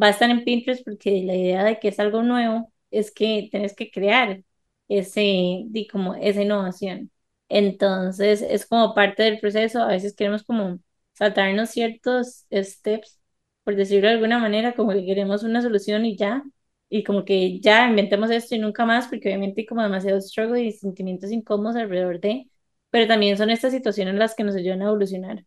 va 0.00 0.08
a 0.08 0.10
estar 0.10 0.30
en 0.30 0.44
Pinterest 0.44 0.84
porque 0.84 1.22
la 1.24 1.34
idea 1.36 1.64
de 1.64 1.78
que 1.80 1.88
es 1.88 2.00
algo 2.00 2.22
nuevo 2.22 2.69
es 2.90 3.12
que 3.12 3.48
tienes 3.50 3.74
que 3.74 3.90
crear 3.90 4.42
ese, 4.88 5.66
como 5.90 6.14
esa 6.16 6.42
innovación. 6.42 7.10
Entonces, 7.48 8.42
es 8.42 8.66
como 8.66 8.94
parte 8.94 9.22
del 9.24 9.40
proceso. 9.40 9.82
A 9.82 9.88
veces 9.88 10.14
queremos 10.14 10.42
como 10.44 10.80
saltarnos 11.14 11.70
ciertos 11.70 12.46
steps, 12.52 13.20
por 13.64 13.76
decirlo 13.76 14.08
de 14.08 14.14
alguna 14.14 14.38
manera, 14.38 14.74
como 14.74 14.92
que 14.92 15.04
queremos 15.04 15.42
una 15.42 15.62
solución 15.62 16.04
y 16.06 16.16
ya, 16.16 16.44
y 16.88 17.04
como 17.04 17.24
que 17.24 17.60
ya 17.60 17.88
inventemos 17.88 18.30
esto 18.30 18.54
y 18.54 18.58
nunca 18.58 18.84
más, 18.86 19.08
porque 19.08 19.28
obviamente 19.28 19.62
hay 19.62 19.66
como 19.66 19.82
demasiado 19.82 20.20
struggle 20.20 20.62
y 20.62 20.72
sentimientos 20.72 21.30
incómodos 21.30 21.76
alrededor 21.76 22.20
de, 22.20 22.48
pero 22.90 23.06
también 23.06 23.36
son 23.36 23.50
estas 23.50 23.72
situaciones 23.72 24.14
las 24.16 24.34
que 24.34 24.44
nos 24.44 24.56
ayudan 24.56 24.82
a 24.82 24.86
evolucionar. 24.86 25.44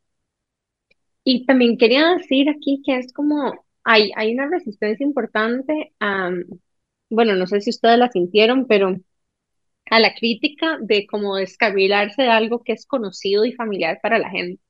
Y 1.24 1.46
también 1.46 1.78
quería 1.78 2.16
decir 2.16 2.50
aquí 2.50 2.82
que 2.86 2.98
es 2.98 3.14
como, 3.14 3.54
hay, 3.84 4.12
hay 4.16 4.34
una 4.34 4.48
resistencia 4.50 5.06
importante 5.06 5.94
a, 6.00 6.32
bueno, 7.14 7.36
no 7.36 7.48
sé 7.48 7.62
si 7.62 7.70
ustedes 7.70 7.98
la 8.00 8.10
sintieron, 8.12 8.68
pero 8.68 8.96
a 9.90 10.00
la 10.00 10.14
crítica 10.16 10.78
de 10.82 11.08
como 11.08 11.36
descarrilarse 11.38 12.24
de 12.24 12.30
algo 12.30 12.64
que 12.64 12.74
es 12.74 12.86
conocido 12.86 13.46
y 13.46 13.54
familiar 13.54 14.00
para 14.02 14.20
la 14.20 14.30
gente. 14.30 14.62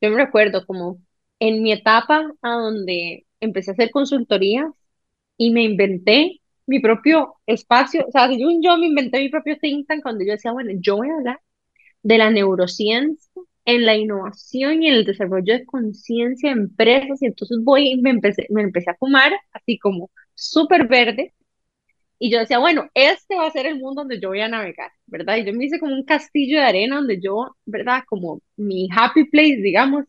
Yo 0.00 0.10
me 0.10 0.16
recuerdo 0.24 0.64
como 0.66 1.00
en 1.40 1.62
mi 1.62 1.72
etapa 1.72 2.30
a 2.42 2.50
donde 2.50 3.26
empecé 3.40 3.70
a 3.70 3.74
hacer 3.74 3.90
consultorías 3.90 4.66
y 5.36 5.50
me 5.52 5.64
inventé 5.64 6.40
mi 6.66 6.80
propio 6.80 7.36
espacio, 7.46 8.06
o 8.08 8.12
sea, 8.12 8.30
yo, 8.30 8.48
yo 8.62 8.76
me 8.78 8.86
inventé 8.86 9.20
mi 9.20 9.30
propio 9.30 9.56
think 9.60 9.86
tank 9.88 10.02
cuando 10.02 10.24
yo 10.24 10.32
decía, 10.32 10.52
bueno, 10.52 10.72
yo 10.80 10.96
voy 10.96 11.08
a 11.10 11.14
hablar 11.14 11.40
de 12.02 12.18
la 12.18 12.30
neurociencia 12.30 13.42
en 13.64 13.86
la 13.86 13.96
innovación 13.96 14.82
y 14.82 14.88
en 14.88 14.94
el 14.94 15.04
desarrollo 15.04 15.54
de 15.54 15.66
conciencia 15.66 16.50
de 16.54 16.60
empresas 16.60 17.22
y 17.22 17.26
entonces 17.26 17.58
voy 17.62 17.92
y 17.92 17.96
me 18.02 18.10
empecé, 18.10 18.46
me 18.50 18.62
empecé 18.62 18.90
a 18.90 18.96
fumar 18.96 19.32
así 19.52 19.78
como 19.78 20.10
súper 20.38 20.88
verde 20.88 21.34
y 22.18 22.30
yo 22.32 22.38
decía, 22.40 22.58
bueno, 22.58 22.88
este 22.94 23.36
va 23.36 23.46
a 23.46 23.50
ser 23.52 23.66
el 23.66 23.78
mundo 23.78 24.02
donde 24.02 24.20
yo 24.20 24.28
voy 24.30 24.40
a 24.40 24.48
navegar, 24.48 24.90
¿verdad? 25.06 25.36
Y 25.36 25.44
yo 25.46 25.52
me 25.54 25.64
hice 25.66 25.78
como 25.80 25.94
un 25.94 26.04
castillo 26.04 26.58
de 26.58 26.64
arena 26.66 26.96
donde 26.96 27.20
yo, 27.20 27.56
¿verdad? 27.66 28.02
Como 28.08 28.40
mi 28.56 28.88
happy 28.94 29.24
place, 29.30 29.56
digamos. 29.62 30.04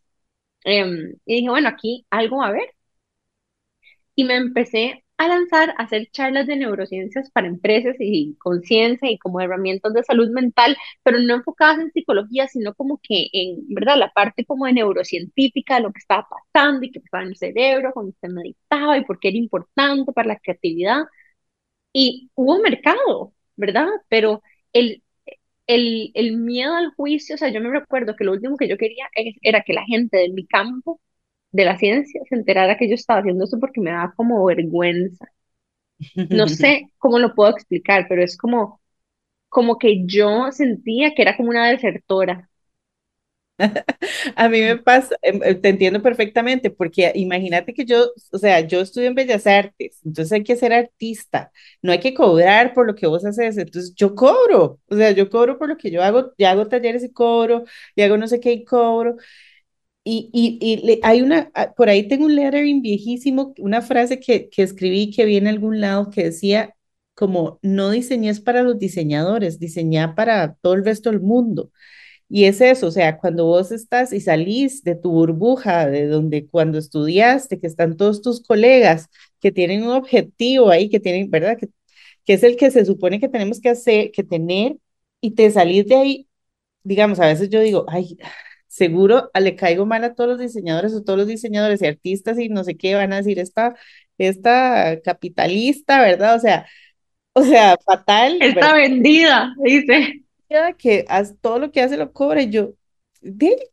Em, 0.66 1.16
y 1.26 1.36
dije, 1.38 1.50
bueno, 1.50 1.70
aquí 1.70 2.06
algo 2.12 2.38
va 2.40 2.48
a 2.48 2.50
haber. 2.50 2.70
Y 4.16 4.24
me 4.24 4.36
empecé 4.36 5.04
a 5.20 5.30
lanzar 5.30 5.72
a 5.78 5.84
hacer 5.84 6.10
charlas 6.12 6.48
de 6.48 6.58
neurociencias 6.58 7.32
para 7.32 7.48
empresas 7.48 7.96
y 8.00 8.36
conciencia 8.40 9.12
y 9.12 9.20
como 9.20 9.42
herramientas 9.42 9.94
de 9.94 10.04
salud 10.04 10.30
mental, 10.32 10.78
pero 11.04 11.20
no 11.20 11.36
enfocadas 11.36 11.80
en 11.80 11.92
psicología, 11.92 12.48
sino 12.50 12.74
como 12.76 13.00
que 13.04 13.28
en, 13.34 13.68
¿verdad? 13.70 13.98
La 14.00 14.12
parte 14.14 14.46
como 14.46 14.66
de 14.68 14.74
neurocientífica, 14.74 15.80
lo 15.82 15.94
que 15.94 16.00
estaba 16.00 16.28
pasando 16.30 16.86
y 16.86 16.92
qué 16.92 17.02
pasaba 17.02 17.24
en 17.26 17.30
el 17.32 17.38
cerebro 17.38 17.92
cuando 17.94 18.14
se 18.22 18.30
meditaba 18.30 18.98
y 18.98 19.06
por 19.06 19.20
qué 19.20 19.30
era 19.30 19.38
importante 19.38 20.12
para 20.14 20.30
la 20.30 20.40
creatividad. 20.40 21.04
Y 21.94 22.32
hubo 22.36 22.60
mercado, 22.62 23.34
¿verdad? 23.56 23.88
Pero 24.10 24.42
el, 24.74 25.04
el, 25.68 26.12
el 26.16 26.38
miedo 26.38 26.76
al 26.76 26.94
juicio, 26.96 27.36
o 27.36 27.38
sea, 27.40 27.50
yo 27.52 27.62
me 27.62 27.72
recuerdo 27.72 28.16
que 28.18 28.26
lo 28.26 28.34
último 28.34 28.58
que 28.58 28.68
yo 28.70 28.78
quería 28.78 29.08
era 29.44 29.64
que 29.64 29.74
la 29.74 29.86
gente 29.86 30.18
de 30.18 30.30
mi 30.32 30.48
campo 30.48 31.02
de 31.52 31.66
la 31.66 31.78
ciencia 31.78 32.22
se 32.30 32.36
enterara 32.36 32.78
que 32.78 32.90
yo 32.90 32.96
estaba 32.96 33.20
haciendo 33.22 33.46
eso 33.46 33.60
porque 33.60 33.82
me 33.82 33.92
daba 33.92 34.14
como 34.16 34.46
vergüenza. 34.46 35.26
No 36.30 36.48
sé 36.48 36.90
cómo 36.98 37.20
lo 37.20 37.36
puedo 37.36 37.52
explicar, 37.52 38.06
pero 38.10 38.24
es 38.24 38.36
como, 38.38 38.82
como 39.50 39.78
que 39.80 40.06
yo 40.08 40.52
sentía 40.52 41.14
que 41.16 41.24
era 41.24 41.38
como 41.38 41.50
una 41.52 41.70
desertora, 41.70 42.50
A 44.36 44.50
mí 44.50 44.62
me 44.62 44.78
pasa, 44.78 45.16
em, 45.22 45.42
eh, 45.44 45.56
te 45.56 45.70
entiendo 45.70 46.02
perfectamente, 46.02 46.70
porque 46.70 47.12
imagínate 47.16 47.74
que 47.74 47.86
yo, 47.86 48.08
o 48.32 48.38
sea, 48.38 48.62
yo 48.62 48.82
estudio 48.82 49.08
en 49.08 49.16
Bellas 49.16 49.46
Artes, 49.48 50.00
entonces 50.06 50.32
hay 50.32 50.44
que 50.44 50.56
ser 50.56 50.74
artista, 50.74 51.52
no 51.82 51.92
hay 51.92 52.00
que 52.00 52.14
cobrar 52.14 52.74
por 52.74 52.88
lo 52.88 52.96
que 52.96 53.08
vos 53.08 53.26
haces, 53.26 53.58
entonces 53.58 53.94
yo 53.96 54.16
cobro, 54.16 54.80
o 54.88 54.96
sea, 54.96 55.12
yo 55.12 55.30
cobro 55.30 55.58
por 55.58 55.70
lo 55.70 55.78
que 55.78 55.92
yo 55.92 56.02
hago, 56.04 56.34
ya 56.38 56.52
hago 56.52 56.68
talleres 56.68 57.04
y 57.04 57.12
cobro, 57.12 57.64
y 57.96 58.02
hago 58.02 58.18
no 58.18 58.28
sé 58.28 58.40
qué 58.40 58.52
y 58.54 58.64
cobro. 58.66 59.16
Y, 60.12 60.30
y, 60.34 60.58
y 60.92 61.00
hay 61.04 61.22
una, 61.22 61.52
ah, 61.54 61.74
por 61.76 61.90
ahí 61.90 62.08
tengo 62.08 62.26
un 62.26 62.36
lettering 62.36 62.82
viejísimo, 62.82 63.54
una 63.60 63.82
frase 63.82 64.20
que, 64.20 64.50
que 64.50 64.64
escribí 64.64 65.12
que 65.12 65.26
viene 65.26 65.50
a 65.50 65.54
algún 65.54 65.82
lado 65.82 66.10
que 66.10 66.24
decía 66.26 66.76
como 67.14 67.60
no 67.62 67.90
diseñes 67.92 68.40
para 68.40 68.64
los 68.64 68.80
diseñadores, 68.80 69.60
diseñá 69.60 70.16
para 70.16 70.56
todo 70.62 70.74
el 70.74 70.86
resto 70.86 71.10
del 71.12 71.20
mundo. 71.22 71.72
Y 72.30 72.46
es 72.46 72.62
eso, 72.62 72.88
o 72.88 72.92
sea, 72.92 73.18
cuando 73.20 73.46
vos 73.46 73.72
estás 73.72 74.14
y 74.14 74.22
salís 74.22 74.84
de 74.84 74.96
tu 74.96 75.12
burbuja, 75.12 75.88
de 75.88 76.08
donde 76.08 76.48
cuando 76.48 76.78
estudiaste, 76.78 77.60
que 77.60 77.68
están 77.68 77.98
todos 77.98 78.22
tus 78.22 78.42
colegas 78.44 79.08
que 79.42 79.52
tienen 79.52 79.84
un 79.84 79.92
objetivo 79.92 80.70
ahí, 80.70 80.90
que 80.90 81.00
tienen, 81.00 81.30
¿verdad? 81.32 81.58
Que, 81.58 81.70
que 82.26 82.34
es 82.34 82.44
el 82.44 82.56
que 82.58 82.72
se 82.72 82.86
supone 82.86 83.20
que 83.20 83.30
tenemos 83.30 83.60
que 83.62 83.70
hacer, 83.70 84.12
que 84.12 84.24
tener, 84.24 84.78
y 85.22 85.32
te 85.32 85.50
salís 85.52 85.88
de 85.88 85.96
ahí, 85.96 86.30
digamos, 86.84 87.20
a 87.20 87.28
veces 87.28 87.50
yo 87.50 87.62
digo, 87.62 87.86
ay, 87.90 88.18
seguro 88.70 89.30
le 89.34 89.56
caigo 89.56 89.86
mal 89.86 90.04
a 90.04 90.14
todos 90.14 90.30
los 90.30 90.40
diseñadores 90.40 90.94
o 90.94 91.04
todos 91.04 91.20
los 91.20 91.28
diseñadores 91.28 91.82
y 91.82 91.88
artistas 91.88 92.40
y 92.40 92.48
no 92.48 92.64
sé 92.64 92.78
qué 92.78 92.96
van 92.96 93.12
a 93.12 93.18
decir 93.18 93.40
esta, 93.40 93.76
esta 94.18 95.02
capitalista, 95.02 96.02
¿verdad? 96.02 96.36
O 96.36 96.40
sea, 96.40 96.68
o 97.34 97.44
sea, 97.44 97.78
fatal. 97.86 98.38
Está 98.42 98.74
vendida, 98.74 99.54
dice. 99.64 100.24
Que 100.78 101.06
todo 101.42 101.60
lo 101.60 101.72
que 101.72 101.82
hace 101.82 101.98
lo 101.98 102.12
cobra 102.14 102.42
y 102.42 102.50
yo, 102.50 102.74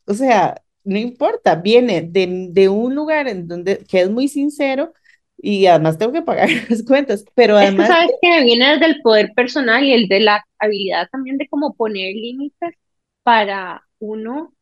o 0.06 0.14
sea, 0.14 0.62
no 0.84 0.98
importa, 0.98 1.56
viene 1.56 2.02
de, 2.02 2.48
de, 2.50 2.68
un 2.68 2.94
lugar 2.94 3.28
en 3.28 3.48
donde 3.48 3.78
que 3.88 4.02
es 4.02 4.10
muy 4.10 4.28
sincero 4.28 4.92
y 5.38 5.66
además 5.66 5.98
tengo 5.98 6.12
que 6.12 6.22
pagar 6.22 6.48
las 6.68 6.82
cuentas, 6.84 7.24
pero 7.34 7.56
además... 7.56 7.88
Es 7.88 7.94
que 7.94 8.00
sabes 8.00 8.16
que 8.20 8.44
viene 8.44 8.70
desde 8.72 8.86
el 8.86 9.02
poder 9.02 9.32
personal 9.34 9.84
y 9.84 9.92
el 9.92 10.08
de 10.08 10.20
la 10.20 10.44
habilidad 10.58 11.08
también 11.10 11.38
de 11.38 11.48
cómo 11.48 11.74
poner 11.74 12.14
límites 12.14 12.74
para 13.22 13.82
uno 13.98 14.54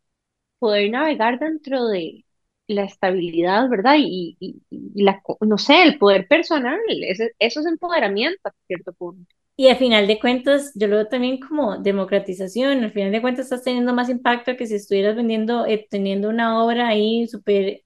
poder 0.65 0.91
navegar 0.91 1.39
dentro 1.39 1.87
de 1.89 2.25
la 2.69 2.85
estabilidad, 2.85 3.69
¿verdad? 3.69 3.97
Y, 3.99 4.37
y, 4.41 4.63
y 4.71 5.03
la, 5.03 5.23
no 5.41 5.59
sé, 5.59 5.83
el 5.83 5.99
poder 5.99 6.27
personal, 6.29 6.79
eso, 7.03 7.25
eso 7.39 7.61
es 7.61 7.67
empoderamiento 7.67 8.41
a 8.49 8.53
cierto 8.67 8.93
punto. 8.95 9.27
Y 9.57 9.69
al 9.69 9.77
final 9.77 10.07
de 10.09 10.19
cuentas, 10.19 10.73
yo 10.75 10.89
lo 10.89 10.97
veo 10.97 11.07
también 11.09 11.39
como 11.41 11.79
democratización. 11.79 12.83
Al 12.85 12.93
final 12.93 13.13
de 13.13 13.21
cuentas, 13.23 13.47
estás 13.47 13.63
teniendo 13.63 13.93
más 13.95 14.09
impacto 14.09 14.57
que 14.57 14.67
si 14.67 14.75
estuvieras 14.77 15.15
vendiendo, 15.17 15.67
eh, 15.67 15.87
teniendo 15.91 16.29
una 16.29 16.65
obra 16.65 16.89
ahí 16.89 17.29
súper 17.29 17.83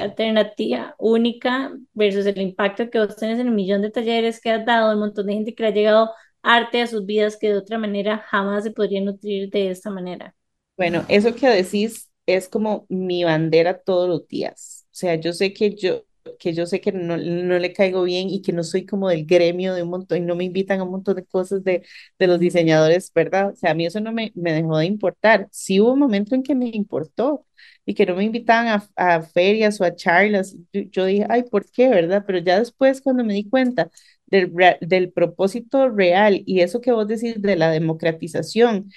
alternativa, 0.00 0.94
única, 0.98 1.72
versus 1.92 2.26
el 2.26 2.40
impacto 2.40 2.90
que 2.90 2.98
vos 3.00 3.16
tenés 3.16 3.38
en 3.40 3.48
un 3.48 3.54
millón 3.56 3.82
de 3.82 3.90
talleres 3.90 4.40
que 4.40 4.50
has 4.50 4.64
dado, 4.64 4.92
un 4.94 5.00
montón 5.00 5.26
de 5.26 5.34
gente 5.34 5.54
que 5.54 5.62
le 5.64 5.68
ha 5.70 5.72
llegado 5.72 6.10
arte 6.42 6.82
a 6.82 6.86
sus 6.86 7.04
vidas 7.06 7.36
que 7.38 7.48
de 7.50 7.58
otra 7.58 7.78
manera 7.78 8.18
jamás 8.28 8.64
se 8.64 8.70
podría 8.70 9.00
nutrir 9.02 9.50
de 9.50 9.70
esta 9.70 9.90
manera. 9.90 10.34
Bueno, 10.76 11.04
eso 11.08 11.34
que 11.34 11.48
decís 11.48 12.10
es 12.26 12.48
como 12.48 12.86
mi 12.88 13.22
bandera 13.24 13.78
todos 13.82 14.08
los 14.08 14.26
días. 14.28 14.86
O 14.92 14.94
sea, 14.96 15.14
yo 15.16 15.32
sé 15.32 15.52
que 15.52 15.74
yo, 15.76 16.02
que 16.38 16.52
yo 16.52 16.66
sé 16.66 16.80
que 16.80 16.90
no, 16.92 17.16
no 17.16 17.58
le 17.58 17.72
caigo 17.72 18.02
bien 18.02 18.28
y 18.30 18.42
que 18.42 18.52
no 18.52 18.64
soy 18.64 18.84
como 18.86 19.08
del 19.08 19.24
gremio 19.26 19.74
de 19.74 19.82
un 19.84 19.90
montón 19.90 20.18
y 20.18 20.20
no 20.22 20.34
me 20.34 20.44
invitan 20.44 20.80
a 20.80 20.84
un 20.84 20.90
montón 20.90 21.14
de 21.16 21.24
cosas 21.26 21.62
de, 21.62 21.84
de 22.18 22.26
los 22.26 22.40
diseñadores, 22.40 23.12
¿verdad? 23.14 23.50
O 23.52 23.56
sea, 23.56 23.70
a 23.70 23.74
mí 23.74 23.86
eso 23.86 24.00
no 24.00 24.12
me, 24.12 24.32
me 24.34 24.52
dejó 24.52 24.78
de 24.78 24.86
importar. 24.86 25.48
Sí 25.52 25.80
hubo 25.80 25.92
un 25.92 25.98
momento 26.00 26.34
en 26.34 26.42
que 26.42 26.54
me 26.56 26.70
importó 26.72 27.46
y 27.86 27.94
que 27.94 28.06
no 28.06 28.16
me 28.16 28.24
invitaban 28.24 28.66
a, 28.96 29.14
a 29.16 29.22
ferias 29.22 29.80
o 29.80 29.84
a 29.84 29.94
charlas. 29.94 30.56
Yo, 30.72 30.80
yo, 30.90 31.04
dije, 31.04 31.26
ay, 31.28 31.44
¿por 31.44 31.70
qué, 31.70 31.88
verdad? 31.88 32.24
Pero 32.26 32.38
ya 32.38 32.58
después 32.58 33.00
cuando 33.00 33.22
me 33.24 33.34
di 33.34 33.48
cuenta 33.48 33.90
del, 34.26 34.52
del 34.80 35.12
propósito 35.12 35.88
real 35.90 36.42
y 36.46 36.60
eso 36.60 36.80
que 36.80 36.90
vos 36.92 37.06
decís 37.06 37.40
de 37.40 37.54
la 37.56 37.70
democratización, 37.70 38.90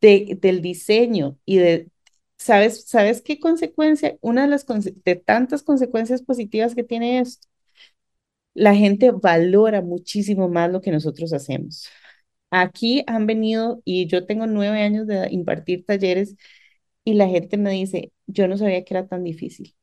de, 0.00 0.38
del 0.40 0.62
diseño 0.62 1.38
y 1.44 1.58
de, 1.58 1.90
¿sabes, 2.38 2.84
¿sabes 2.86 3.22
qué 3.22 3.40
consecuencia? 3.40 4.16
Una 4.20 4.42
de 4.42 4.48
las 4.48 4.66
de 5.04 5.16
tantas 5.16 5.62
consecuencias 5.62 6.22
positivas 6.22 6.74
que 6.74 6.84
tiene 6.84 7.20
esto, 7.20 7.48
la 8.54 8.74
gente 8.74 9.10
valora 9.12 9.82
muchísimo 9.82 10.48
más 10.48 10.70
lo 10.70 10.80
que 10.80 10.90
nosotros 10.90 11.32
hacemos. 11.32 11.86
Aquí 12.50 13.04
han 13.06 13.26
venido 13.26 13.82
y 13.84 14.06
yo 14.08 14.26
tengo 14.26 14.46
nueve 14.46 14.80
años 14.82 15.06
de 15.06 15.28
impartir 15.32 15.84
talleres 15.86 16.36
y 17.04 17.14
la 17.14 17.28
gente 17.28 17.56
me 17.58 17.70
dice, 17.72 18.12
yo 18.26 18.48
no 18.48 18.58
sabía 18.58 18.84
que 18.84 18.94
era 18.94 19.08
tan 19.08 19.24
difícil. 19.24 19.74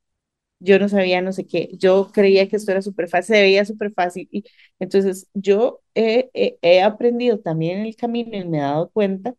Yo 0.59 0.79
no 0.79 0.89
sabía 0.89 1.21
no 1.21 1.33
sé 1.33 1.47
qué, 1.47 1.71
yo 1.77 2.11
creía 2.13 2.49
que 2.49 2.55
esto 2.57 2.71
era 2.71 2.81
súper 2.81 3.09
fácil, 3.09 3.35
se 3.35 3.41
veía 3.43 3.65
súper 3.65 3.93
fácil. 3.93 4.27
Y 4.31 4.45
entonces 4.79 5.27
yo 5.33 5.81
he, 5.95 6.31
he, 6.33 6.57
he 6.63 6.81
aprendido 6.83 7.39
también 7.39 7.79
el 7.81 7.95
camino 7.97 8.37
y 8.37 8.45
me 8.45 8.59
he 8.59 8.61
dado 8.61 8.89
cuenta 8.91 9.35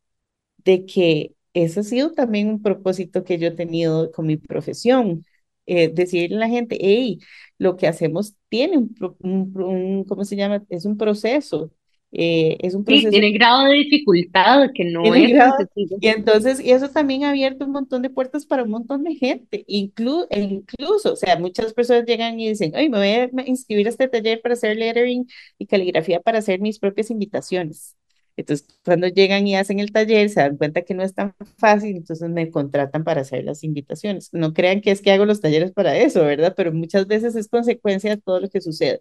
de 0.67 0.85
que 0.87 1.35
eso 1.55 1.81
ha 1.81 1.83
sido 1.85 2.13
también 2.13 2.49
un 2.49 2.63
propósito 2.63 3.25
que 3.25 3.39
yo 3.39 3.49
he 3.49 3.51
tenido 3.53 4.11
con 4.13 4.27
mi 4.27 4.37
profesión. 4.37 5.25
Eh, 5.69 5.89
decirle 5.93 6.37
a 6.37 6.41
la 6.41 6.49
gente, 6.49 6.79
hey, 6.81 7.19
lo 7.59 7.77
que 7.77 7.89
hacemos 7.89 8.37
tiene 8.49 8.79
un, 8.79 8.95
un, 9.21 9.53
un 9.63 10.05
¿cómo 10.05 10.25
se 10.25 10.37
llama? 10.37 10.65
Es 10.69 10.85
un 10.85 10.97
proceso. 10.97 11.73
Eh, 12.13 12.57
es 12.61 12.75
un 12.75 12.85
proceso. 12.85 13.09
Sí, 13.09 13.11
tiene 13.11 13.33
grado 13.33 13.65
de 13.65 13.75
dificultad 13.75 14.71
que 14.75 14.85
no 14.85 15.15
es 15.15 15.29
grado, 15.33 15.55
Y 15.75 16.07
entonces, 16.09 16.61
y 16.61 16.71
eso 16.71 16.89
también 16.91 17.25
ha 17.25 17.31
abierto 17.31 17.65
un 17.65 17.73
montón 17.73 18.03
de 18.03 18.11
puertas 18.11 18.47
para 18.47 18.63
un 18.63 18.71
montón 18.71 19.03
de 19.05 19.17
gente, 19.17 19.65
inclu, 19.67 20.27
e 20.31 20.41
incluso, 20.41 21.13
o 21.15 21.17
sea, 21.17 21.39
muchas 21.39 21.75
personas 21.75 22.05
llegan 22.07 22.39
y 22.39 22.49
dicen, 22.49 22.73
ay, 22.77 22.89
me 22.89 22.99
voy 22.99 23.09
a 23.43 23.49
inscribir 23.49 23.87
a 23.89 23.91
este 23.91 24.09
taller 24.09 24.41
para 24.41 24.55
hacer 24.55 24.77
lettering 24.77 25.27
y 25.59 25.67
caligrafía 25.67 26.21
para 26.21 26.39
hacer 26.39 26.61
mis 26.61 26.79
propias 26.79 27.11
invitaciones. 27.11 27.97
Entonces, 28.37 28.67
cuando 28.85 29.09
llegan 29.09 29.47
y 29.47 29.57
hacen 29.57 29.81
el 29.81 29.93
taller, 29.93 30.29
se 30.29 30.41
dan 30.41 30.57
cuenta 30.57 30.83
que 30.83 30.95
no 30.95 31.03
es 31.03 31.15
tan 31.15 31.35
fácil, 31.57 31.97
entonces 31.97 32.29
me 32.29 32.51
contratan 32.51 33.03
para 33.03 33.23
hacer 33.23 33.45
las 33.45 33.65
invitaciones. 33.65 34.29
No 34.33 34.53
crean 34.53 34.83
que 34.83 34.91
es 34.91 35.01
que 35.01 35.11
hago 35.11 35.25
los 35.25 35.41
talleres 35.41 35.73
para 35.73 35.97
eso, 35.97 36.23
¿verdad? 36.25 36.55
Pero 36.57 36.73
muchas 36.73 37.07
veces 37.07 37.35
es 37.35 37.49
consecuencia 37.49 38.11
de 38.11 38.21
todo 38.21 38.41
lo 38.41 38.49
que 38.51 38.61
sucede. 38.61 39.01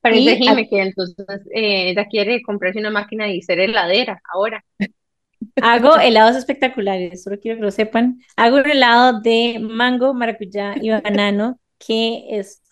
Parece 0.00 0.36
Jimmy 0.36 0.68
que 0.68 0.80
entonces 0.80 1.26
eh, 1.54 1.90
ella 1.90 2.06
quiere 2.06 2.42
comprarse 2.42 2.80
una 2.80 2.90
máquina 2.90 3.30
y 3.30 3.42
ser 3.42 3.60
heladera 3.60 4.20
ahora. 4.32 4.64
Hago 5.62 5.98
helados 5.98 6.36
espectaculares, 6.36 7.22
solo 7.22 7.38
quiero 7.38 7.58
que 7.58 7.64
lo 7.64 7.70
sepan. 7.70 8.20
Hago 8.36 8.56
un 8.56 8.70
helado 8.70 9.20
de 9.20 9.58
mango, 9.60 10.14
maracuyá 10.14 10.74
y 10.80 10.90
banano, 10.90 11.60
que 11.78 12.24
es 12.30 12.62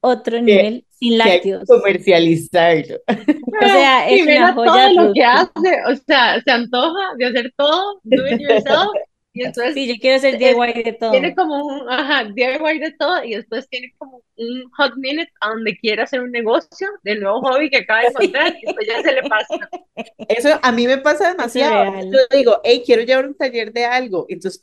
otro 0.00 0.40
nivel 0.40 0.86
sin 0.98 1.18
lácteos. 1.18 1.64
comercializarlo. 1.66 2.96
O 3.06 3.66
sea, 3.66 4.08
es 4.10 4.22
una 4.22 4.52
joya. 4.52 4.72
Todo 4.72 5.04
lo 5.04 5.12
que 5.12 5.24
hace, 5.24 5.82
o 5.86 5.96
sea, 6.06 6.40
se 6.42 6.50
antoja 6.50 7.14
de 7.16 7.26
hacer 7.26 7.52
todo, 7.56 8.00
do 8.04 8.26
it 8.26 8.40
yourself. 8.40 8.92
Y 9.38 9.44
entonces, 9.44 9.74
sí, 9.74 9.86
yo 9.86 9.94
quiero 10.00 10.16
hacer 10.16 10.36
DIY 10.36 10.82
de 10.82 10.96
todo. 10.98 11.12
Tiene 11.12 11.32
como 11.32 11.64
un, 11.64 11.88
ajá, 11.88 12.24
DIY 12.24 12.78
de 12.80 12.92
todo 12.98 13.22
y 13.22 13.36
después 13.36 13.68
tiene 13.68 13.92
como 13.96 14.22
un 14.36 14.70
hot 14.76 14.94
minute 14.96 15.30
a 15.40 15.50
donde 15.50 15.76
quiere 15.76 16.02
hacer 16.02 16.20
un 16.22 16.32
negocio 16.32 16.88
del 17.04 17.20
nuevo 17.20 17.40
hobby 17.42 17.70
que 17.70 17.78
acaba 17.78 18.00
de 18.00 18.06
encontrar 18.08 18.56
y 18.60 18.66
después 18.66 18.88
ya 18.88 19.00
se 19.00 19.12
le 19.12 19.22
pasa. 19.22 19.70
Eso 20.28 20.58
a 20.60 20.72
mí 20.72 20.88
me 20.88 20.98
pasa 20.98 21.28
demasiado. 21.28 22.00
Yo 22.00 22.36
digo, 22.36 22.60
hey, 22.64 22.82
quiero 22.84 23.02
llevar 23.02 23.28
un 23.28 23.36
taller 23.36 23.72
de 23.72 23.84
algo. 23.84 24.26
Entonces 24.28 24.60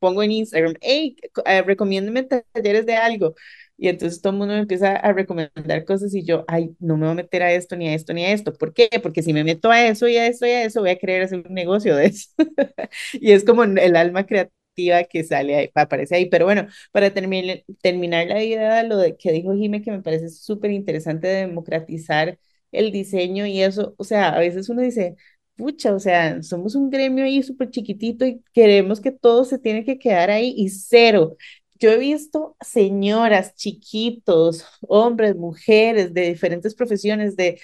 pongo 0.00 0.22
en 0.24 0.32
Instagram, 0.32 0.74
hey, 0.80 1.14
uh, 1.36 1.64
recomiéndeme 1.64 2.24
talleres 2.24 2.84
de 2.84 2.96
algo. 2.96 3.34
Y 3.78 3.88
entonces 3.88 4.20
todo 4.22 4.32
el 4.32 4.38
mundo 4.38 4.54
me 4.54 4.60
empieza 4.60 4.96
a 4.96 5.12
recomendar 5.12 5.84
cosas 5.84 6.14
y 6.14 6.24
yo, 6.24 6.44
ay, 6.48 6.74
no 6.80 6.96
me 6.96 7.02
voy 7.06 7.12
a 7.12 7.14
meter 7.16 7.42
a 7.42 7.52
esto, 7.52 7.76
ni 7.76 7.88
a 7.88 7.94
esto, 7.94 8.14
ni 8.14 8.24
a 8.24 8.32
esto. 8.32 8.52
¿Por 8.54 8.72
qué? 8.72 8.88
Porque 9.02 9.22
si 9.22 9.32
me 9.34 9.44
meto 9.44 9.70
a 9.70 9.84
eso 9.86 10.08
y 10.08 10.16
a 10.16 10.26
esto 10.26 10.46
y 10.46 10.50
a 10.50 10.64
eso, 10.64 10.80
voy 10.80 10.90
a 10.90 10.98
querer 10.98 11.22
hacer 11.22 11.44
un 11.46 11.54
negocio 11.54 11.94
de 11.96 12.06
eso. 12.06 12.30
y 13.12 13.32
es 13.32 13.44
como 13.44 13.64
el 13.64 13.96
alma 13.96 14.24
creativa 14.26 15.04
que 15.10 15.24
sale 15.24 15.56
ahí, 15.56 15.70
aparece 15.74 16.16
ahí. 16.16 16.26
Pero 16.30 16.44
bueno, 16.46 16.66
para 16.92 17.12
terminar, 17.12 17.62
terminar 17.82 18.26
la 18.28 18.42
idea, 18.42 18.82
lo 18.82 18.96
de 18.98 19.16
que 19.16 19.32
dijo 19.32 19.54
Jime, 19.54 19.82
que 19.82 19.90
me 19.90 20.02
parece 20.02 20.28
súper 20.30 20.70
interesante 20.70 21.26
de 21.28 21.46
democratizar 21.46 22.38
el 22.72 22.92
diseño 22.92 23.46
y 23.46 23.62
eso, 23.62 23.94
o 23.98 24.04
sea, 24.04 24.30
a 24.30 24.38
veces 24.40 24.68
uno 24.68 24.82
dice, 24.82 25.16
pucha, 25.56 25.94
o 25.94 25.98
sea, 26.00 26.42
somos 26.42 26.74
un 26.74 26.90
gremio 26.90 27.24
ahí 27.24 27.42
súper 27.42 27.70
chiquitito 27.70 28.26
y 28.26 28.42
queremos 28.52 29.00
que 29.00 29.12
todo 29.12 29.44
se 29.44 29.58
tiene 29.58 29.84
que 29.84 29.98
quedar 29.98 30.30
ahí 30.30 30.52
y 30.56 30.68
cero 30.70 31.36
yo 31.78 31.90
he 31.90 31.98
visto 31.98 32.56
señoras, 32.60 33.54
chiquitos, 33.54 34.64
hombres, 34.82 35.36
mujeres 35.36 36.14
de 36.14 36.22
diferentes 36.28 36.74
profesiones, 36.74 37.36
de 37.36 37.60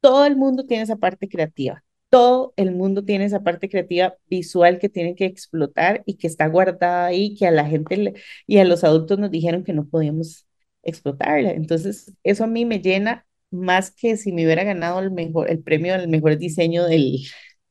todo 0.00 0.26
el 0.26 0.36
mundo 0.36 0.66
tiene 0.66 0.84
esa 0.84 0.96
parte 0.96 1.28
creativa. 1.28 1.84
Todo 2.10 2.52
el 2.56 2.72
mundo 2.72 3.04
tiene 3.04 3.24
esa 3.24 3.42
parte 3.42 3.68
creativa 3.68 4.14
visual 4.28 4.78
que 4.78 4.88
tiene 4.88 5.14
que 5.16 5.24
explotar 5.26 6.02
y 6.06 6.16
que 6.16 6.26
está 6.28 6.46
guardada 6.48 7.06
ahí, 7.06 7.34
que 7.36 7.46
a 7.46 7.50
la 7.50 7.66
gente 7.66 8.14
y 8.46 8.58
a 8.58 8.64
los 8.64 8.84
adultos 8.84 9.18
nos 9.18 9.30
dijeron 9.30 9.64
que 9.64 9.72
no 9.72 9.86
podíamos 9.88 10.46
explotarla. 10.82 11.50
Entonces, 11.52 12.12
eso 12.22 12.44
a 12.44 12.46
mí 12.46 12.64
me 12.64 12.80
llena 12.80 13.26
más 13.50 13.90
que 13.90 14.16
si 14.16 14.32
me 14.32 14.44
hubiera 14.44 14.64
ganado 14.64 15.00
el 15.00 15.10
mejor, 15.10 15.50
el 15.50 15.62
premio 15.62 15.94
al 15.94 16.08
mejor 16.08 16.38
diseño 16.38 16.84
del 16.86 17.20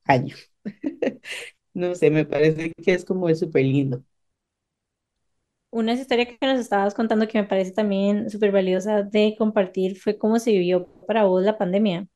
año. 0.06 0.36
no 1.74 1.96
sé, 1.96 2.10
me 2.12 2.26
parece 2.26 2.72
que 2.74 2.94
es 2.94 3.06
como 3.06 3.34
súper 3.36 3.66
lindo. 3.66 4.04
Una 5.74 5.92
historia 5.92 6.26
que 6.26 6.38
nos 6.48 6.58
estabas 6.58 6.94
contando 6.94 7.28
que 7.28 7.38
me 7.42 7.46
parece 7.48 7.72
también 7.74 8.30
súper 8.30 8.54
valiosa 8.54 9.04
de 9.04 9.36
compartir 9.38 10.00
fue 10.00 10.18
cómo 10.18 10.40
se 10.40 10.52
vivió 10.52 10.86
para 11.06 11.26
vos 11.26 11.44
la 11.44 11.58
pandemia. 11.58 12.08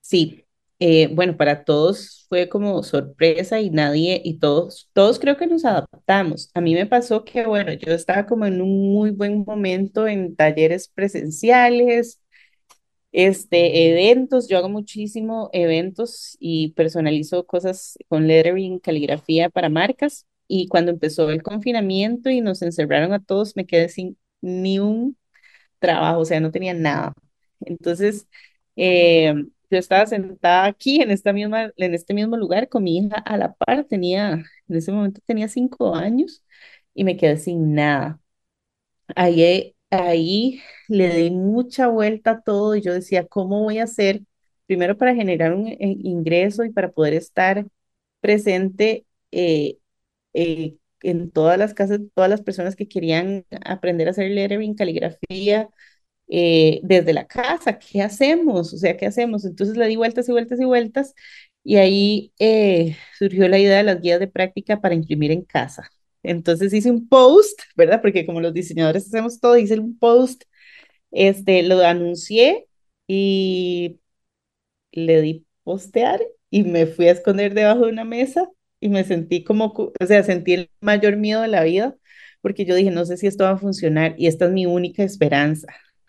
Sí, 0.00 0.44
eh, 0.78 1.08
bueno, 1.14 1.36
para 1.36 1.64
todos 1.64 2.26
fue 2.28 2.48
como 2.48 2.82
sorpresa 2.82 3.60
y 3.60 3.70
nadie, 3.70 4.20
y 4.24 4.38
todos, 4.38 4.90
todos 4.92 5.18
creo 5.18 5.36
que 5.36 5.46
nos 5.46 5.64
adaptamos. 5.64 6.50
A 6.54 6.60
mí 6.60 6.74
me 6.74 6.86
pasó 6.86 7.24
que, 7.24 7.46
bueno, 7.46 7.72
yo 7.72 7.92
estaba 7.92 8.26
como 8.26 8.44
en 8.46 8.60
un 8.60 8.92
muy 8.92 9.10
buen 9.10 9.44
momento 9.46 10.06
en 10.06 10.36
talleres 10.36 10.88
presenciales, 10.88 12.20
Este, 13.12 13.90
eventos, 13.92 14.48
yo 14.48 14.58
hago 14.58 14.68
muchísimo 14.68 15.50
eventos 15.52 16.36
y 16.40 16.72
personalizo 16.74 17.46
cosas 17.46 17.96
con 18.08 18.26
lettering, 18.28 18.78
caligrafía 18.80 19.50
para 19.50 19.68
marcas. 19.70 20.26
Y 20.48 20.68
cuando 20.68 20.90
empezó 20.92 21.30
el 21.30 21.42
confinamiento 21.42 22.30
y 22.30 22.40
nos 22.40 22.62
encerraron 22.62 23.12
a 23.12 23.22
todos, 23.24 23.56
me 23.56 23.66
quedé 23.66 23.88
sin 23.88 24.18
ni 24.40 24.78
un 24.78 25.16
trabajo, 25.78 26.20
o 26.20 26.24
sea, 26.24 26.40
no 26.40 26.50
tenía 26.50 26.74
nada. 26.74 27.14
Entonces, 27.60 28.28
eh, 28.76 29.34
yo 29.70 29.78
estaba 29.78 30.06
sentada 30.06 30.66
aquí 30.66 31.00
en 31.02 31.10
esta 31.10 31.32
misma, 31.32 31.72
en 31.76 31.94
este 31.94 32.14
mismo 32.14 32.36
lugar 32.36 32.68
con 32.68 32.84
mi 32.84 32.98
hija 32.98 33.16
a 33.18 33.36
la 33.36 33.54
par, 33.54 33.84
tenía, 33.84 34.32
en 34.68 34.76
ese 34.76 34.92
momento 34.92 35.20
tenía 35.26 35.48
cinco 35.48 35.94
años 35.94 36.44
y 36.94 37.04
me 37.04 37.16
quedé 37.16 37.36
sin 37.38 37.74
nada. 37.74 38.20
Ahí, 39.16 39.76
ahí 39.90 40.60
le 40.88 41.14
di 41.16 41.30
mucha 41.30 41.88
vuelta 41.88 42.32
a 42.32 42.40
todo 42.42 42.74
y 42.76 42.82
yo 42.82 42.92
decía, 42.94 43.26
¿cómo 43.26 43.62
voy 43.62 43.78
a 43.78 43.84
hacer? 43.84 44.22
Primero 44.66 44.96
para 44.96 45.14
generar 45.14 45.54
un 45.54 45.68
eh, 45.68 45.76
ingreso 45.80 46.64
y 46.64 46.70
para 46.72 46.90
poder 46.92 47.14
estar 47.14 47.66
presente 48.20 49.06
eh, 49.32 49.78
eh, 50.34 50.76
en 51.02 51.30
todas 51.30 51.58
las 51.58 51.74
casas, 51.74 52.00
todas 52.14 52.30
las 52.30 52.42
personas 52.42 52.76
que 52.76 52.88
querían 52.88 53.44
aprender 53.64 54.08
a 54.08 54.12
hacer 54.12 54.30
lettering, 54.30 54.74
caligrafía, 54.74 55.68
eh, 56.28 56.80
desde 56.82 57.12
la 57.12 57.26
casa, 57.26 57.78
¿qué 57.78 58.02
hacemos? 58.02 58.72
O 58.74 58.78
sea, 58.78 58.96
¿qué 58.96 59.06
hacemos? 59.06 59.44
Entonces 59.44 59.76
le 59.76 59.86
di 59.88 59.96
vueltas 59.96 60.28
y 60.28 60.32
vueltas 60.32 60.60
y 60.60 60.64
vueltas 60.64 61.14
y 61.62 61.76
ahí 61.76 62.32
eh, 62.38 62.96
surgió 63.18 63.48
la 63.48 63.58
idea 63.58 63.78
de 63.78 63.82
las 63.84 64.00
guías 64.00 64.20
de 64.20 64.28
práctica 64.28 64.80
para 64.80 64.94
imprimir 64.94 65.30
en 65.32 65.42
casa. 65.44 65.90
Entonces 66.22 66.72
hice 66.72 66.90
un 66.90 67.08
post, 67.08 67.60
¿verdad? 67.76 68.00
Porque 68.02 68.24
como 68.26 68.40
los 68.40 68.54
diseñadores 68.54 69.06
hacemos 69.06 69.40
todo, 69.40 69.58
hice 69.58 69.78
un 69.78 69.98
post, 69.98 70.44
este, 71.12 71.62
lo 71.62 71.80
anuncié 71.84 72.68
y 73.06 74.00
le 74.92 75.20
di 75.22 75.46
postear 75.64 76.20
y 76.50 76.64
me 76.64 76.86
fui 76.86 77.08
a 77.08 77.12
esconder 77.12 77.54
debajo 77.54 77.86
de 77.86 77.92
una 77.92 78.04
mesa 78.04 78.48
y 78.84 78.90
me 78.90 79.04
sentí 79.04 79.44
como, 79.44 79.66
o 80.00 80.06
sea, 80.06 80.22
sentí 80.24 80.54
el 80.54 80.70
mayor 80.80 81.16
miedo 81.16 81.42
de 81.42 81.48
la 81.48 81.64
vida 81.64 81.96
porque 82.42 82.64
yo 82.66 82.74
dije, 82.74 82.90
no 82.90 83.06
sé 83.06 83.16
si 83.16 83.26
esto 83.26 83.44
va 83.44 83.52
a 83.52 83.56
funcionar 83.58 84.14
y 84.18 84.26
esta 84.26 84.44
es 84.46 84.52
mi 84.52 84.66
única 84.66 85.02
esperanza. 85.02 85.68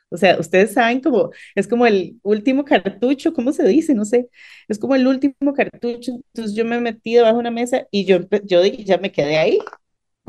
O 0.09 0.17
sea, 0.17 0.37
ustedes 0.39 0.73
saben 0.73 1.01
como, 1.01 1.31
es 1.55 1.67
como 1.67 1.85
el 1.87 2.19
último 2.23 2.65
cartucho, 2.65 3.33
¿cómo 3.33 3.51
se 3.53 3.63
dice? 3.67 3.93
No 3.95 4.05
sé, 4.05 4.29
es 4.67 4.77
como 4.79 4.95
el 4.95 5.07
último 5.07 5.53
cartucho. 5.55 6.11
Entonces 6.33 6.55
yo 6.55 6.65
me 6.65 6.79
metí 6.81 7.15
debajo 7.15 7.35
de 7.35 7.39
una 7.41 7.51
mesa 7.51 7.87
y 7.91 8.05
yo, 8.05 8.19
yo 8.43 8.63
ya 8.65 8.97
me 8.97 9.11
quedé 9.11 9.37
ahí 9.37 9.59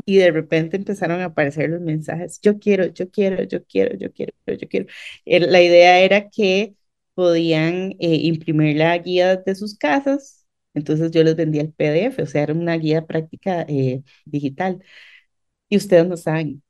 y 0.05 0.17
de 0.17 0.31
repente 0.31 0.77
empezaron 0.77 1.19
a 1.21 1.25
aparecer 1.25 1.69
los 1.69 1.81
mensajes, 1.81 2.39
yo 2.41 2.59
quiero, 2.59 2.85
yo 2.87 3.09
quiero, 3.11 3.43
yo 3.43 3.63
quiero, 3.65 3.95
yo 3.97 4.11
quiero, 4.13 4.33
yo 4.47 4.67
quiero. 4.69 4.87
La 5.25 5.61
idea 5.61 5.99
era 5.99 6.29
que 6.29 6.75
podían 7.13 7.91
eh, 7.99 8.15
imprimir 8.23 8.77
la 8.77 8.97
guía 8.97 9.37
de 9.37 9.55
sus 9.55 9.77
casas, 9.77 10.36
entonces 10.77 11.11
yo 11.11 11.23
les 11.23 11.35
vendía 11.35 11.61
el 11.63 11.73
PDF, 11.73 12.21
o 12.23 12.25
sea, 12.27 12.43
era 12.43 12.53
una 12.53 12.75
guía 12.77 13.05
práctica 13.05 13.63
eh, 13.67 14.03
digital. 14.25 14.83
Y 15.69 15.77
ustedes 15.77 16.07
no 16.07 16.17
saben 16.17 16.63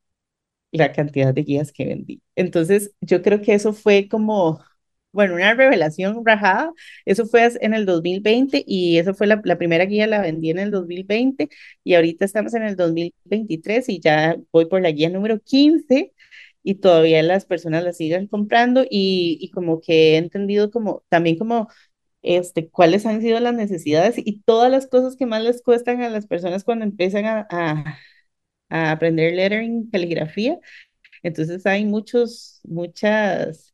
la 0.71 0.91
cantidad 0.93 1.33
de 1.33 1.43
guías 1.43 1.71
que 1.71 1.85
vendí. 1.85 2.21
Entonces, 2.35 2.93
yo 3.01 3.21
creo 3.21 3.41
que 3.41 3.53
eso 3.53 3.73
fue 3.73 4.07
como, 4.09 4.63
bueno, 5.11 5.35
una 5.35 5.53
revelación 5.53 6.23
rajada. 6.25 6.71
Eso 7.05 7.25
fue 7.25 7.49
en 7.61 7.73
el 7.73 7.85
2020 7.85 8.63
y 8.67 8.97
eso 8.99 9.13
fue 9.13 9.27
la, 9.27 9.41
la 9.45 9.57
primera 9.57 9.85
guía, 9.85 10.07
la 10.07 10.21
vendí 10.21 10.49
en 10.51 10.59
el 10.59 10.71
2020 10.71 11.49
y 11.83 11.95
ahorita 11.95 12.25
estamos 12.25 12.53
en 12.53 12.63
el 12.63 12.75
2023 12.75 13.89
y 13.89 13.99
ya 13.99 14.37
voy 14.51 14.65
por 14.67 14.81
la 14.81 14.91
guía 14.91 15.09
número 15.09 15.39
15 15.39 16.13
y 16.63 16.75
todavía 16.75 17.23
las 17.23 17.45
personas 17.45 17.83
la 17.83 17.93
siguen 17.93 18.27
comprando 18.27 18.83
y, 18.89 19.37
y 19.41 19.51
como 19.51 19.79
que 19.81 20.15
he 20.15 20.17
entendido 20.17 20.69
como 20.71 21.03
también 21.09 21.37
como 21.37 21.69
este, 22.35 22.69
cuáles 22.69 23.05
han 23.05 23.21
sido 23.21 23.39
las 23.39 23.53
necesidades 23.55 24.15
y 24.17 24.41
todas 24.43 24.71
las 24.71 24.87
cosas 24.87 25.15
que 25.15 25.25
más 25.25 25.43
les 25.43 25.61
cuestan 25.63 26.01
a 26.01 26.09
las 26.09 26.27
personas 26.27 26.63
cuando 26.63 26.85
empiezan 26.85 27.25
a, 27.25 27.47
a, 27.51 27.97
a 28.69 28.91
aprender 28.91 29.33
lettering, 29.35 29.89
caligrafía. 29.91 30.59
Entonces 31.23 31.65
hay 31.65 31.85
muchos, 31.85 32.61
muchas, 32.65 33.73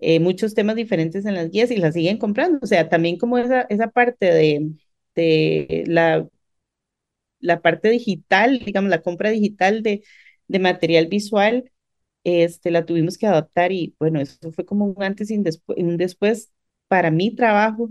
eh, 0.00 0.20
muchos 0.20 0.54
temas 0.54 0.76
diferentes 0.76 1.26
en 1.26 1.34
las 1.34 1.50
guías 1.50 1.70
y 1.72 1.76
las 1.78 1.94
siguen 1.94 2.18
comprando. 2.18 2.58
O 2.62 2.66
sea, 2.66 2.88
también 2.88 3.18
como 3.18 3.38
esa, 3.38 3.62
esa 3.62 3.88
parte 3.90 4.26
de, 4.26 4.72
de 5.16 5.84
la, 5.88 6.28
la 7.40 7.60
parte 7.62 7.90
digital, 7.90 8.60
digamos, 8.64 8.90
la 8.90 9.02
compra 9.02 9.30
digital 9.30 9.82
de, 9.82 10.02
de 10.48 10.58
material 10.58 11.06
visual, 11.08 11.70
este, 12.24 12.70
la 12.70 12.86
tuvimos 12.86 13.18
que 13.18 13.26
adaptar 13.26 13.72
y 13.72 13.96
bueno, 14.00 14.20
eso 14.20 14.52
fue 14.52 14.66
como 14.66 14.86
un 14.86 15.02
antes 15.02 15.30
y 15.32 15.36
un 15.38 15.44
después, 15.44 15.78
un 15.78 15.96
después 15.98 16.52
para 16.88 17.10
mi 17.10 17.34
trabajo. 17.34 17.90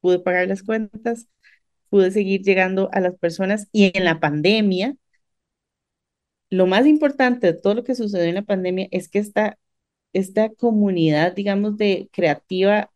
Pude 0.00 0.20
pagar 0.20 0.48
las 0.48 0.62
cuentas, 0.62 1.28
pude 1.90 2.10
seguir 2.12 2.42
llegando 2.42 2.90
a 2.92 3.00
las 3.00 3.16
personas 3.18 3.68
y 3.72 3.96
en 3.96 4.04
la 4.06 4.20
pandemia, 4.20 4.96
lo 6.50 6.66
más 6.66 6.86
importante 6.86 7.46
de 7.48 7.54
todo 7.60 7.74
lo 7.74 7.84
que 7.84 7.94
sucedió 7.94 8.24
en 8.28 8.34
la 8.36 8.42
pandemia 8.42 8.88
es 8.90 9.08
que 9.08 9.18
esta, 9.20 9.58
esta 10.12 10.50
comunidad, 10.50 11.34
digamos, 11.34 11.76
de 11.78 12.08
creativa 12.12 12.92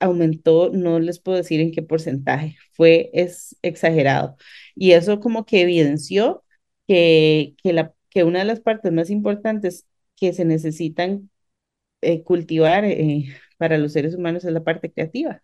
aumentó, 0.00 0.70
no 0.70 0.98
les 1.00 1.18
puedo 1.20 1.38
decir 1.38 1.60
en 1.60 1.72
qué 1.72 1.82
porcentaje, 1.82 2.56
fue 2.72 3.10
es 3.14 3.56
exagerado. 3.62 4.36
Y 4.74 4.92
eso 4.92 5.20
como 5.20 5.46
que 5.46 5.62
evidenció 5.62 6.44
que, 6.86 7.54
que, 7.62 7.72
la, 7.72 7.94
que 8.10 8.24
una 8.24 8.40
de 8.40 8.44
las 8.46 8.60
partes 8.60 8.92
más 8.92 9.10
importantes 9.10 9.86
que 10.16 10.32
se 10.32 10.44
necesitan 10.44 11.30
eh, 12.02 12.24
cultivar 12.24 12.84
eh, 12.84 13.26
para 13.56 13.78
los 13.78 13.92
seres 13.92 14.14
humanos 14.14 14.44
es 14.44 14.52
la 14.52 14.64
parte 14.64 14.92
creativa 14.92 15.42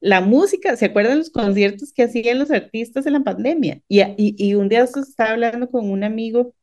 la 0.00 0.20
música, 0.20 0.76
¿se 0.76 0.86
acuerdan 0.86 1.18
los 1.18 1.30
conciertos 1.30 1.92
que 1.92 2.04
hacían 2.04 2.38
los 2.38 2.50
artistas 2.50 3.06
en 3.06 3.14
la 3.14 3.24
pandemia? 3.24 3.82
Y, 3.88 4.00
y, 4.02 4.34
y 4.38 4.54
un 4.54 4.68
día 4.68 4.84
estaba 4.84 5.30
hablando 5.30 5.70
con 5.70 5.90
un 5.90 6.04
amigo 6.04 6.54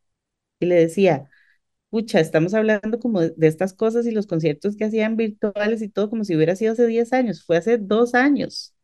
y 0.59 0.68
le 0.68 0.76
decía, 0.76 1.30
pucha, 1.89 2.20
estamos 2.20 2.53
hablando 2.53 2.99
como 2.99 3.22
de, 3.22 3.34
de, 3.38 3.47
estas 3.47 3.74
cosas 3.74 4.07
y 4.07 4.11
los 4.11 4.28
conciertos 4.28 4.78
que 4.78 4.86
hacían 4.86 5.18
virtuales 5.18 5.82
y 5.84 5.89
todo 5.89 6.09
como 6.09 6.26
si 6.26 6.36
hubiera 6.36 6.55
sido 6.55 6.74
hace 6.74 6.88
10 6.88 7.14
años, 7.14 7.43
fue 7.45 7.57
hace 7.57 7.78
dos 7.78 8.16
años. 8.16 8.76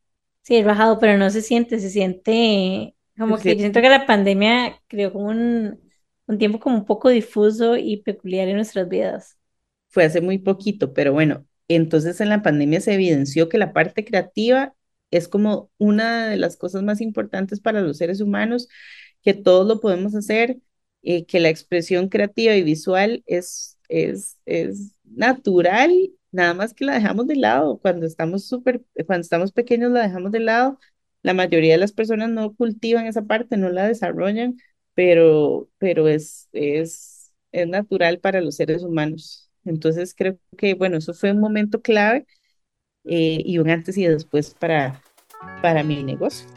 Sí, 0.44 0.64
bajado, 0.64 1.00
pero 1.00 1.18
no 1.18 1.30
se 1.30 1.42
siente, 1.42 1.80
se 1.80 1.90
siente 1.90 2.96
como 3.18 3.38
que 3.38 3.56
yo 3.56 3.62
siento 3.62 3.82
que 3.82 3.90
la 3.90 4.06
pandemia 4.06 4.82
creó 4.88 5.14
como 5.14 5.28
un, 5.28 5.80
un 6.28 6.38
tiempo 6.38 6.60
como 6.60 6.78
un 6.78 6.86
poco 6.86 7.10
difuso 7.10 7.78
y 7.78 8.04
peculiar 8.04 8.48
en 8.48 8.58
nuestras 8.58 8.90
vidas. 8.90 9.39
Fue 9.90 10.04
hace 10.06 10.22
muy 10.22 10.38
poquito, 10.40 10.94
pero 10.94 11.14
bueno, 11.14 11.46
entonces 11.68 12.22
en 12.22 12.30
la 12.30 12.42
pandemia 12.44 12.82
se 12.82 12.94
evidenció 12.94 13.50
que 13.50 13.58
la 13.58 13.74
parte 13.74 14.06
creativa 14.06 14.76
es 15.12 15.28
como 15.28 15.72
una 15.78 16.28
de 16.30 16.38
las 16.38 16.58
cosas 16.58 16.84
más 16.84 17.02
importantes 17.02 17.60
para 17.60 17.82
los 17.82 17.98
seres 17.98 18.22
humanos, 18.22 18.68
que 19.22 19.34
todos 19.34 19.68
lo 19.68 19.80
podemos 19.80 20.16
hacer, 20.16 20.58
eh, 21.02 21.26
que 21.26 21.40
la 21.40 21.50
expresión 21.50 22.10
creativa 22.10 22.56
y 22.56 22.64
visual 22.64 23.24
es, 23.26 23.78
es, 23.90 24.38
es 24.46 24.94
natural, 25.04 25.92
nada 26.32 26.54
más 26.54 26.74
que 26.74 26.86
la 26.86 26.94
dejamos 26.94 27.28
de 27.28 27.36
lado. 27.36 27.80
Cuando 27.80 28.06
estamos 28.06 28.46
súper, 28.48 28.84
cuando 29.08 29.22
estamos 29.22 29.52
pequeños 29.52 29.92
la 29.92 30.04
dejamos 30.04 30.32
de 30.32 30.40
lado. 30.42 30.80
La 31.22 31.34
mayoría 31.34 31.74
de 31.74 31.78
las 31.80 31.92
personas 31.92 32.30
no 32.30 32.56
cultivan 32.56 33.06
esa 33.08 33.24
parte, 33.24 33.58
no 33.58 33.70
la 33.70 33.88
desarrollan, 33.88 34.58
pero, 34.94 35.70
pero 35.78 36.08
es, 36.08 36.48
es, 36.54 37.34
es 37.52 37.68
natural 37.68 38.20
para 38.20 38.40
los 38.42 38.56
seres 38.56 38.84
humanos. 38.84 39.49
Entonces 39.70 40.16
creo 40.18 40.38
que, 40.58 40.74
bueno, 40.74 40.98
eso 40.98 41.14
fue 41.14 41.32
un 41.32 41.40
momento 41.40 41.82
clave 41.82 42.26
eh, 43.06 43.42
y 43.46 43.60
un 43.60 43.70
antes 43.70 43.98
y 43.98 44.06
después 44.06 44.56
para, 44.56 45.02
para 45.62 45.84
mi 45.84 46.04
negocio. 46.04 46.48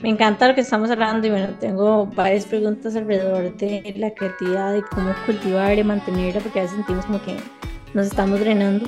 Me 0.00 0.10
encanta 0.10 0.48
lo 0.48 0.54
que 0.54 0.60
estamos 0.60 0.90
hablando 0.90 1.26
y 1.28 1.30
bueno, 1.30 1.54
tengo 1.60 2.06
varias 2.06 2.44
preguntas 2.44 2.96
alrededor 2.96 3.56
de 3.56 3.94
la 3.96 4.12
creatividad 4.12 4.74
y 4.74 4.82
cómo 4.82 5.14
cultivarla 5.24 5.84
mantenerla 5.84 6.40
porque 6.40 6.66
sentimos 6.68 7.06
como 7.06 7.22
que 7.22 7.36
nos 7.94 8.06
estamos 8.06 8.40
drenando. 8.40 8.84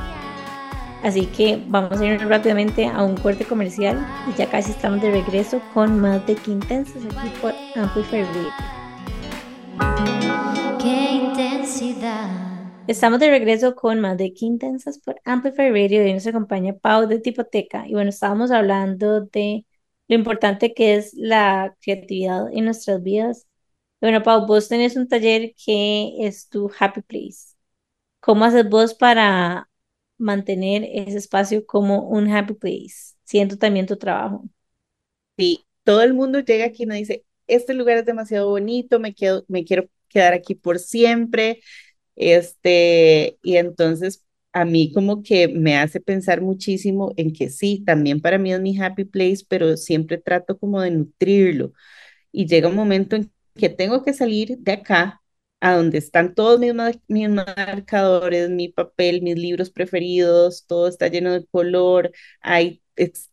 Así 1.03 1.27
que 1.27 1.63
vamos 1.69 2.01
a 2.01 2.05
ir 2.05 2.19
rápidamente 2.27 2.87
a 2.87 3.03
un 3.05 3.17
corte 3.17 3.45
comercial 3.45 4.05
y 4.29 4.37
ya 4.37 4.51
casi 4.51 4.73
estamos 4.73 5.01
de 5.01 5.13
regreso 5.13 5.63
con 5.73 6.01
más 6.01 6.27
de 6.27 6.35
Quintensas 6.35 7.05
aquí 7.05 7.31
por 7.41 7.55
Amplify 7.77 8.23
Radio. 8.23 8.84
Intensidad. 11.85 12.64
Estamos 12.87 13.20
de 13.20 13.30
regreso 13.30 13.74
con 13.74 14.01
más 14.01 14.18
de 14.18 14.32
Quintensas 14.32 14.99
por 14.99 15.20
Amplify 15.24 15.70
Radio 15.70 16.07
y 16.07 16.12
nos 16.12 16.26
acompaña 16.26 16.74
Pau 16.74 17.07
de 17.07 17.18
Tipoteca. 17.18 17.87
Y 17.89 17.93
bueno, 17.93 18.11
estábamos 18.11 18.51
hablando 18.51 19.22
de 19.22 19.66
lo 20.09 20.16
importante 20.16 20.74
que 20.74 20.97
es 20.97 21.14
la 21.14 21.76
creatividad 21.80 22.53
en 22.53 22.66
nuestras 22.66 23.03
vidas. 23.03 23.47
Y 24.01 24.07
bueno, 24.07 24.22
Pau, 24.22 24.47
vos 24.47 24.68
tenés 24.68 24.97
un 24.97 25.09
taller 25.09 25.55
que 25.64 26.26
es 26.26 26.49
tu 26.49 26.70
Happy 26.78 27.03
Place. 27.03 27.55
¿Cómo 28.20 28.45
haces 28.45 28.68
vos 28.68 28.95
para 28.95 29.68
mantener 30.18 30.85
ese 30.85 31.18
espacio 31.18 31.64
como 31.66 32.09
un 32.09 32.30
Happy 32.30 32.55
Place, 32.55 33.14
siendo 33.24 33.57
también 33.57 33.87
tu 33.87 33.97
trabajo? 33.97 34.45
Sí, 35.37 35.66
todo 35.85 36.03
el 36.03 36.14
mundo 36.14 36.41
llega 36.41 36.66
aquí 36.66 36.85
y 36.85 36.87
me 36.87 36.97
dice, 36.97 37.24
este 37.47 37.74
lugar 37.74 37.99
es 37.99 38.07
demasiado 38.07 38.49
bonito, 38.49 39.01
me, 39.01 39.14
quedo, 39.14 39.45
me 39.49 39.64
quiero 39.64 39.89
quedar 40.15 40.35
aquí 40.35 40.57
por 40.57 40.81
siempre, 40.81 41.62
Este, 42.17 43.39
y 43.43 43.57
entonces 43.57 44.25
a 44.53 44.65
mí 44.65 44.93
como 44.93 45.23
que 45.23 45.49
me 45.49 45.77
hace 45.79 46.01
pensar 46.01 46.41
muchísimo 46.43 47.12
en 47.17 47.33
que 47.33 47.51
sí, 47.51 47.83
también 47.87 48.21
para 48.21 48.39
mí 48.39 48.53
es 48.53 48.61
mi 48.61 48.79
happy 48.81 49.05
place, 49.05 49.45
pero 49.49 49.77
siempre 49.77 50.19
trato 50.19 50.59
como 50.59 50.81
de 50.83 50.93
nutrirlo. 50.93 51.73
Y 52.33 52.47
llega 52.47 52.69
un 52.69 52.77
momento 52.77 53.17
en 53.17 53.33
que 53.55 53.69
tengo 53.69 54.03
que 54.05 54.12
salir 54.15 54.59
de 54.59 54.73
acá 54.73 55.23
a 55.61 55.75
donde 55.77 55.99
están 55.99 56.35
todos 56.35 56.61
mis, 56.61 56.73
mis 57.09 57.29
marcadores, 57.31 58.51
mi 58.51 58.69
papel, 58.69 59.23
mis 59.23 59.37
libros 59.39 59.71
preferidos, 59.71 60.67
todo 60.67 60.89
está 60.89 61.09
lleno 61.09 61.33
de 61.33 61.47
color, 61.47 62.12
hay, 62.41 62.83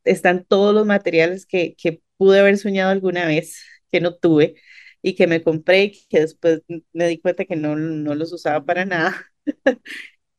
están 0.04 0.46
todos 0.46 0.74
los 0.74 0.86
materiales 0.86 1.46
que, 1.46 1.76
que 1.76 2.02
pude 2.18 2.40
haber 2.40 2.58
soñado 2.58 2.92
alguna 2.92 3.26
vez, 3.26 3.64
que 3.92 4.02
no 4.02 4.16
tuve 4.16 4.56
y 5.02 5.16
que 5.16 5.28
me 5.28 5.44
compré 5.44 5.84
y 5.86 6.06
que 6.10 6.22
después 6.22 6.62
me 6.94 7.08
di 7.08 7.20
cuenta 7.20 7.46
que 7.46 7.56
no, 7.56 7.76
no 7.76 8.16
los 8.16 8.34
usaba 8.34 8.64
para 8.66 8.86
nada. 8.86 9.16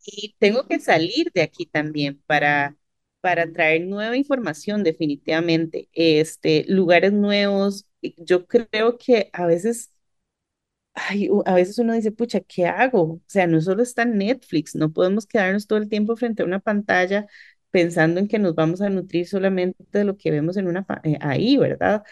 y 0.06 0.34
tengo 0.38 0.66
que 0.66 0.80
salir 0.80 1.30
de 1.34 1.42
aquí 1.42 1.66
también 1.66 2.22
para, 2.26 2.76
para 3.20 3.50
traer 3.52 3.82
nueva 3.86 4.16
información 4.16 4.82
definitivamente, 4.84 5.88
este, 5.92 6.64
lugares 6.68 7.12
nuevos. 7.12 7.86
Yo 8.18 8.46
creo 8.46 8.98
que 8.98 9.30
a 9.32 9.46
veces 9.46 9.92
ay, 10.94 11.28
a 11.46 11.54
veces 11.54 11.78
uno 11.78 11.94
dice, 11.94 12.12
pucha, 12.12 12.40
¿qué 12.40 12.66
hago? 12.66 13.02
O 13.14 13.20
sea, 13.26 13.46
no 13.46 13.60
solo 13.60 13.82
está 13.82 14.04
Netflix, 14.04 14.74
no 14.74 14.92
podemos 14.92 15.26
quedarnos 15.26 15.66
todo 15.66 15.78
el 15.78 15.88
tiempo 15.88 16.16
frente 16.16 16.42
a 16.42 16.46
una 16.46 16.60
pantalla 16.60 17.26
pensando 17.70 18.20
en 18.20 18.28
que 18.28 18.38
nos 18.38 18.54
vamos 18.54 18.82
a 18.82 18.90
nutrir 18.90 19.26
solamente 19.26 19.82
de 19.92 20.04
lo 20.04 20.16
que 20.18 20.30
vemos 20.30 20.56
en 20.58 20.66
una 20.68 20.84
eh, 21.04 21.16
ahí, 21.22 21.56
¿verdad? 21.56 22.02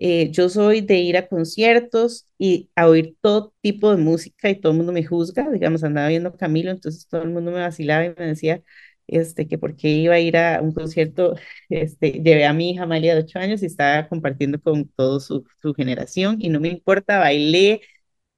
Eh, 0.00 0.30
yo 0.30 0.48
soy 0.48 0.80
de 0.80 0.96
ir 0.98 1.16
a 1.16 1.26
conciertos 1.28 2.26
y 2.38 2.70
a 2.76 2.86
oír 2.88 3.16
todo 3.20 3.52
tipo 3.62 3.90
de 3.90 3.96
música 3.96 4.48
y 4.50 4.60
todo 4.60 4.72
el 4.72 4.78
mundo 4.78 4.92
me 4.92 5.04
juzga, 5.04 5.50
digamos, 5.50 5.82
andaba 5.84 6.08
viendo 6.08 6.36
Camilo, 6.36 6.70
entonces 6.70 7.06
todo 7.08 7.22
el 7.22 7.30
mundo 7.30 7.50
me 7.50 7.60
vacilaba 7.60 8.04
y 8.04 8.10
me 8.16 8.26
decía, 8.26 8.62
este, 9.08 9.48
que 9.48 9.58
porque 9.58 9.88
iba 9.88 10.14
a 10.14 10.20
ir 10.20 10.36
a 10.36 10.60
un 10.62 10.72
concierto, 10.72 11.34
este, 11.68 12.12
llevé 12.22 12.46
a 12.46 12.52
mi 12.52 12.70
hija 12.70 12.84
Amalia 12.84 13.14
de 13.14 13.22
8 13.22 13.38
años 13.40 13.62
y 13.62 13.66
estaba 13.66 14.08
compartiendo 14.08 14.60
con 14.60 14.88
toda 14.90 15.18
su, 15.20 15.44
su 15.60 15.74
generación 15.74 16.36
y 16.40 16.48
no 16.50 16.60
me 16.60 16.68
importa, 16.68 17.18
bailé, 17.18 17.80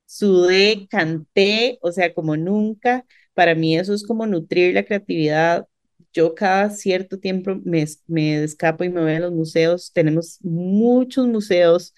sudé, 0.07 0.87
canté, 0.91 1.79
o 1.83 1.93
sea, 1.93 2.15
como 2.15 2.37
nunca. 2.37 3.07
Para 3.35 3.55
mí 3.55 3.79
eso 3.79 3.95
es 3.95 4.07
como 4.07 4.27
nutrir 4.27 4.75
la 4.75 4.85
creatividad. 4.85 5.67
Yo 6.13 6.35
cada 6.35 6.71
cierto 6.71 7.19
tiempo 7.21 7.57
me, 7.65 7.85
me 8.09 8.43
escapo 8.45 8.85
y 8.85 8.89
me 8.91 9.01
voy 9.03 9.13
a 9.15 9.21
los 9.21 9.33
museos. 9.33 9.93
Tenemos 9.93 10.39
muchos 10.43 11.27
museos, 11.29 11.95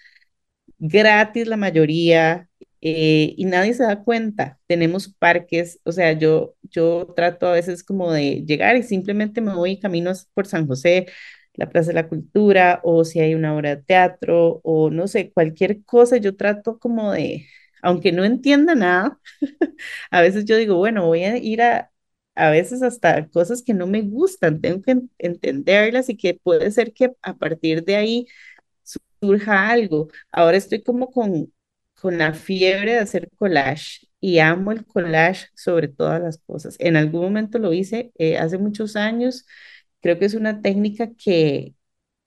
gratis 0.79 1.47
la 1.49 1.57
mayoría, 1.57 2.49
eh, 2.81 3.35
y 3.37 3.45
nadie 3.47 3.75
se 3.75 3.85
da 3.85 4.03
cuenta. 4.05 4.61
Tenemos 4.67 5.09
parques, 5.15 5.81
o 5.85 5.93
sea, 5.93 6.13
yo, 6.15 6.55
yo 6.65 7.13
trato 7.17 7.47
a 7.49 7.53
veces 7.53 7.85
como 7.85 8.13
de 8.13 8.45
llegar 8.47 8.77
y 8.77 8.83
simplemente 8.83 9.41
me 9.41 9.55
voy 9.55 9.79
caminos 9.81 10.29
por 10.35 10.47
San 10.47 10.67
José, 10.67 11.07
la 11.55 11.69
Plaza 11.71 11.89
de 11.89 11.95
la 11.95 12.09
Cultura, 12.09 12.81
o 12.85 13.05
si 13.05 13.21
hay 13.21 13.35
una 13.35 13.55
obra 13.57 13.77
de 13.77 13.83
teatro, 13.85 14.61
o 14.65 14.91
no 14.91 15.07
sé, 15.09 15.33
cualquier 15.33 15.85
cosa, 15.85 16.17
yo 16.19 16.37
trato 16.37 16.79
como 16.79 17.13
de, 17.13 17.47
aunque 17.83 18.13
no 18.13 18.25
entienda 18.25 18.75
nada, 18.75 19.21
a 20.11 20.23
veces 20.23 20.45
yo 20.47 20.57
digo, 20.57 20.77
bueno, 20.79 21.07
voy 21.07 21.25
a 21.25 21.37
ir 21.39 21.63
a, 21.63 21.92
a 22.35 22.51
veces 22.51 22.83
hasta 22.83 23.29
cosas 23.29 23.63
que 23.63 23.75
no 23.75 23.87
me 23.87 24.03
gustan, 24.03 24.61
tengo 24.61 24.83
que 24.83 24.97
entenderlas 25.19 26.09
y 26.09 26.17
que 26.17 26.35
puede 26.35 26.71
ser 26.71 26.93
que 26.95 27.13
a 27.23 27.35
partir 27.37 27.85
de 27.85 27.97
ahí 27.97 28.27
surja 29.21 29.69
algo. 29.71 30.09
Ahora 30.33 30.57
estoy 30.57 30.83
como 30.83 31.11
con, 31.11 31.53
con 32.01 32.19
la 32.19 32.35
fiebre 32.35 32.93
de 32.95 32.99
hacer 32.99 33.29
collage 33.39 34.09
y 34.21 34.39
amo 34.39 34.73
el 34.73 34.85
collage 34.87 35.49
sobre 35.55 35.89
todas 35.89 36.21
las 36.23 36.39
cosas. 36.39 36.77
En 36.81 36.97
algún 36.97 37.23
momento 37.23 37.59
lo 37.59 37.73
hice 37.73 38.13
eh, 38.19 38.39
hace 38.39 38.59
muchos 38.59 38.97
años. 38.97 39.47
Creo 40.01 40.19
que 40.19 40.25
es 40.27 40.35
una 40.35 40.61
técnica 40.63 41.11
que, 41.15 41.75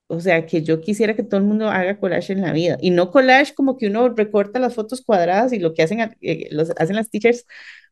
o 0.08 0.20
sea, 0.20 0.46
que 0.46 0.62
yo 0.62 0.80
quisiera 0.80 1.16
que 1.16 1.22
todo 1.24 1.40
el 1.40 1.46
mundo 1.46 1.68
haga 1.68 1.98
collage 1.98 2.32
en 2.32 2.42
la 2.42 2.52
vida. 2.52 2.78
Y 2.80 2.90
no 2.90 3.10
collage 3.10 3.54
como 3.54 3.76
que 3.76 3.88
uno 3.88 4.08
recorta 4.10 4.60
las 4.60 4.74
fotos 4.74 5.02
cuadradas 5.02 5.52
y 5.52 5.58
lo 5.58 5.74
que 5.74 5.82
hacen, 5.82 6.00
eh, 6.20 6.48
los, 6.52 6.70
hacen 6.78 6.96
las 6.96 7.10
teachers 7.10 7.44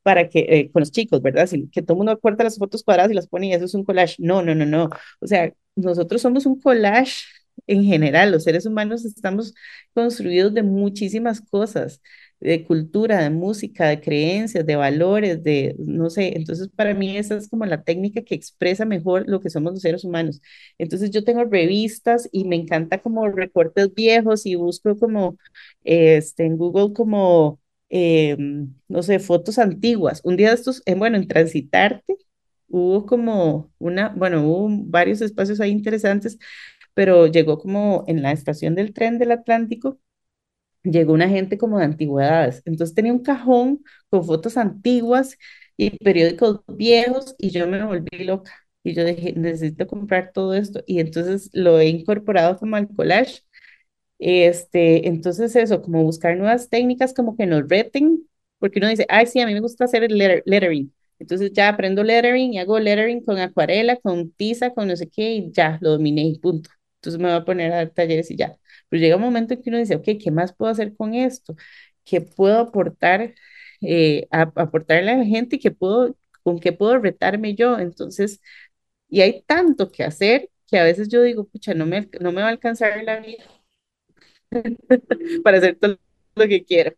para 0.02 0.28
que, 0.28 0.40
eh, 0.48 0.70
con 0.72 0.80
los 0.80 0.92
chicos, 0.92 1.22
¿verdad? 1.22 1.48
que 1.72 1.82
todo 1.82 1.94
el 1.94 1.98
mundo 1.98 2.14
recorta 2.14 2.44
las 2.44 2.58
fotos 2.58 2.84
cuadradas 2.84 3.10
y 3.10 3.14
las 3.14 3.26
pone 3.28 3.48
y 3.48 3.52
eso 3.54 3.64
es 3.64 3.74
un 3.74 3.84
collage. 3.84 4.16
No, 4.18 4.42
no, 4.42 4.54
no, 4.54 4.66
no. 4.66 4.90
O 5.20 5.26
sea, 5.26 5.52
nosotros 5.76 6.22
somos 6.22 6.46
un 6.46 6.60
collage 6.60 7.24
en 7.66 7.84
general. 7.84 8.30
Los 8.32 8.44
seres 8.44 8.66
humanos 8.66 9.04
estamos 9.04 9.54
construidos 9.94 10.54
de 10.54 10.62
muchísimas 10.62 11.40
cosas 11.40 12.00
de 12.40 12.64
cultura, 12.64 13.22
de 13.22 13.30
música, 13.30 13.86
de 13.88 14.00
creencias, 14.00 14.66
de 14.66 14.76
valores, 14.76 15.42
de, 15.42 15.74
no 15.78 16.10
sé, 16.10 16.36
entonces 16.36 16.68
para 16.74 16.94
mí 16.94 17.16
esa 17.16 17.36
es 17.36 17.48
como 17.48 17.64
la 17.66 17.82
técnica 17.84 18.22
que 18.22 18.34
expresa 18.34 18.84
mejor 18.84 19.24
lo 19.28 19.40
que 19.40 19.50
somos 19.50 19.72
los 19.72 19.82
seres 19.82 20.04
humanos. 20.04 20.40
Entonces 20.78 21.10
yo 21.10 21.24
tengo 21.24 21.44
revistas 21.44 22.28
y 22.32 22.44
me 22.44 22.56
encanta 22.56 23.00
como 23.00 23.28
recortes 23.28 23.94
viejos 23.94 24.46
y 24.46 24.54
busco 24.56 24.98
como 24.98 25.38
este, 25.84 26.44
en 26.46 26.56
Google 26.58 26.92
como, 26.94 27.60
eh, 27.88 28.36
no 28.88 29.02
sé, 29.02 29.18
fotos 29.18 29.58
antiguas. 29.58 30.20
Un 30.24 30.36
día 30.36 30.48
de 30.50 30.54
estos, 30.56 30.82
eh, 30.86 30.94
bueno, 30.94 31.16
en 31.16 31.28
Transitarte 31.28 32.16
hubo 32.68 33.06
como 33.06 33.72
una, 33.78 34.08
bueno, 34.10 34.46
hubo 34.46 34.68
varios 34.86 35.20
espacios 35.20 35.60
ahí 35.60 35.70
interesantes, 35.70 36.38
pero 36.94 37.26
llegó 37.26 37.58
como 37.58 38.04
en 38.06 38.22
la 38.22 38.32
estación 38.32 38.74
del 38.74 38.92
tren 38.92 39.18
del 39.18 39.32
Atlántico 39.32 39.98
llegó 40.84 41.12
una 41.14 41.28
gente 41.28 41.58
como 41.58 41.78
de 41.78 41.84
antigüedades. 41.86 42.62
Entonces 42.66 42.94
tenía 42.94 43.12
un 43.12 43.22
cajón 43.22 43.82
con 44.10 44.24
fotos 44.24 44.56
antiguas 44.56 45.38
y 45.76 45.90
periódicos 45.98 46.60
viejos 46.68 47.34
y 47.38 47.50
yo 47.50 47.66
me 47.68 47.84
volví 47.84 48.24
loca. 48.24 48.52
Y 48.84 48.94
yo 48.94 49.04
dije, 49.04 49.32
necesito 49.34 49.86
comprar 49.86 50.32
todo 50.34 50.54
esto. 50.54 50.82
Y 50.86 51.00
entonces 51.00 51.50
lo 51.54 51.80
he 51.80 51.88
incorporado 51.88 52.58
como 52.58 52.76
al 52.76 52.88
collage. 52.94 53.42
Este, 54.18 55.08
entonces 55.08 55.54
eso, 55.56 55.82
como 55.82 56.02
buscar 56.04 56.36
nuevas 56.36 56.68
técnicas 56.70 57.12
como 57.14 57.36
que 57.36 57.46
nos 57.46 57.68
reten, 57.68 58.26
porque 58.58 58.78
uno 58.78 58.88
dice, 58.88 59.06
ay, 59.08 59.26
sí, 59.26 59.40
a 59.40 59.46
mí 59.46 59.54
me 59.54 59.60
gusta 59.60 59.84
hacer 59.84 60.04
el 60.04 60.16
lettering. 60.46 60.92
Entonces 61.18 61.52
ya 61.52 61.68
aprendo 61.68 62.02
lettering 62.04 62.54
y 62.54 62.58
hago 62.58 62.78
lettering 62.78 63.24
con 63.24 63.38
acuarela, 63.38 63.96
con 63.98 64.30
tiza, 64.32 64.70
con 64.74 64.88
no 64.88 64.96
sé 64.96 65.08
qué, 65.08 65.34
y 65.34 65.52
ya 65.52 65.78
lo 65.80 65.90
dominé 65.92 66.22
y 66.24 66.38
punto. 66.38 66.70
Entonces 66.96 67.20
me 67.20 67.28
voy 67.28 67.36
a 67.40 67.44
poner 67.44 67.72
a 67.72 67.76
dar 67.76 67.90
talleres 67.90 68.30
y 68.30 68.36
ya. 68.36 68.56
Pero 68.94 69.02
llega 69.02 69.16
un 69.16 69.22
momento 69.22 69.54
en 69.54 69.60
que 69.60 69.70
uno 69.70 69.78
dice, 69.78 69.96
ok, 69.96 70.04
¿qué 70.22 70.30
más 70.30 70.54
puedo 70.54 70.70
hacer 70.70 70.94
con 70.96 71.14
esto? 71.14 71.56
¿Qué 72.04 72.20
puedo 72.20 72.60
aportar, 72.60 73.34
eh, 73.80 74.28
a, 74.30 74.42
aportarle 74.54 75.10
a 75.10 75.16
la 75.16 75.24
gente 75.24 75.56
y 75.56 75.58
qué 75.58 75.72
puedo, 75.72 76.16
con 76.44 76.60
qué 76.60 76.72
puedo 76.72 76.98
retarme 77.00 77.56
yo? 77.56 77.76
Entonces, 77.80 78.40
y 79.08 79.20
hay 79.22 79.42
tanto 79.42 79.90
que 79.90 80.04
hacer 80.04 80.48
que 80.68 80.78
a 80.78 80.84
veces 80.84 81.08
yo 81.08 81.22
digo, 81.22 81.42
pucha, 81.44 81.74
no 81.74 81.86
me, 81.86 82.08
no 82.20 82.30
me 82.30 82.42
va 82.42 82.46
a 82.46 82.50
alcanzar 82.50 83.02
la 83.02 83.18
vida 83.18 83.42
para 85.42 85.58
hacer 85.58 85.76
todo 85.76 85.98
lo 86.36 86.46
que 86.46 86.64
quiero. 86.64 86.94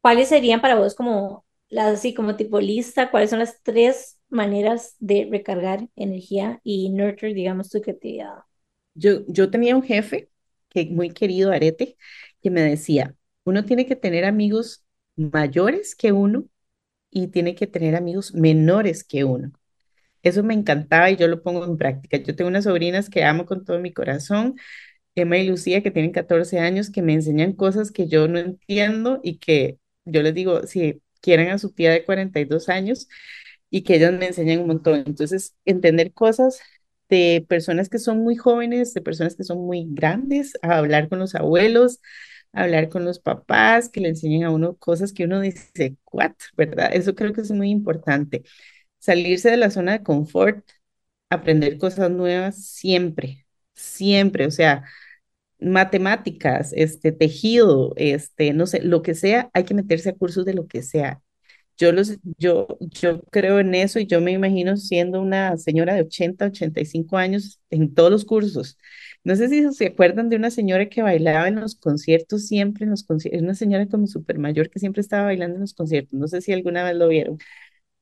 ¿Cuáles 0.00 0.28
serían 0.28 0.60
para 0.60 0.76
vos 0.76 0.94
como, 0.94 1.44
las, 1.68 1.94
así 1.94 2.14
como 2.14 2.36
tipo 2.36 2.60
lista, 2.60 3.10
cuáles 3.10 3.30
son 3.30 3.40
las 3.40 3.60
tres 3.64 4.20
maneras 4.28 4.94
de 5.00 5.26
recargar 5.28 5.88
energía 5.96 6.60
y 6.62 6.90
nurture, 6.90 7.34
digamos, 7.34 7.70
tu 7.70 7.80
creatividad? 7.80 8.44
Yo, 8.94 9.26
yo 9.26 9.50
tenía 9.50 9.74
un 9.74 9.82
jefe 9.82 10.28
muy 10.86 11.10
querido 11.10 11.52
Arete, 11.52 11.96
que 12.42 12.50
me 12.50 12.62
decía, 12.62 13.14
uno 13.44 13.64
tiene 13.64 13.86
que 13.86 13.96
tener 13.96 14.24
amigos 14.24 14.84
mayores 15.16 15.94
que 15.94 16.12
uno 16.12 16.44
y 17.10 17.28
tiene 17.28 17.54
que 17.54 17.66
tener 17.66 17.96
amigos 17.96 18.34
menores 18.34 19.04
que 19.04 19.24
uno. 19.24 19.52
Eso 20.22 20.42
me 20.42 20.54
encantaba 20.54 21.10
y 21.10 21.16
yo 21.16 21.28
lo 21.28 21.42
pongo 21.42 21.64
en 21.64 21.76
práctica. 21.78 22.18
Yo 22.18 22.34
tengo 22.36 22.48
unas 22.48 22.64
sobrinas 22.64 23.08
que 23.10 23.24
amo 23.24 23.46
con 23.46 23.64
todo 23.64 23.78
mi 23.80 23.92
corazón, 23.92 24.56
Emma 25.14 25.38
y 25.38 25.48
Lucía, 25.48 25.82
que 25.82 25.90
tienen 25.90 26.12
14 26.12 26.60
años, 26.60 26.90
que 26.90 27.02
me 27.02 27.14
enseñan 27.14 27.52
cosas 27.54 27.90
que 27.92 28.08
yo 28.08 28.28
no 28.28 28.38
entiendo 28.38 29.20
y 29.22 29.38
que 29.38 29.78
yo 30.04 30.22
les 30.22 30.34
digo, 30.34 30.66
si 30.66 31.02
quieren 31.20 31.50
a 31.50 31.58
su 31.58 31.72
tía 31.72 31.92
de 31.92 32.04
42 32.04 32.68
años 32.68 33.08
y 33.70 33.82
que 33.82 33.96
ellas 33.96 34.12
me 34.12 34.26
enseñan 34.28 34.60
un 34.60 34.68
montón. 34.68 35.04
Entonces, 35.06 35.56
entender 35.64 36.12
cosas 36.12 36.60
de 37.08 37.44
personas 37.48 37.88
que 37.88 37.98
son 37.98 38.18
muy 38.20 38.36
jóvenes, 38.36 38.94
de 38.94 39.00
personas 39.02 39.36
que 39.36 39.44
son 39.44 39.58
muy 39.66 39.86
grandes, 39.90 40.52
a 40.62 40.78
hablar 40.78 41.08
con 41.08 41.18
los 41.18 41.34
abuelos, 41.34 42.00
a 42.52 42.62
hablar 42.64 42.88
con 42.88 43.04
los 43.04 43.18
papás, 43.20 43.88
que 43.88 44.00
le 44.00 44.08
enseñen 44.10 44.44
a 44.44 44.50
uno 44.50 44.76
cosas 44.76 45.12
que 45.12 45.24
uno 45.24 45.40
dice, 45.40 45.96
¿what? 46.12 46.32
¿Verdad? 46.56 46.90
Eso 46.92 47.14
creo 47.14 47.32
que 47.32 47.40
es 47.42 47.50
muy 47.50 47.70
importante. 47.70 48.42
Salirse 48.98 49.50
de 49.50 49.56
la 49.58 49.70
zona 49.70 49.92
de 49.92 50.02
confort, 50.04 50.64
aprender 51.30 51.78
cosas 51.78 52.10
nuevas 52.10 52.64
siempre, 52.66 53.46
siempre, 53.74 54.46
o 54.46 54.50
sea, 54.50 54.84
matemáticas, 55.60 56.72
este 56.76 57.12
tejido, 57.12 57.92
este, 57.96 58.52
no 58.52 58.66
sé, 58.66 58.82
lo 58.82 59.02
que 59.02 59.14
sea, 59.14 59.50
hay 59.54 59.64
que 59.64 59.74
meterse 59.74 60.10
a 60.10 60.14
cursos 60.16 60.44
de 60.44 60.54
lo 60.54 60.66
que 60.68 60.82
sea. 60.82 61.20
Yo, 61.78 61.92
los, 61.92 62.18
yo, 62.38 62.66
yo 62.80 63.22
creo 63.30 63.60
en 63.60 63.74
eso 63.74 64.00
y 64.00 64.06
yo 64.06 64.20
me 64.20 64.32
imagino 64.32 64.76
siendo 64.76 65.20
una 65.22 65.56
señora 65.56 65.94
de 65.94 66.02
80, 66.02 66.46
85 66.46 67.16
años 67.16 67.60
en 67.70 67.94
todos 67.94 68.10
los 68.10 68.24
cursos. 68.24 68.76
No 69.24 69.36
sé 69.36 69.48
si 69.48 69.70
se 69.72 69.86
acuerdan 69.86 70.28
de 70.28 70.36
una 70.36 70.50
señora 70.50 70.88
que 70.88 71.02
bailaba 71.02 71.48
en 71.48 71.60
los 71.60 71.76
conciertos 71.76 72.46
siempre, 72.46 72.84
en 72.84 72.90
los 72.90 73.04
conciertos, 73.04 73.42
una 73.42 73.54
señora 73.54 73.86
como 73.88 74.06
súper 74.06 74.38
mayor 74.38 74.70
que 74.70 74.78
siempre 74.80 75.00
estaba 75.02 75.24
bailando 75.26 75.56
en 75.56 75.62
los 75.62 75.74
conciertos. 75.74 76.18
No 76.18 76.28
sé 76.28 76.40
si 76.40 76.52
alguna 76.52 76.84
vez 76.84 76.96
lo 76.96 77.08
vieron. 77.08 77.38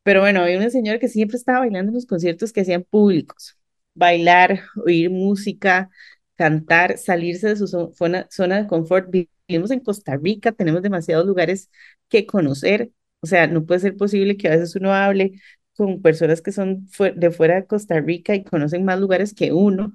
Pero 0.03 0.21
bueno, 0.21 0.41
había 0.43 0.59
una 0.59 0.71
señora 0.71 0.99
que 0.99 1.09
siempre 1.09 1.37
estaba 1.37 1.61
bailando 1.61 1.91
en 1.91 1.95
los 1.97 2.07
conciertos 2.07 2.53
que 2.53 2.61
hacían 2.63 2.85
públicos. 2.85 3.59
Bailar, 3.95 4.63
oír 4.85 5.11
música, 5.11 5.91
cantar, 6.37 6.99
salirse 6.99 7.49
de 7.49 7.57
su 7.57 7.67
zona, 7.67 8.27
zona 8.31 8.63
de 8.63 8.69
confort. 8.69 9.11
Vivimos 9.49 9.71
en 9.71 9.81
Costa 9.81 10.17
Rica, 10.17 10.53
tenemos 10.53 10.83
demasiados 10.83 11.27
lugares 11.27 11.71
que 12.09 12.27
conocer. 12.27 12.91
O 13.21 13.27
sea, 13.27 13.47
no 13.47 13.65
puede 13.67 13.81
ser 13.81 13.97
posible 13.97 14.37
que 14.37 14.49
a 14.49 14.53
veces 14.53 14.77
uno 14.77 14.93
hable 14.95 15.41
con 15.75 16.01
personas 16.03 16.41
que 16.43 16.53
son 16.53 16.87
de 17.17 17.31
fuera 17.31 17.57
de 17.57 17.67
Costa 17.67 18.01
Rica 18.01 18.35
y 18.35 18.45
conocen 18.45 18.85
más 18.85 19.01
lugares 19.01 19.35
que 19.35 19.53
uno. 19.53 19.95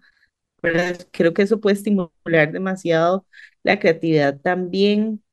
Creo 1.11 1.34
que 1.34 1.41
eso 1.43 1.59
puede 1.59 1.76
estimular 1.76 2.51
demasiado 2.51 3.26
la 3.63 3.80
creatividad 3.80 4.39
también 4.39 5.24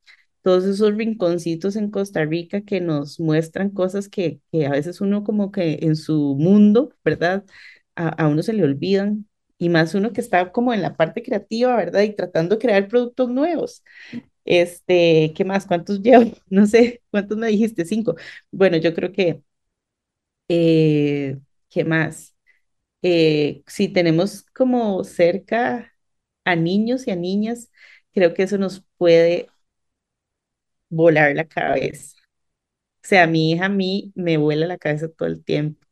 todos 0.43 0.64
esos 0.64 0.97
rinconcitos 0.97 1.76
en 1.76 1.91
Costa 1.93 2.24
Rica 2.24 2.62
que 2.62 2.80
nos 2.80 3.20
muestran 3.20 3.70
cosas 3.70 4.09
que, 4.09 4.41
que 4.53 4.66
a 4.66 4.70
veces 4.72 5.01
uno 5.03 5.24
como 5.24 5.53
que 5.53 5.80
en 5.82 5.97
su 5.97 6.36
mundo, 6.39 6.93
¿verdad? 7.05 7.45
A, 7.97 8.09
a, 8.11 8.28
uno 8.28 8.43
se 8.43 8.55
le 8.55 8.64
olvidan 8.64 9.28
y 9.59 9.68
más 9.70 9.95
uno 9.95 10.12
que 10.12 10.20
está 10.22 10.53
como 10.53 10.74
en 10.74 10.82
la 10.82 10.97
parte 10.97 11.22
creativa, 11.22 11.76
¿verdad? 11.76 12.03
Y 12.03 12.16
tratando 12.16 12.57
de 12.57 12.61
crear 12.62 12.89
productos 12.89 13.28
nuevos. 13.30 13.84
Este, 14.51 15.32
¿qué 15.36 15.44
más? 15.44 15.66
¿Cuántos 15.66 16.01
llevo? 16.03 16.32
No 16.51 16.66
sé, 16.66 17.03
¿cuántos 17.11 17.36
me 17.38 17.49
dijiste? 17.49 17.84
Cinco. 17.84 18.16
Bueno, 18.51 18.76
yo 18.78 18.94
creo 18.94 19.12
que, 19.12 19.42
eh, 20.49 21.38
¿qué 21.70 21.84
más? 21.84 22.36
Eh, 23.03 23.62
si 23.66 23.88
tenemos 23.88 24.44
como 24.55 25.05
cerca 25.05 25.92
a 26.44 26.57
niños 26.57 27.07
y 27.09 27.12
a 27.12 27.16
niñas, 27.16 27.70
creo 28.12 28.34
que 28.34 28.44
eso 28.44 28.59
nos 28.59 28.84
puede 28.99 29.49
volar 30.88 31.34
la 31.34 31.44
cabeza. 31.46 32.16
O 33.05 33.09
sea, 33.09 33.26
mi 33.26 33.53
hija 33.53 33.66
a 33.66 33.68
mí 33.68 34.12
me 34.16 34.38
vuela 34.38 34.66
la 34.66 34.78
cabeza 34.78 35.09
todo 35.11 35.28
el 35.28 35.44
tiempo. 35.44 35.86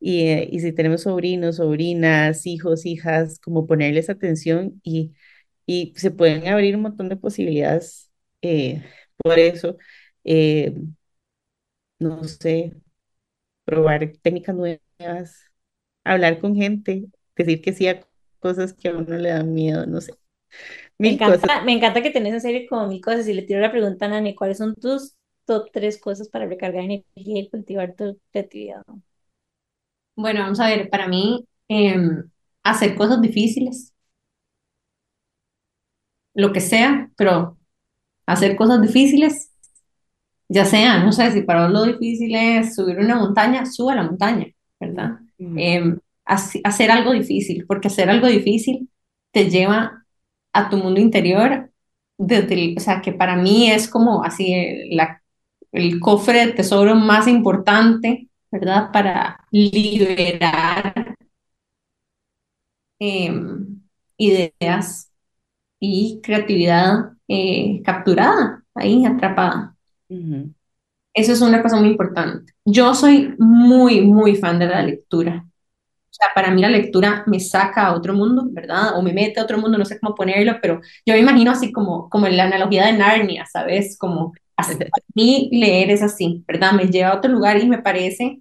Y, 0.00 0.26
eh, 0.28 0.48
y 0.52 0.60
si 0.60 0.72
tenemos 0.72 1.02
sobrinos, 1.04 1.56
sobrinas, 1.56 2.46
hijos, 2.46 2.86
hijas, 2.86 3.40
como 3.40 3.66
ponerles 3.66 4.10
atención 4.10 4.80
y, 4.84 5.14
y 5.66 5.94
se 5.96 6.10
pueden 6.10 6.48
abrir 6.48 6.76
un 6.76 6.82
montón 6.82 7.08
de 7.08 7.16
posibilidades 7.16 8.10
eh, 8.42 8.84
por 9.18 9.38
eso. 9.38 9.76
Eh, 10.24 10.74
no 11.98 12.24
sé, 12.24 12.74
probar 13.64 14.12
técnicas 14.22 14.54
nuevas, 14.56 15.52
hablar 16.04 16.40
con 16.40 16.56
gente, 16.56 17.06
decir 17.36 17.62
que 17.62 17.72
sí 17.74 17.88
a 17.88 18.06
cosas 18.40 18.74
que 18.74 18.88
a 18.88 18.92
uno 18.96 19.16
le 19.18 19.30
dan 19.30 19.52
miedo, 19.54 19.86
no 19.86 20.00
sé. 20.00 20.14
Me 21.02 21.08
Mil 21.08 21.14
encanta, 21.14 21.38
cosas. 21.40 21.52
me 21.64 21.72
encanta 21.72 22.02
que 22.02 22.10
tenés 22.10 22.34
en 22.34 22.40
serio 22.40 22.66
como 22.68 22.86
mil 22.88 23.00
cosas 23.02 23.26
y 23.28 23.34
le 23.34 23.42
tiro 23.42 23.60
la 23.60 23.70
pregunta 23.72 24.06
a 24.06 24.08
Nani, 24.08 24.34
¿cuáles 24.34 24.58
son 24.58 24.74
tus 24.74 25.16
top 25.46 25.70
tres 25.72 25.98
cosas 26.00 26.28
para 26.28 26.46
recargar 26.46 26.84
energía 26.84 27.40
y 27.40 27.50
cultivar 27.50 27.94
tu 27.96 28.18
creatividad? 28.32 28.82
Bueno, 30.16 30.40
vamos 30.42 30.60
a 30.60 30.68
ver, 30.68 30.88
para 30.90 31.08
mí, 31.08 31.46
em, 31.68 32.30
hacer 32.62 32.94
cosas 32.96 33.20
difíciles, 33.20 33.92
lo 36.34 36.52
que 36.52 36.60
sea, 36.60 37.10
pero 37.16 37.58
hacer 38.26 38.56
cosas 38.56 38.82
difíciles, 38.82 39.52
ya 40.48 40.64
sea, 40.64 41.02
no 41.04 41.12
sé, 41.12 41.30
si 41.32 41.42
para 41.42 41.64
vos 41.64 41.72
lo 41.72 41.84
difícil 41.84 42.34
es 42.34 42.74
subir 42.74 42.98
una 42.98 43.16
montaña, 43.16 43.66
suba 43.66 43.94
la 43.94 44.02
montaña, 44.04 44.46
¿verdad? 44.80 45.18
Ujú, 45.38 45.54
Em, 45.58 45.98
hacer 46.26 46.90
algo 46.90 47.12
difícil, 47.12 47.64
porque 47.66 47.88
hacer 47.88 48.10
algo 48.10 48.26
difícil 48.28 48.88
te 49.32 49.50
lleva 49.50 50.04
a 50.52 50.70
tu 50.70 50.76
mundo 50.78 51.00
interior, 51.00 51.70
desde 52.18 52.74
o 52.76 52.80
sea, 52.80 53.00
que 53.02 53.12
para 53.12 53.36
mí 53.36 53.70
es 53.70 53.88
como 53.88 54.22
así 54.24 54.52
el, 54.54 54.96
la- 54.96 55.22
el 55.72 55.98
cofre 56.00 56.46
de 56.46 56.52
tesoro 56.52 56.94
más 56.94 57.26
importante, 57.28 58.28
¿verdad? 58.50 58.90
Para 58.92 59.40
liberar 59.50 61.16
em, 62.98 63.80
ideas 64.18 65.10
y 65.84 66.20
creatividad 66.22 67.12
eh, 67.28 67.82
capturada, 67.84 68.62
ahí 68.74 69.04
atrapada. 69.04 69.74
Eso 71.12 71.32
es 71.32 71.40
una 71.40 71.62
cosa 71.62 71.76
muy 71.76 71.88
importante. 71.88 72.52
Yo 72.64 72.94
soy 72.94 73.34
muy, 73.38 74.00
muy 74.00 74.36
fan 74.36 74.58
de 74.58 74.66
la 74.66 74.82
lectura. 74.82 75.44
O 75.46 76.16
sea, 76.16 76.28
para 76.34 76.50
mí 76.52 76.60
la 76.60 76.68
lectura 76.68 77.24
me 77.26 77.40
saca 77.40 77.86
a 77.86 77.94
otro 77.94 78.14
mundo, 78.14 78.44
¿verdad? 78.50 78.96
O 78.96 79.02
me 79.02 79.12
mete 79.12 79.40
a 79.40 79.44
otro 79.44 79.58
mundo, 79.58 79.78
no 79.78 79.84
sé 79.84 79.98
cómo 79.98 80.14
ponerlo, 80.14 80.58
pero 80.62 80.80
yo 81.04 81.14
me 81.14 81.20
imagino 81.20 81.50
así 81.50 81.72
como, 81.72 82.08
como 82.08 82.26
en 82.26 82.36
la 82.36 82.44
analogía 82.44 82.86
de 82.86 82.92
Narnia, 82.94 83.46
¿sabes? 83.46 83.98
Como 83.98 84.32
así, 84.56 84.76
para 84.76 84.90
mí 85.14 85.48
leer 85.52 85.90
es 85.90 86.02
así, 86.02 86.44
¿verdad? 86.46 86.72
Me 86.72 86.86
lleva 86.86 87.10
a 87.10 87.16
otro 87.16 87.32
lugar 87.32 87.58
y 87.58 87.68
me 87.68 87.82
parece 87.82 88.40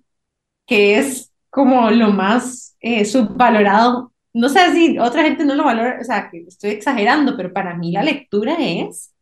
que 0.67 0.99
es 0.99 1.31
como 1.49 1.91
lo 1.91 2.11
más 2.11 2.75
eh, 2.79 3.05
subvalorado. 3.05 4.12
No 4.34 4.49
sé 4.49 4.73
si 4.73 4.97
otra 4.99 5.23
gente 5.23 5.45
no 5.45 5.55
lo 5.55 5.63
valora, 5.63 5.99
o 6.01 6.03
sea, 6.03 6.29
que 6.29 6.39
estoy 6.47 6.71
exagerando, 6.71 7.38
pero 7.38 7.53
para 7.53 7.75
mí 7.75 7.91
la 7.91 8.03
lectura 8.03 8.55
es, 8.59 9.13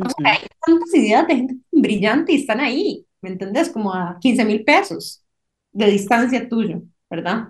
o 0.00 0.08
sea, 0.10 0.16
ujú, 0.20 0.32
hay 0.32 0.40
tantas 0.66 0.94
ideas 0.94 1.26
de 1.28 1.36
gente 1.36 1.56
brillante 1.72 2.32
y 2.32 2.36
están 2.40 2.60
ahí, 2.60 3.06
¿me 3.22 3.30
entendés? 3.30 3.70
Como 3.70 3.92
a 3.94 4.18
quince 4.20 4.44
mil 4.44 4.64
pesos 4.64 5.24
de 5.72 5.86
distancia 5.90 6.48
tuyo, 6.48 6.82
¿verdad? 7.10 7.48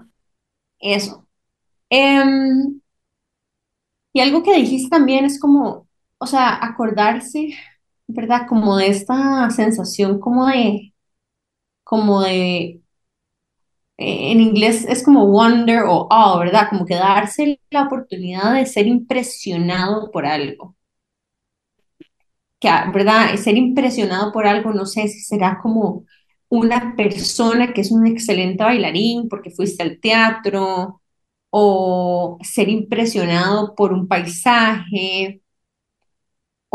Eso. 0.80 1.28
Em, 1.90 2.80
y 4.12 4.20
algo 4.20 4.42
que 4.42 4.54
dijiste 4.56 4.88
también 4.90 5.24
es 5.24 5.38
como, 5.40 5.88
o 6.18 6.26
sea, 6.26 6.58
acordarse, 6.64 7.50
¿verdad? 8.06 8.46
Como 8.48 8.76
de 8.76 8.88
esta 8.88 9.50
sensación 9.50 10.20
como 10.20 10.46
de, 10.46 10.94
como 11.84 12.22
de 12.22 12.82
en 13.98 14.40
inglés 14.40 14.84
es 14.88 15.02
como 15.04 15.26
wonder 15.28 15.84
o 15.86 16.06
awe, 16.12 16.44
¿verdad? 16.46 16.68
Como 16.70 16.86
que 16.86 16.94
darse 16.96 17.60
la 17.70 17.84
oportunidad 17.84 18.54
de 18.54 18.66
ser 18.66 18.86
impresionado 18.86 20.10
por 20.10 20.26
algo. 20.26 20.76
Que, 22.60 22.68
¿verdad? 22.92 23.36
Ser 23.36 23.56
impresionado 23.56 24.32
por 24.32 24.46
algo, 24.46 24.72
no 24.72 24.86
sé 24.86 25.08
si 25.08 25.20
será 25.20 25.58
como 25.62 26.04
una 26.48 26.94
persona 26.96 27.72
que 27.74 27.82
es 27.82 27.90
un 27.92 28.06
excelente 28.06 28.64
bailarín 28.64 29.28
porque 29.28 29.50
fuiste 29.50 29.82
al 29.82 30.00
teatro, 30.00 31.02
o 31.50 32.38
ser 32.42 32.68
impresionado 32.70 33.74
por 33.74 33.92
un 33.94 34.08
paisaje, 34.08 35.42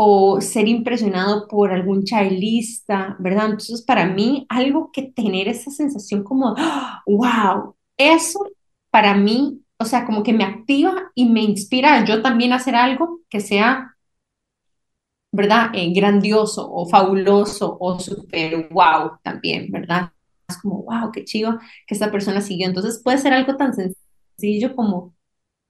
o 0.04 0.40
ser 0.40 0.66
impresionado 0.68 1.46
por 1.48 1.72
algún 1.72 2.04
charlista, 2.04 3.16
¿verdad? 3.20 3.46
Entonces, 3.46 3.82
para 3.82 4.06
mí, 4.06 4.46
algo 4.48 4.90
que 4.92 5.02
tener 5.02 5.46
esa 5.48 5.70
sensación 5.70 6.24
como, 6.24 6.56
wow, 7.06 7.76
eso 7.96 8.40
para 8.90 9.14
mí, 9.14 9.62
o 9.78 9.84
sea, 9.84 10.04
como 10.04 10.22
que 10.24 10.32
me 10.32 10.44
activa 10.44 11.12
y 11.14 11.26
me 11.28 11.42
inspira 11.42 12.04
yo 12.04 12.20
también 12.22 12.52
a 12.52 12.56
hacer 12.56 12.74
algo 12.74 13.20
que 13.30 13.40
sea, 13.40 13.96
¿verdad? 15.32 15.70
Eh, 15.74 15.92
grandioso 15.94 16.68
o 16.70 16.86
fabuloso 16.88 17.76
o 17.80 17.98
super 17.98 18.68
wow 18.70 19.18
también, 19.22 19.70
¿verdad? 19.70 20.12
Es 20.48 20.58
como, 20.60 20.82
wow, 20.82 21.10
qué 21.12 21.24
chido 21.24 21.58
que 21.86 21.94
esta 21.94 22.10
persona 22.10 22.40
siguió. 22.40 22.66
Entonces, 22.66 23.00
puede 23.02 23.18
ser 23.18 23.32
algo 23.32 23.56
tan 23.56 23.72
sencillo 23.74 24.74
como 24.76 25.14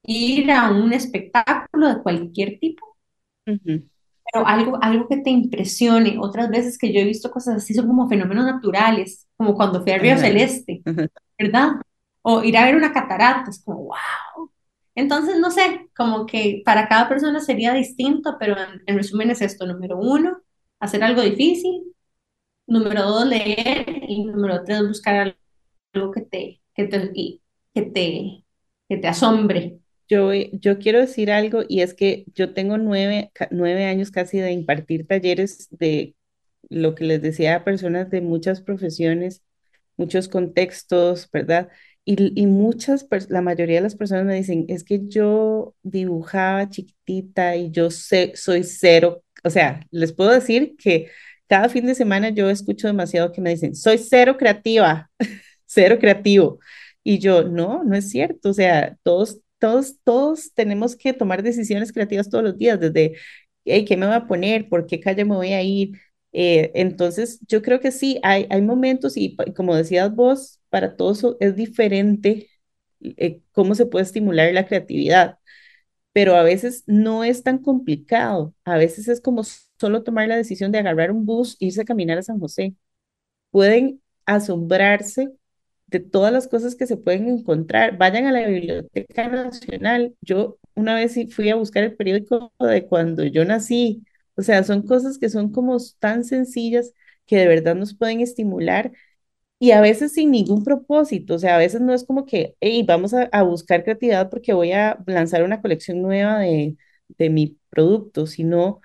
ir 0.03 0.51
a 0.51 0.71
un 0.71 0.93
espectáculo 0.93 1.89
de 1.89 2.03
cualquier 2.03 2.59
tipo 2.59 2.85
ujú. 3.47 3.83
Pero 4.33 4.47
algo, 4.47 4.79
algo 4.83 5.07
que 5.09 5.19
te 5.19 5.31
impresione. 5.31 6.17
Otras 6.19 6.49
veces 6.51 6.79
que 6.79 6.93
yo 6.93 7.01
he 7.01 7.05
visto 7.05 7.31
cosas 7.31 7.57
así 7.57 7.75
son 7.75 7.87
como 7.87 8.09
fenómenos 8.09 8.45
naturales, 8.45 9.27
como 9.37 9.55
cuando 9.55 9.83
fui 9.83 9.93
a 9.93 9.99
Río 9.99 10.17
Celeste. 10.17 10.85
¿verdad? 11.39 11.73
O 12.21 12.43
ir 12.43 12.57
a 12.57 12.65
ver 12.65 12.75
una 12.75 12.93
catarata, 12.93 13.49
es 13.51 13.63
como, 13.63 13.85
wow. 13.85 14.51
Entonces, 14.95 15.39
no 15.39 15.51
sé, 15.51 15.89
como 15.95 16.25
que 16.25 16.61
para 16.65 16.87
cada 16.87 17.09
persona 17.09 17.39
sería 17.41 17.73
distinto, 17.73 18.37
pero 18.39 18.55
en, 18.57 18.81
en 18.85 18.97
resumen 18.97 19.31
es 19.31 19.41
esto, 19.41 19.65
número 19.65 19.97
uno, 19.97 20.37
hacer 20.79 21.03
algo 21.03 21.21
difícil, 21.21 21.83
número 22.67 23.03
dos, 23.03 23.25
leer, 23.27 24.03
y 24.07 24.25
número 24.25 24.63
tres, 24.65 24.87
buscar 24.87 25.37
algo 25.93 26.11
que 26.11 26.21
te, 26.21 26.61
que 26.75 26.85
te, 26.85 27.13
que 27.73 27.81
te, 27.83 28.45
que 28.89 28.97
te 28.97 29.07
asombre. 29.07 29.79
Yo, 30.09 30.33
yo 30.33 30.79
quiero 30.79 30.99
decir 30.99 31.31
algo 31.31 31.63
y 31.67 31.81
es 31.81 31.93
que 31.93 32.25
yo 32.35 32.53
tengo 32.53 32.77
nueve, 32.77 33.31
nueve 33.51 33.85
años 33.85 34.11
casi 34.11 34.39
de 34.39 34.51
impartir 34.51 35.07
talleres 35.07 35.67
de 35.71 36.15
lo 36.69 36.95
que 36.95 37.05
les 37.05 37.21
decía 37.21 37.55
a 37.55 37.63
personas 37.63 38.09
de 38.09 38.21
muchas 38.21 38.61
profesiones, 38.61 39.43
muchos 39.97 40.27
contextos, 40.27 41.29
¿verdad? 41.31 41.69
Y, 42.05 42.39
y 42.39 42.47
muchas, 42.47 43.07
la 43.29 43.41
mayoría 43.41 43.77
de 43.77 43.83
las 43.83 43.95
personas 43.95 44.25
me 44.25 44.35
dicen, 44.35 44.65
es 44.67 44.83
que 44.83 45.07
yo 45.07 45.75
dibujaba 45.83 46.69
chiquitita 46.69 47.55
y 47.55 47.71
yo 47.71 47.89
sé, 47.91 48.33
soy 48.35 48.63
cero, 48.63 49.23
o 49.43 49.49
sea, 49.49 49.81
les 49.91 50.11
puedo 50.13 50.31
decir 50.31 50.75
que, 50.77 51.09
cada 51.47 51.69
fin 51.69 51.85
de 51.85 51.95
semana 51.95 52.29
yo 52.29 52.49
escucho 52.49 52.87
demasiado 52.87 53.31
que 53.31 53.41
me 53.41 53.51
dicen, 53.51 53.75
soy 53.75 53.97
cero 53.97 54.37
creativa, 54.37 55.09
cero 55.65 55.97
creativo. 55.99 56.59
Y 57.03 57.19
yo, 57.19 57.43
no, 57.43 57.83
no 57.83 57.95
es 57.95 58.09
cierto. 58.09 58.49
O 58.49 58.53
sea, 58.53 58.97
todos, 59.03 59.39
todos, 59.63 59.95
todos 60.03 60.53
tenemos 60.53 60.97
que 60.97 61.13
tomar 61.13 61.41
decisiones 61.41 61.93
creativas 61.93 62.29
todos 62.29 62.43
los 62.43 62.57
días, 62.57 62.81
desde, 62.81 63.13
hey, 63.63 63.85
¿qué 63.85 63.95
me 63.95 64.05
voy 64.07 64.15
a 64.15 64.27
poner? 64.27 64.67
¿Por 64.67 64.85
qué 64.87 64.99
calle 64.99 65.23
me 65.23 65.35
voy 65.35 65.53
a 65.53 65.61
ir? 65.63 65.97
Eh, 66.33 66.71
entonces, 66.75 67.39
yo 67.47 67.61
creo 67.61 67.79
que 67.79 67.91
sí, 67.93 68.19
hay, 68.23 68.45
hay 68.49 68.61
momentos 68.61 69.15
y 69.15 69.37
como 69.55 69.73
decías 69.75 70.13
vos, 70.13 70.59
para 70.69 70.97
todos 70.97 71.37
es 71.39 71.55
diferente 71.55 72.49
eh, 73.01 73.41
cómo 73.53 73.73
se 73.75 73.85
puede 73.85 74.03
estimular 74.03 74.51
la 74.53 74.65
creatividad, 74.67 75.39
pero 76.13 76.35
a 76.35 76.43
veces 76.43 76.83
no 76.87 77.23
es 77.23 77.43
tan 77.43 77.59
complicado, 77.59 78.55
a 78.65 78.77
veces 78.77 79.07
es 79.07 79.21
como 79.21 79.43
solo 79.79 80.03
tomar 80.03 80.27
la 80.27 80.37
decisión 80.37 80.71
de 80.71 80.79
agarrar 80.79 81.11
un 81.11 81.25
bus, 81.25 81.57
irse 81.59 81.81
a 81.81 81.85
caminar 81.85 82.17
a 82.19 82.23
San 82.23 82.39
José. 82.39 82.75
Pueden 83.51 84.01
asombrarse 84.25 85.31
de 85.87 85.99
todas 85.99 86.33
las 86.33 86.47
cosas 86.47 86.75
que 86.75 86.87
se 86.87 86.97
pueden 86.97 87.29
encontrar. 87.29 87.97
Vayan 87.97 88.25
a 88.25 88.31
la 88.31 88.47
Biblioteca 88.47 89.27
Nacional. 89.29 90.15
Yo 90.21 90.57
una 90.75 90.95
vez 90.95 91.15
fui 91.33 91.49
a 91.49 91.55
buscar 91.55 91.83
el 91.83 91.95
periódico 91.95 92.53
de 92.59 92.85
cuando 92.87 93.23
yo 93.25 93.45
nací. 93.45 94.03
O 94.35 94.41
sea, 94.41 94.63
son 94.63 94.83
cosas 94.83 95.17
que 95.19 95.29
son 95.29 95.51
como 95.51 95.77
tan 95.99 96.23
sencillas 96.23 96.93
que 97.25 97.37
de 97.37 97.47
verdad 97.47 97.75
nos 97.75 97.95
pueden 97.95 98.21
estimular 98.21 98.91
y 99.59 99.71
a 99.71 99.81
veces 99.81 100.13
sin 100.13 100.31
ningún 100.31 100.63
propósito, 100.65 101.35
o 101.35 101.39
sea, 101.39 101.55
a 101.55 101.57
veces 101.57 101.79
no 101.81 101.93
es 101.93 102.03
como 102.05 102.25
que, 102.25 102.55
hey, 102.59 102.83
vamos 102.85 103.13
a, 103.13 103.43
buscar 103.43 103.83
creatividad 103.83 104.29
porque 104.29 104.51
voy 104.53 104.73
a 104.73 104.99
lanzar 105.07 105.43
una 105.43 105.61
colección 105.61 106.01
nueva 106.01 106.39
de, 106.39 106.75
de 107.07 107.29
mi 107.29 107.57
producto, 107.69 108.27
sino 108.27 108.81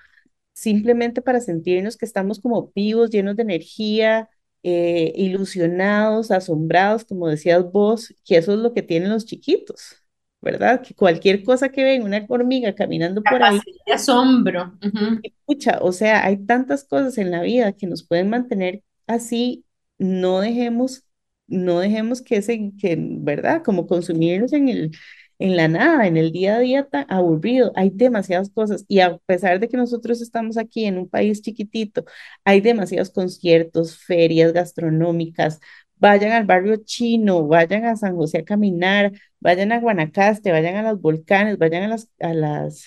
simplemente 0.53 1.23
para 1.23 1.41
sentirnos 1.41 1.97
que 1.97 2.07
estamos 2.07 2.41
como 2.41 2.73
vivos, 2.75 3.11
llenos 3.11 3.37
de 3.37 3.43
energía, 3.43 4.29
eh, 4.63 5.13
ilusionados, 5.17 6.31
asombrados, 6.31 7.05
como 7.05 7.29
decías 7.29 7.65
vos, 7.71 8.15
que 8.25 8.37
eso 8.37 8.53
es 8.53 8.59
lo 8.59 8.75
que 8.75 8.83
tienen 8.83 9.11
los 9.11 9.25
chiquitos, 9.25 10.03
¿verdad? 10.41 10.83
Que 10.83 10.95
cualquier 10.95 11.43
cosa 11.45 11.69
que 11.69 11.85
ven, 11.85 12.03
una 12.03 12.25
hormiga 12.29 12.75
caminando 12.75 13.23
por 13.23 13.43
ahí. 13.43 13.61
De 13.87 13.93
asombro. 13.93 14.79
Escucha, 15.23 15.79
o 15.81 15.93
sea, 15.93 16.25
hay 16.25 16.39
tantas 16.45 16.85
cosas 16.85 17.19
en 17.19 17.31
la 17.31 17.43
vida 17.43 17.73
que 17.73 17.87
nos 17.87 18.07
pueden 18.07 18.31
mantener 18.31 18.83
así 19.07 19.65
no 19.99 20.41
dejemos, 20.41 21.05
no 21.49 21.81
dejemos 21.81 22.23
que 22.23 22.37
ese, 22.37 22.73
que, 22.79 22.97
¿verdad? 22.99 23.63
Como 23.65 23.87
consumirnos 23.87 24.53
en 24.53 24.69
el, 24.69 24.97
en 25.39 25.57
la 25.57 25.69
nada, 25.69 26.07
en 26.07 26.17
el 26.17 26.33
día 26.33 26.57
a 26.57 26.59
día 26.61 26.85
tan 26.89 27.07
aburrido. 27.09 27.73
Hay 27.77 27.91
demasiadas 27.91 28.51
cosas 28.51 28.85
y 28.89 29.01
a 29.01 29.19
pesar 29.19 29.61
de 29.61 29.69
que 29.69 29.77
nosotros 29.77 30.21
estamos 30.21 30.57
aquí 30.57 30.85
en 30.87 30.99
un 30.99 31.09
país 31.09 31.43
chiquitito, 31.43 32.05
hay 32.45 32.61
demasiados 32.61 33.11
conciertos, 33.11 33.99
ferias 33.99 34.53
gastronómicas. 34.53 35.61
Vayan 35.97 36.33
al 36.33 36.45
barrio 36.45 36.77
chino, 36.85 37.47
vayan 37.47 37.85
a 37.85 37.97
San 37.97 38.15
José 38.17 38.39
a 38.39 38.45
caminar, 38.45 39.13
vayan 39.41 39.73
a 39.73 39.81
Guanacaste, 39.81 40.53
vayan 40.53 40.77
a 40.77 40.93
los 40.93 41.01
volcanes, 41.01 41.59
vayan 41.59 41.85
a 41.85 41.89
las, 41.89 42.09
a 42.21 42.35
las, 42.35 42.85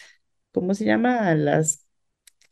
¿cómo 0.52 0.74
se 0.74 0.86
llama? 0.86 1.28
A 1.28 1.36
las 1.36 1.86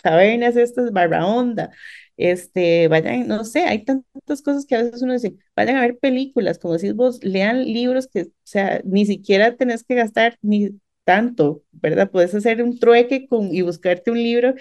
cavernas 0.03 0.55
estas, 0.55 0.91
Barra 0.91 1.25
Honda 1.25 1.71
este, 2.19 2.87
vayan, 2.89 3.27
no 3.27 3.45
sé, 3.45 3.61
hay 3.65 3.85
tantas 3.85 4.41
cosas 4.43 4.65
que 4.67 4.75
a 4.75 4.83
veces 4.83 5.01
uno 5.03 5.13
dice, 5.13 5.35
vayan 5.55 5.77
a 5.77 5.81
ver 5.81 5.99
películas, 5.99 6.59
como 6.59 6.75
decís 6.75 6.95
vos, 6.95 7.23
lean 7.23 7.63
libros 7.65 8.07
que, 8.07 8.23
o 8.23 8.27
sea, 8.43 8.81
ni 8.85 9.05
siquiera 9.05 9.55
tenés 9.57 9.83
que 9.85 9.95
gastar 9.95 10.37
ni 10.41 10.79
tanto, 11.05 11.63
¿verdad? 11.71 12.11
Puedes 12.11 12.35
hacer 12.35 12.63
un 12.63 12.79
trueque 12.79 13.27
con, 13.27 13.53
y 13.55 13.61
buscarte 13.63 14.11
un 14.11 14.19
libro 14.23 14.55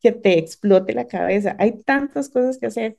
que 0.00 0.12
te 0.12 0.38
explote 0.38 0.94
la 0.94 1.06
cabeza. 1.08 1.56
Hay 1.58 1.82
tantas 1.84 2.28
cosas 2.30 2.58
que 2.58 2.66
hacer 2.66 2.98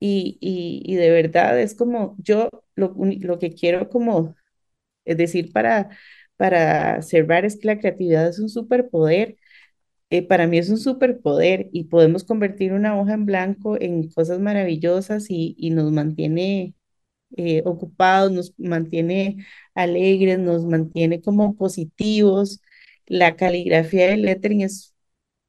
y, 0.00 0.38
y, 0.40 0.82
y 0.92 0.96
de 0.96 1.10
verdad 1.10 1.60
es 1.60 1.74
como, 1.76 2.16
yo 2.20 2.50
lo, 2.76 2.94
lo 2.98 3.38
que 3.38 3.54
quiero 3.54 3.88
como 3.90 4.36
es 5.04 5.16
decir 5.16 5.52
para, 5.52 5.90
para 6.36 7.02
cerrar 7.02 7.44
es 7.44 7.58
que 7.58 7.66
la 7.68 7.78
creatividad 7.78 8.28
es 8.28 8.38
un 8.38 8.48
superpoder 8.48 9.36
eh, 10.10 10.22
para 10.26 10.46
mí 10.46 10.58
es 10.58 10.70
un 10.70 10.78
superpoder 10.78 11.68
y 11.72 11.84
podemos 11.84 12.24
convertir 12.24 12.72
una 12.72 12.98
hoja 13.00 13.14
en 13.14 13.26
blanco 13.26 13.80
en 13.80 14.08
cosas 14.10 14.40
maravillosas 14.40 15.26
y, 15.30 15.54
y 15.58 15.70
nos 15.70 15.90
mantiene 15.92 16.74
eh, 17.36 17.62
ocupados, 17.66 18.32
nos 18.32 18.54
mantiene 18.58 19.38
alegres, 19.74 20.38
nos 20.40 20.64
mantiene 20.66 21.20
como 21.22 21.56
positivos. 21.56 22.62
La 23.06 23.36
caligrafía 23.36 24.08
del 24.08 24.22
lettering 24.22 24.62
es 24.62 24.94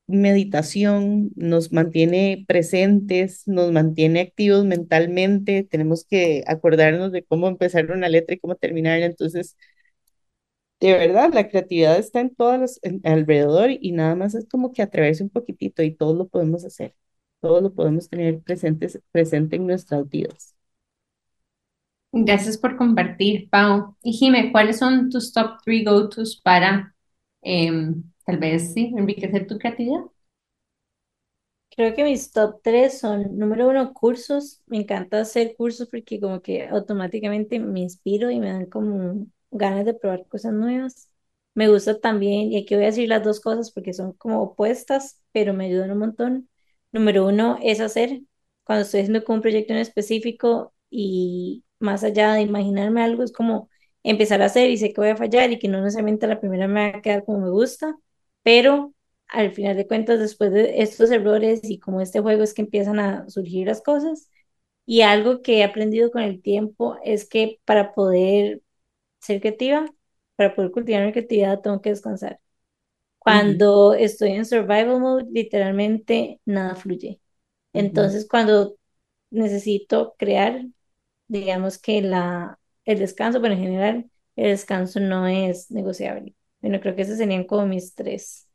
meditación, 0.07 1.31
nos 1.35 1.71
mantiene 1.73 2.45
presentes, 2.47 3.43
nos 3.47 3.71
mantiene 3.71 4.21
activos 4.21 4.65
mentalmente. 4.65 5.63
Tenemos 5.63 6.05
que 6.05 6.43
acordarnos 6.47 7.11
de 7.11 7.23
cómo 7.25 7.47
empezar 7.47 7.91
una 7.91 8.09
letra 8.09 8.35
y 8.35 8.39
cómo 8.39 8.55
terminarla. 8.55 9.05
Entonces, 9.07 9.57
de 10.79 10.93
verdad, 10.93 11.33
la 11.33 11.47
creatividad 11.49 11.97
está 11.97 12.19
en 12.21 12.35
todas 12.35 12.59
las, 12.59 12.79
alrededor 13.03 13.71
y 13.71 13.91
nada 13.91 14.15
más 14.15 14.35
es 14.35 14.47
como 14.47 14.71
que 14.73 14.81
atreverse 14.81 15.23
un 15.23 15.29
poquitito 15.29 15.83
y 15.83 15.95
todo 15.95 16.13
lo 16.15 16.27
podemos 16.27 16.65
hacer, 16.65 16.95
todo 17.41 17.61
lo 17.61 17.73
podemos 17.73 18.09
tener 18.09 18.41
presentes, 18.41 18.99
presente 19.11 19.55
en 19.57 19.67
nuestras 19.67 20.07
vidas. 20.09 20.55
Gracias 22.11 22.57
por 22.57 22.77
compartir, 22.77 23.49
Pau. 23.49 23.95
Y 24.01 24.13
Jime, 24.13 24.51
¿cuáles 24.51 24.77
son 24.79 25.09
tus 25.09 25.31
top 25.33 25.61
three 25.63 25.83
go-tos 25.83 26.39
para 26.41 26.95
em, 27.41 28.03
tal 28.25 28.37
vez 28.39 28.73
sí, 28.73 28.93
enriquecer 28.97 29.45
tu 29.47 29.57
creatividad? 29.57 30.01
Creo 31.69 31.93
que 31.93 32.03
mis 32.03 32.31
top 32.31 32.61
tres 32.63 32.99
son, 32.99 33.37
número 33.37 33.69
uno, 33.69 33.93
cursos. 33.93 34.61
Me 34.65 34.77
encanta 34.77 35.19
hacer 35.21 35.55
cursos 35.55 35.87
porque 35.89 36.19
como 36.19 36.41
que 36.41 36.67
automáticamente 36.67 37.59
me 37.59 37.81
inspiro 37.81 38.31
y 38.31 38.39
me 38.39 38.49
dan 38.51 38.65
como 38.65 39.27
ganas 39.51 39.85
de 39.85 39.93
probar 39.93 40.27
cosas 40.27 40.53
nuevas. 40.53 41.09
Me 41.53 41.67
gusta 41.69 41.99
también, 41.99 42.51
y 42.51 42.57
aquí 42.57 42.75
voy 42.75 42.83
a 42.85 42.87
decir 42.87 43.09
las 43.09 43.23
dos 43.23 43.39
cosas 43.39 43.71
porque 43.71 43.93
son 43.93 44.13
como 44.13 44.41
opuestas, 44.43 45.21
pero 45.31 45.53
me 45.53 45.65
ayudan 45.65 45.91
un 45.91 45.97
montón. 45.99 46.49
Número 46.91 47.25
uno 47.27 47.57
es 47.63 47.79
hacer, 47.79 48.21
cuando 48.63 48.83
estoy 48.85 49.01
haciendo 49.01 49.23
como 49.23 49.37
un 49.37 49.41
proyecto 49.41 49.73
en 49.73 49.79
específico 49.79 50.73
y 50.89 51.63
más 51.79 52.03
allá 52.03 52.33
de 52.33 52.41
imaginarme 52.41 53.01
algo, 53.03 53.23
es 53.23 53.31
como 53.31 53.69
empezar 54.03 54.41
a 54.41 54.45
hacer 54.45 54.69
y 54.69 54.77
sé 54.77 54.93
que 54.93 55.01
voy 55.01 55.09
a 55.09 55.17
fallar 55.17 55.51
y 55.51 55.59
que 55.59 55.67
no 55.67 55.79
necesariamente 55.81 56.27
la 56.27 56.39
primera 56.39 56.67
me 56.67 56.91
va 56.91 56.97
a 56.99 57.01
quedar 57.01 57.25
como 57.25 57.39
me 57.39 57.49
gusta, 57.49 57.95
pero 58.43 58.93
al 59.27 59.51
final 59.53 59.75
de 59.75 59.87
cuentas, 59.87 60.19
después 60.19 60.51
de 60.51 60.81
estos 60.81 61.11
errores 61.11 61.61
y 61.63 61.79
como 61.79 61.99
este 62.01 62.21
juego 62.21 62.43
es 62.43 62.53
que 62.53 62.61
empiezan 62.61 62.99
a 62.99 63.29
surgir 63.29 63.67
las 63.67 63.81
cosas. 63.81 64.29
Y 64.85 65.01
algo 65.01 65.41
que 65.41 65.59
he 65.59 65.63
aprendido 65.63 66.11
con 66.11 66.21
el 66.23 66.41
tiempo 66.41 66.97
es 67.03 67.27
que 67.27 67.59
para 67.65 67.93
poder 67.93 68.61
ser 69.19 69.41
creativa, 69.41 69.85
para 70.35 70.55
poder 70.55 70.71
cultivar 70.71 71.05
mi 71.05 71.11
creatividad 71.13 71.61
tengo 71.61 71.81
que 71.81 71.89
descansar. 71.91 72.39
Cuando 73.19 73.93
estoy 73.93 74.31
en 74.33 74.45
survival 74.45 74.99
mode, 75.01 75.25
literalmente 75.31 76.41
nada 76.45 76.75
fluye. 76.75 77.21
Entonces, 77.73 78.27
cuando 78.29 78.77
necesito 79.31 80.15
crear, 80.19 80.65
digamos 81.27 81.77
que 81.79 82.01
la, 82.01 82.59
el 82.85 82.99
descanso, 82.99 83.41
pero 83.41 83.53
en 83.55 83.61
general, 83.61 84.11
el 84.35 84.49
descanso 84.51 84.99
no 85.01 85.27
es 85.27 85.71
negociable. 85.71 86.35
Bueno, 86.61 86.79
creo 86.81 86.95
que 86.95 87.03
esos 87.03 87.17
serían 87.17 87.45
como 87.45 87.67
mis 87.67 87.95
tres. 87.95 88.47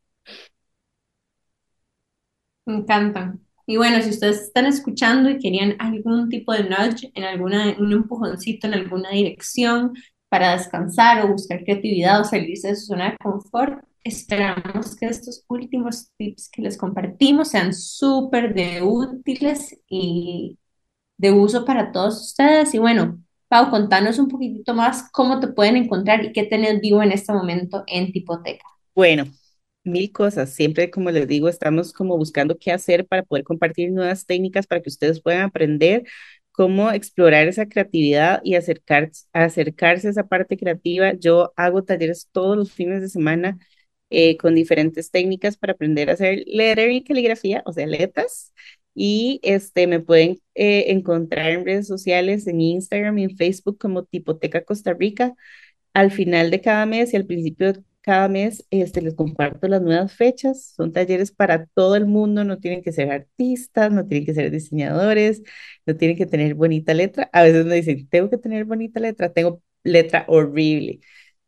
Me 2.67 2.77
encantan. 2.77 3.41
Y 3.67 3.77
bueno, 3.77 4.03
si 4.03 4.11
ustedes 4.11 4.43
están 4.43 4.67
escuchando 4.67 5.31
y 5.31 5.39
querían 5.39 5.77
algún 5.79 6.29
tipo 6.29 6.53
de 6.53 6.65
nudge, 6.65 7.11
en 7.15 7.25
alguna, 7.25 7.77
un 7.79 7.93
empujoncito 7.93 8.67
en 8.67 8.75
alguna 8.75 9.11
dirección, 9.11 9.95
para 10.33 10.57
descansar 10.57 11.23
o 11.23 11.33
buscar 11.33 11.63
creatividad 11.63 12.23
o 12.23 12.25
salirse 12.25 12.69
de 12.69 12.77
su 12.77 12.87
zona 12.87 13.11
de 13.11 13.19
confort, 13.19 13.85
esperamos 14.03 14.97
que 14.97 15.05
estos 15.05 15.45
últimos 15.47 16.09
tips 16.17 16.49
que 16.49 16.63
les 16.63 16.79
compartimos 16.79 17.49
sean 17.49 17.75
súper 17.75 18.55
de 18.55 18.81
útiles 18.81 19.79
y 19.87 20.59
de 21.19 21.33
uso 21.33 21.67
para 21.67 21.93
todos 21.93 22.19
ustedes. 22.29 22.73
Y 22.73 22.79
bueno, 22.79 23.23
Pau, 23.49 23.69
contanos 23.69 24.19
un 24.19 24.29
poquitito 24.29 24.73
más 24.73 25.11
cómo 25.13 25.39
te 25.39 25.49
pueden 25.49 25.77
encontrar 25.77 26.25
y 26.25 26.33
qué 26.33 26.45
tenés 26.45 26.81
vivo 26.81 27.03
en 27.03 27.13
este 27.13 27.31
momento 27.35 27.85
en 27.87 28.11
Tipoteca. 28.11 28.65
Bueno, 28.95 29.25
mil 29.85 30.11
cosas. 30.13 30.55
Siempre, 30.55 30.91
como 30.91 31.11
les 31.11 31.29
digo, 31.29 31.51
estamos 31.51 31.93
como 31.93 32.17
buscando 32.17 32.57
qué 32.59 32.73
hacer 32.73 33.07
para 33.07 33.23
poder 33.23 33.45
compartir 33.45 33.93
nuevas 33.93 34.25
técnicas 34.25 34.67
para 34.67 34.81
que 34.81 34.89
ustedes 34.89 35.21
puedan 35.21 35.43
aprender 35.43 36.05
cómo 36.53 36.91
explorar 36.93 37.49
esa 37.49 37.67
creatividad 37.69 38.41
y 38.45 38.55
acercar, 38.57 39.11
acercarse 39.33 40.09
a 40.09 40.11
esa 40.11 40.29
parte 40.29 40.57
creativa. 40.59 41.15
Yo 41.15 41.53
hago 41.57 41.85
talleres 41.85 42.29
todos 42.33 42.57
los 42.57 42.73
fines 42.73 43.03
de 43.03 43.09
semana 43.09 43.59
eh, 44.11 44.37
con 44.37 44.55
diferentes 44.55 45.11
técnicas 45.11 45.57
para 45.57 45.73
aprender 45.75 46.11
a 46.11 46.15
hacer 46.15 46.45
lettering 46.47 46.97
y 46.99 47.05
caligrafía, 47.05 47.63
o 47.67 47.73
sea, 47.73 47.87
letras. 47.87 48.53
Y 48.95 49.41
este, 49.43 49.87
me 49.87 50.01
pueden 50.01 50.39
eh, 50.55 50.87
encontrar 50.89 51.51
en 51.51 51.65
redes 51.65 51.87
sociales, 51.87 52.47
en 52.47 52.61
Instagram 52.61 53.19
y 53.19 53.25
en 53.25 53.37
Facebook 53.37 53.79
como 53.79 54.05
Tipoteca 54.05 54.65
Costa 54.65 54.93
Rica. 54.95 55.35
Al 55.95 56.11
final 56.11 56.51
de 56.51 56.61
cada 56.61 56.87
mes 56.87 57.13
y 57.13 57.17
al 57.17 57.27
principio 57.27 57.75
cada 58.03 58.29
mes 58.29 58.67
este, 58.71 59.01
les 59.03 59.15
comparto 59.15 59.69
las 59.69 59.83
nuevas 59.83 60.13
fechas. 60.13 60.75
Son 60.77 60.93
talleres 60.93 61.33
para 61.33 61.67
todo 61.67 61.97
el 61.97 62.07
mundo, 62.07 62.45
no 62.45 62.59
tienen 62.59 62.83
que 62.83 62.93
ser 62.93 63.11
artistas, 63.11 63.93
no 63.93 64.07
tienen 64.07 64.27
que 64.27 64.35
ser 64.35 64.51
diseñadores, 64.51 65.43
no 65.87 65.97
tienen 65.97 66.17
que 66.17 66.27
tener 66.27 66.55
bonita 66.55 66.95
letra. 66.95 67.31
A 67.33 67.43
veces 67.43 67.65
me 67.67 67.77
dicen, 67.77 68.09
tengo 68.09 68.31
que 68.31 68.39
tener 68.39 68.65
bonita 68.65 69.01
letra, 69.01 69.33
tengo 69.33 69.63
letra 69.85 70.25
horrible. 70.29 71.01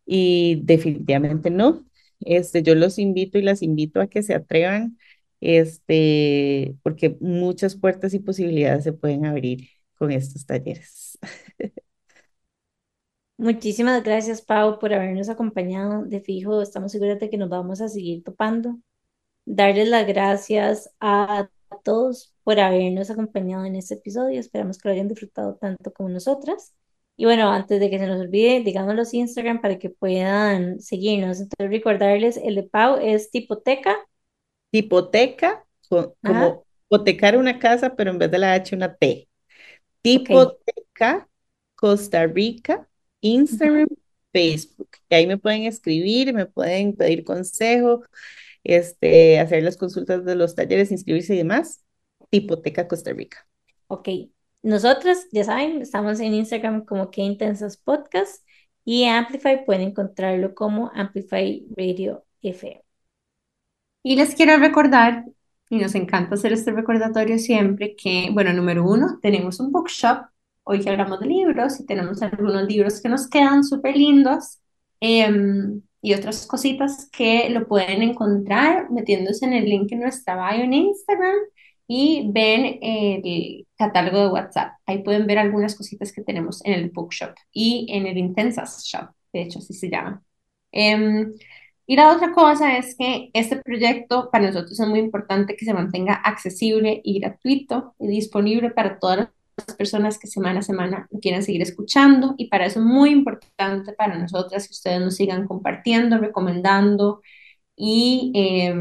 Y 0.07 0.61
definitivamente 0.65 1.51
no. 1.51 1.87
Este, 2.21 2.63
yo 2.63 2.75
los 2.75 2.99
invito 2.99 3.39
y 3.39 3.43
las 3.43 3.63
invito 3.63 4.01
a 4.01 4.07
que 4.09 4.23
se 4.23 4.35
atrevan, 4.35 4.99
este, 5.41 6.77
porque 6.83 7.17
muchas 7.21 7.77
puertas 7.77 8.15
y 8.15 8.19
posibilidades 8.21 8.85
se 8.85 8.93
pueden 8.93 9.27
abrir 9.27 9.69
con 9.97 10.11
estos 10.13 10.47
talleres. 10.47 11.14
Muchísimas 13.37 14.05
gracias, 14.05 14.43
Pau, 14.43 14.79
por 14.79 14.95
habernos 14.95 15.29
acompañado. 15.29 16.05
De 16.05 16.21
fijo, 16.21 16.63
estamos 16.63 16.93
seguros 16.93 17.19
de 17.19 17.29
que 17.31 17.37
nos 17.37 17.49
vamos 17.49 17.81
a 17.81 17.89
seguir 17.89 18.23
topando. 18.23 18.79
Darles 19.45 19.89
las 19.89 20.07
gracias 20.07 20.95
a 21.01 21.49
todos 21.83 22.33
por 22.45 22.61
habernos 22.61 23.11
acompañado 23.11 23.65
en 23.65 23.75
este 23.75 23.95
episodio. 23.95 24.39
Esperamos 24.39 24.79
que 24.79 24.89
lo 24.89 24.95
hayan 24.95 25.09
disfrutado 25.09 25.57
tanto 25.57 25.93
como 25.93 26.09
nosotras. 26.11 26.75
Y 27.17 27.25
bueno, 27.25 27.51
antes 27.51 27.81
de 27.81 27.91
que 27.91 27.99
se 27.99 28.07
nos 28.07 28.21
olvide, 28.21 28.61
digamos 28.61 28.95
los 28.95 29.13
Instagram 29.13 29.61
para 29.61 29.79
que 29.79 29.91
puedan 29.91 30.81
seguirnos. 30.81 31.41
Entonces, 31.41 31.71
recordarles, 31.71 32.37
el 32.37 32.55
de 32.55 32.63
Pau 32.63 32.99
es 33.01 33.33
tipoteca. 33.33 33.97
Tipoteca, 34.71 35.65
como 35.89 36.65
hipotecar 36.87 37.37
una 37.37 37.59
casa, 37.59 37.97
pero 37.97 38.11
en 38.11 38.19
vez 38.19 38.31
de 38.31 38.39
la 38.39 38.55
H, 38.55 38.77
una 38.77 38.95
T. 38.95 39.29
Tipoteca, 40.03 41.29
Costa 41.75 42.27
Rica 42.27 42.89
Instagram, 43.25 43.89
Facebook. 44.33 44.91
Y 45.09 45.15
ahí 45.15 45.27
me 45.27 45.39
pueden 45.39 45.63
escribir, 45.63 46.35
me 46.35 46.47
pueden 46.47 46.95
pedir 46.95 47.25
consejo, 47.25 48.05
este, 48.63 49.41
hacer 49.41 49.63
las 49.63 49.77
consultas 49.77 50.25
de 50.25 50.35
los 50.35 50.55
talleres, 50.55 50.93
inscribirse 50.93 51.35
y 51.35 51.39
demás. 51.39 51.83
Hipoteca 52.31 52.87
Costa 52.87 53.13
Rica. 53.13 53.47
Ok. 53.87 54.09
Nosotros, 54.63 55.27
ya 55.33 55.45
saben, 55.45 55.83
estamos 55.83 56.21
en 56.21 56.35
Instagram 56.35 56.85
como 56.85 57.11
que 57.11 57.23
intensas 57.23 57.77
podcast 57.77 58.45
y 58.85 59.05
Amplify 59.05 59.65
pueden 59.65 59.89
encontrarlo 59.89 60.55
como 60.55 60.91
Amplify 60.95 61.67
Radio 61.77 62.25
FM. 62.43 62.83
Y 64.03 64.17
les 64.17 64.35
quiero 64.35 64.59
recordar, 64.59 65.25
y 65.71 65.79
nos 65.79 65.95
encanta 65.95 66.35
hacer 66.35 66.53
este 66.53 66.73
recordatorio 66.73 67.39
siempre, 67.39 67.97
que, 67.97 68.29
bueno, 68.33 68.53
número 68.53 68.85
uno, 68.85 69.19
tenemos 69.23 69.61
un 69.61 69.73
bookshop 69.73 70.27
hoy 70.65 70.81
que 70.81 70.91
hablamos 70.91 71.21
de 71.21 71.27
libros 71.27 71.81
y 71.81 71.87
tenemos 71.87 72.23
algunos 72.23 72.67
libros 72.67 73.01
que 73.01 73.09
nos 73.09 73.29
quedan 73.29 73.65
súper 73.65 73.97
lindos 73.97 74.59
em, 75.01 75.83
y 76.03 76.15
otras 76.15 76.47
cositas 76.47 77.09
que 77.13 77.49
lo 77.51 77.67
pueden 77.69 78.03
encontrar 78.03 78.91
metiéndose 78.91 79.47
en 79.47 79.55
el 79.55 79.67
link 79.67 79.93
en 79.93 80.01
nuestra 80.01 80.35
bio 80.37 80.65
en 80.65 80.75
Instagram 80.75 81.37
y 81.87 82.31
ven 82.33 82.79
el 82.83 83.67
catálogo 83.77 84.21
de 84.21 84.29
WhatsApp. 84.29 84.73
Ahí 84.87 85.03
pueden 85.03 85.27
ver 85.27 85.39
algunas 85.39 85.75
cositas 85.77 86.13
que 86.13 86.23
tenemos 86.23 86.65
en 86.65 86.75
el 86.75 86.91
bookshop 86.91 87.35
y 87.53 87.87
en 87.91 88.07
el 88.07 88.19
Intensas 88.19 88.85
Shop, 88.85 89.11
de 89.33 89.43
hecho 89.43 89.59
así 89.59 89.75
se 89.75 89.91
llama. 89.91 90.23
Em, 90.73 91.35
y 91.87 91.97
la 91.97 92.13
otra 92.15 92.33
cosa 92.33 92.79
es 92.79 92.97
que 92.97 93.31
este 93.35 93.57
proyecto 93.57 94.31
para 94.31 94.47
nosotros 94.47 94.79
es 94.79 94.89
muy 94.89 94.99
importante 95.01 95.57
que 95.57 95.65
se 95.67 95.75
mantenga 95.75 96.15
accesible 96.15 97.01
y 97.05 97.21
gratuito 97.21 97.95
y 97.99 98.09
disponible 98.09 98.71
para 98.71 98.99
todas 98.99 99.19
las 99.19 99.29
las 99.57 99.77
personas 99.77 100.19
que 100.19 100.27
semana 100.27 100.61
a 100.61 100.63
semana 100.63 101.09
lo 101.11 101.21
quieran 101.21 101.43
seguir 101.43 101.63
escuchando 101.63 102.35
y 102.39 102.49
para 102.49 102.67
eso 102.67 102.81
es 102.81 102.87
muy 102.87 103.11
importante 103.11 103.93
para 103.93 104.19
nosotras 104.19 104.67
que 104.67 104.73
ustedes 104.73 105.01
nos 105.01 105.17
sigan 105.17 105.47
compartiendo, 105.47 106.19
recomendando 106.19 107.23
y 107.77 108.33
eh, 108.35 108.75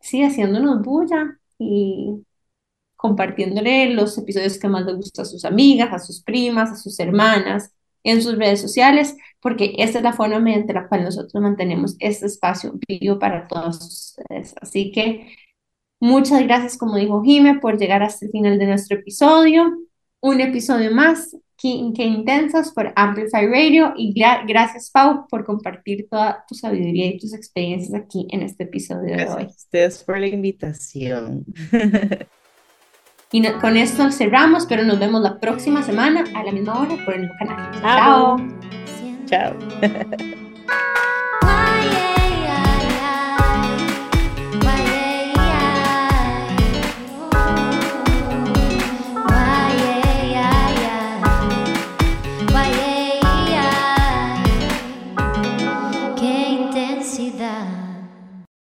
sí, 0.00 0.22
haciéndonos 0.22 0.82
bulla 0.82 1.38
y 1.58 2.24
compartiéndole 2.96 3.90
los 3.90 4.16
episodios 4.18 4.58
que 4.58 4.68
más 4.68 4.86
les 4.86 4.96
gusta 4.96 5.22
a 5.22 5.24
sus 5.24 5.44
amigas, 5.44 5.92
a 5.92 5.98
sus 5.98 6.22
primas, 6.22 6.70
a 6.72 6.76
sus 6.76 6.98
hermanas 7.00 7.72
en 8.04 8.22
sus 8.22 8.38
redes 8.38 8.60
sociales, 8.60 9.16
porque 9.40 9.74
esta 9.78 9.98
es 9.98 10.04
la 10.04 10.12
forma 10.12 10.38
mediante 10.38 10.72
la 10.72 10.88
cual 10.88 11.04
nosotros 11.04 11.42
mantenemos 11.42 11.96
este 11.98 12.26
espacio 12.26 12.74
vivo 12.88 13.18
para 13.18 13.48
todos 13.48 13.78
ustedes. 13.78 14.54
Así 14.60 14.92
que 14.92 15.28
Muchas 16.00 16.42
gracias, 16.42 16.76
como 16.76 16.96
dijo 16.96 17.22
Jime, 17.22 17.58
por 17.58 17.78
llegar 17.78 18.02
hasta 18.02 18.26
el 18.26 18.30
final 18.30 18.58
de 18.58 18.66
nuestro 18.66 18.98
episodio. 18.98 19.78
Un 20.20 20.40
episodio 20.40 20.90
más, 20.90 21.36
que, 21.56 21.90
que 21.94 22.04
intensas 22.04 22.72
por 22.72 22.92
Amplify 22.96 23.46
Radio. 23.46 23.94
Y 23.96 24.12
gracias, 24.46 24.90
Pau, 24.90 25.26
por 25.28 25.44
compartir 25.44 26.06
toda 26.10 26.44
tu 26.48 26.54
sabiduría 26.54 27.06
y 27.06 27.18
tus 27.18 27.32
experiencias 27.32 27.94
aquí 27.94 28.26
en 28.30 28.42
este 28.42 28.64
episodio 28.64 29.16
de 29.16 29.24
hoy. 29.24 29.34
Gracias 29.34 29.40
a 29.40 29.56
ustedes 29.56 30.04
por 30.04 30.18
la 30.18 30.26
invitación. 30.26 31.44
Y 33.32 33.42
con 33.60 33.76
esto 33.76 34.10
cerramos, 34.12 34.66
pero 34.66 34.84
nos 34.84 34.98
vemos 34.98 35.20
la 35.20 35.40
próxima 35.40 35.82
semana 35.82 36.24
a 36.34 36.44
la 36.44 36.52
misma 36.52 36.80
hora 36.80 36.96
por 37.04 37.14
el 37.14 37.28
canal. 37.38 37.80
Chao. 37.80 38.36
Chao. 39.26 40.36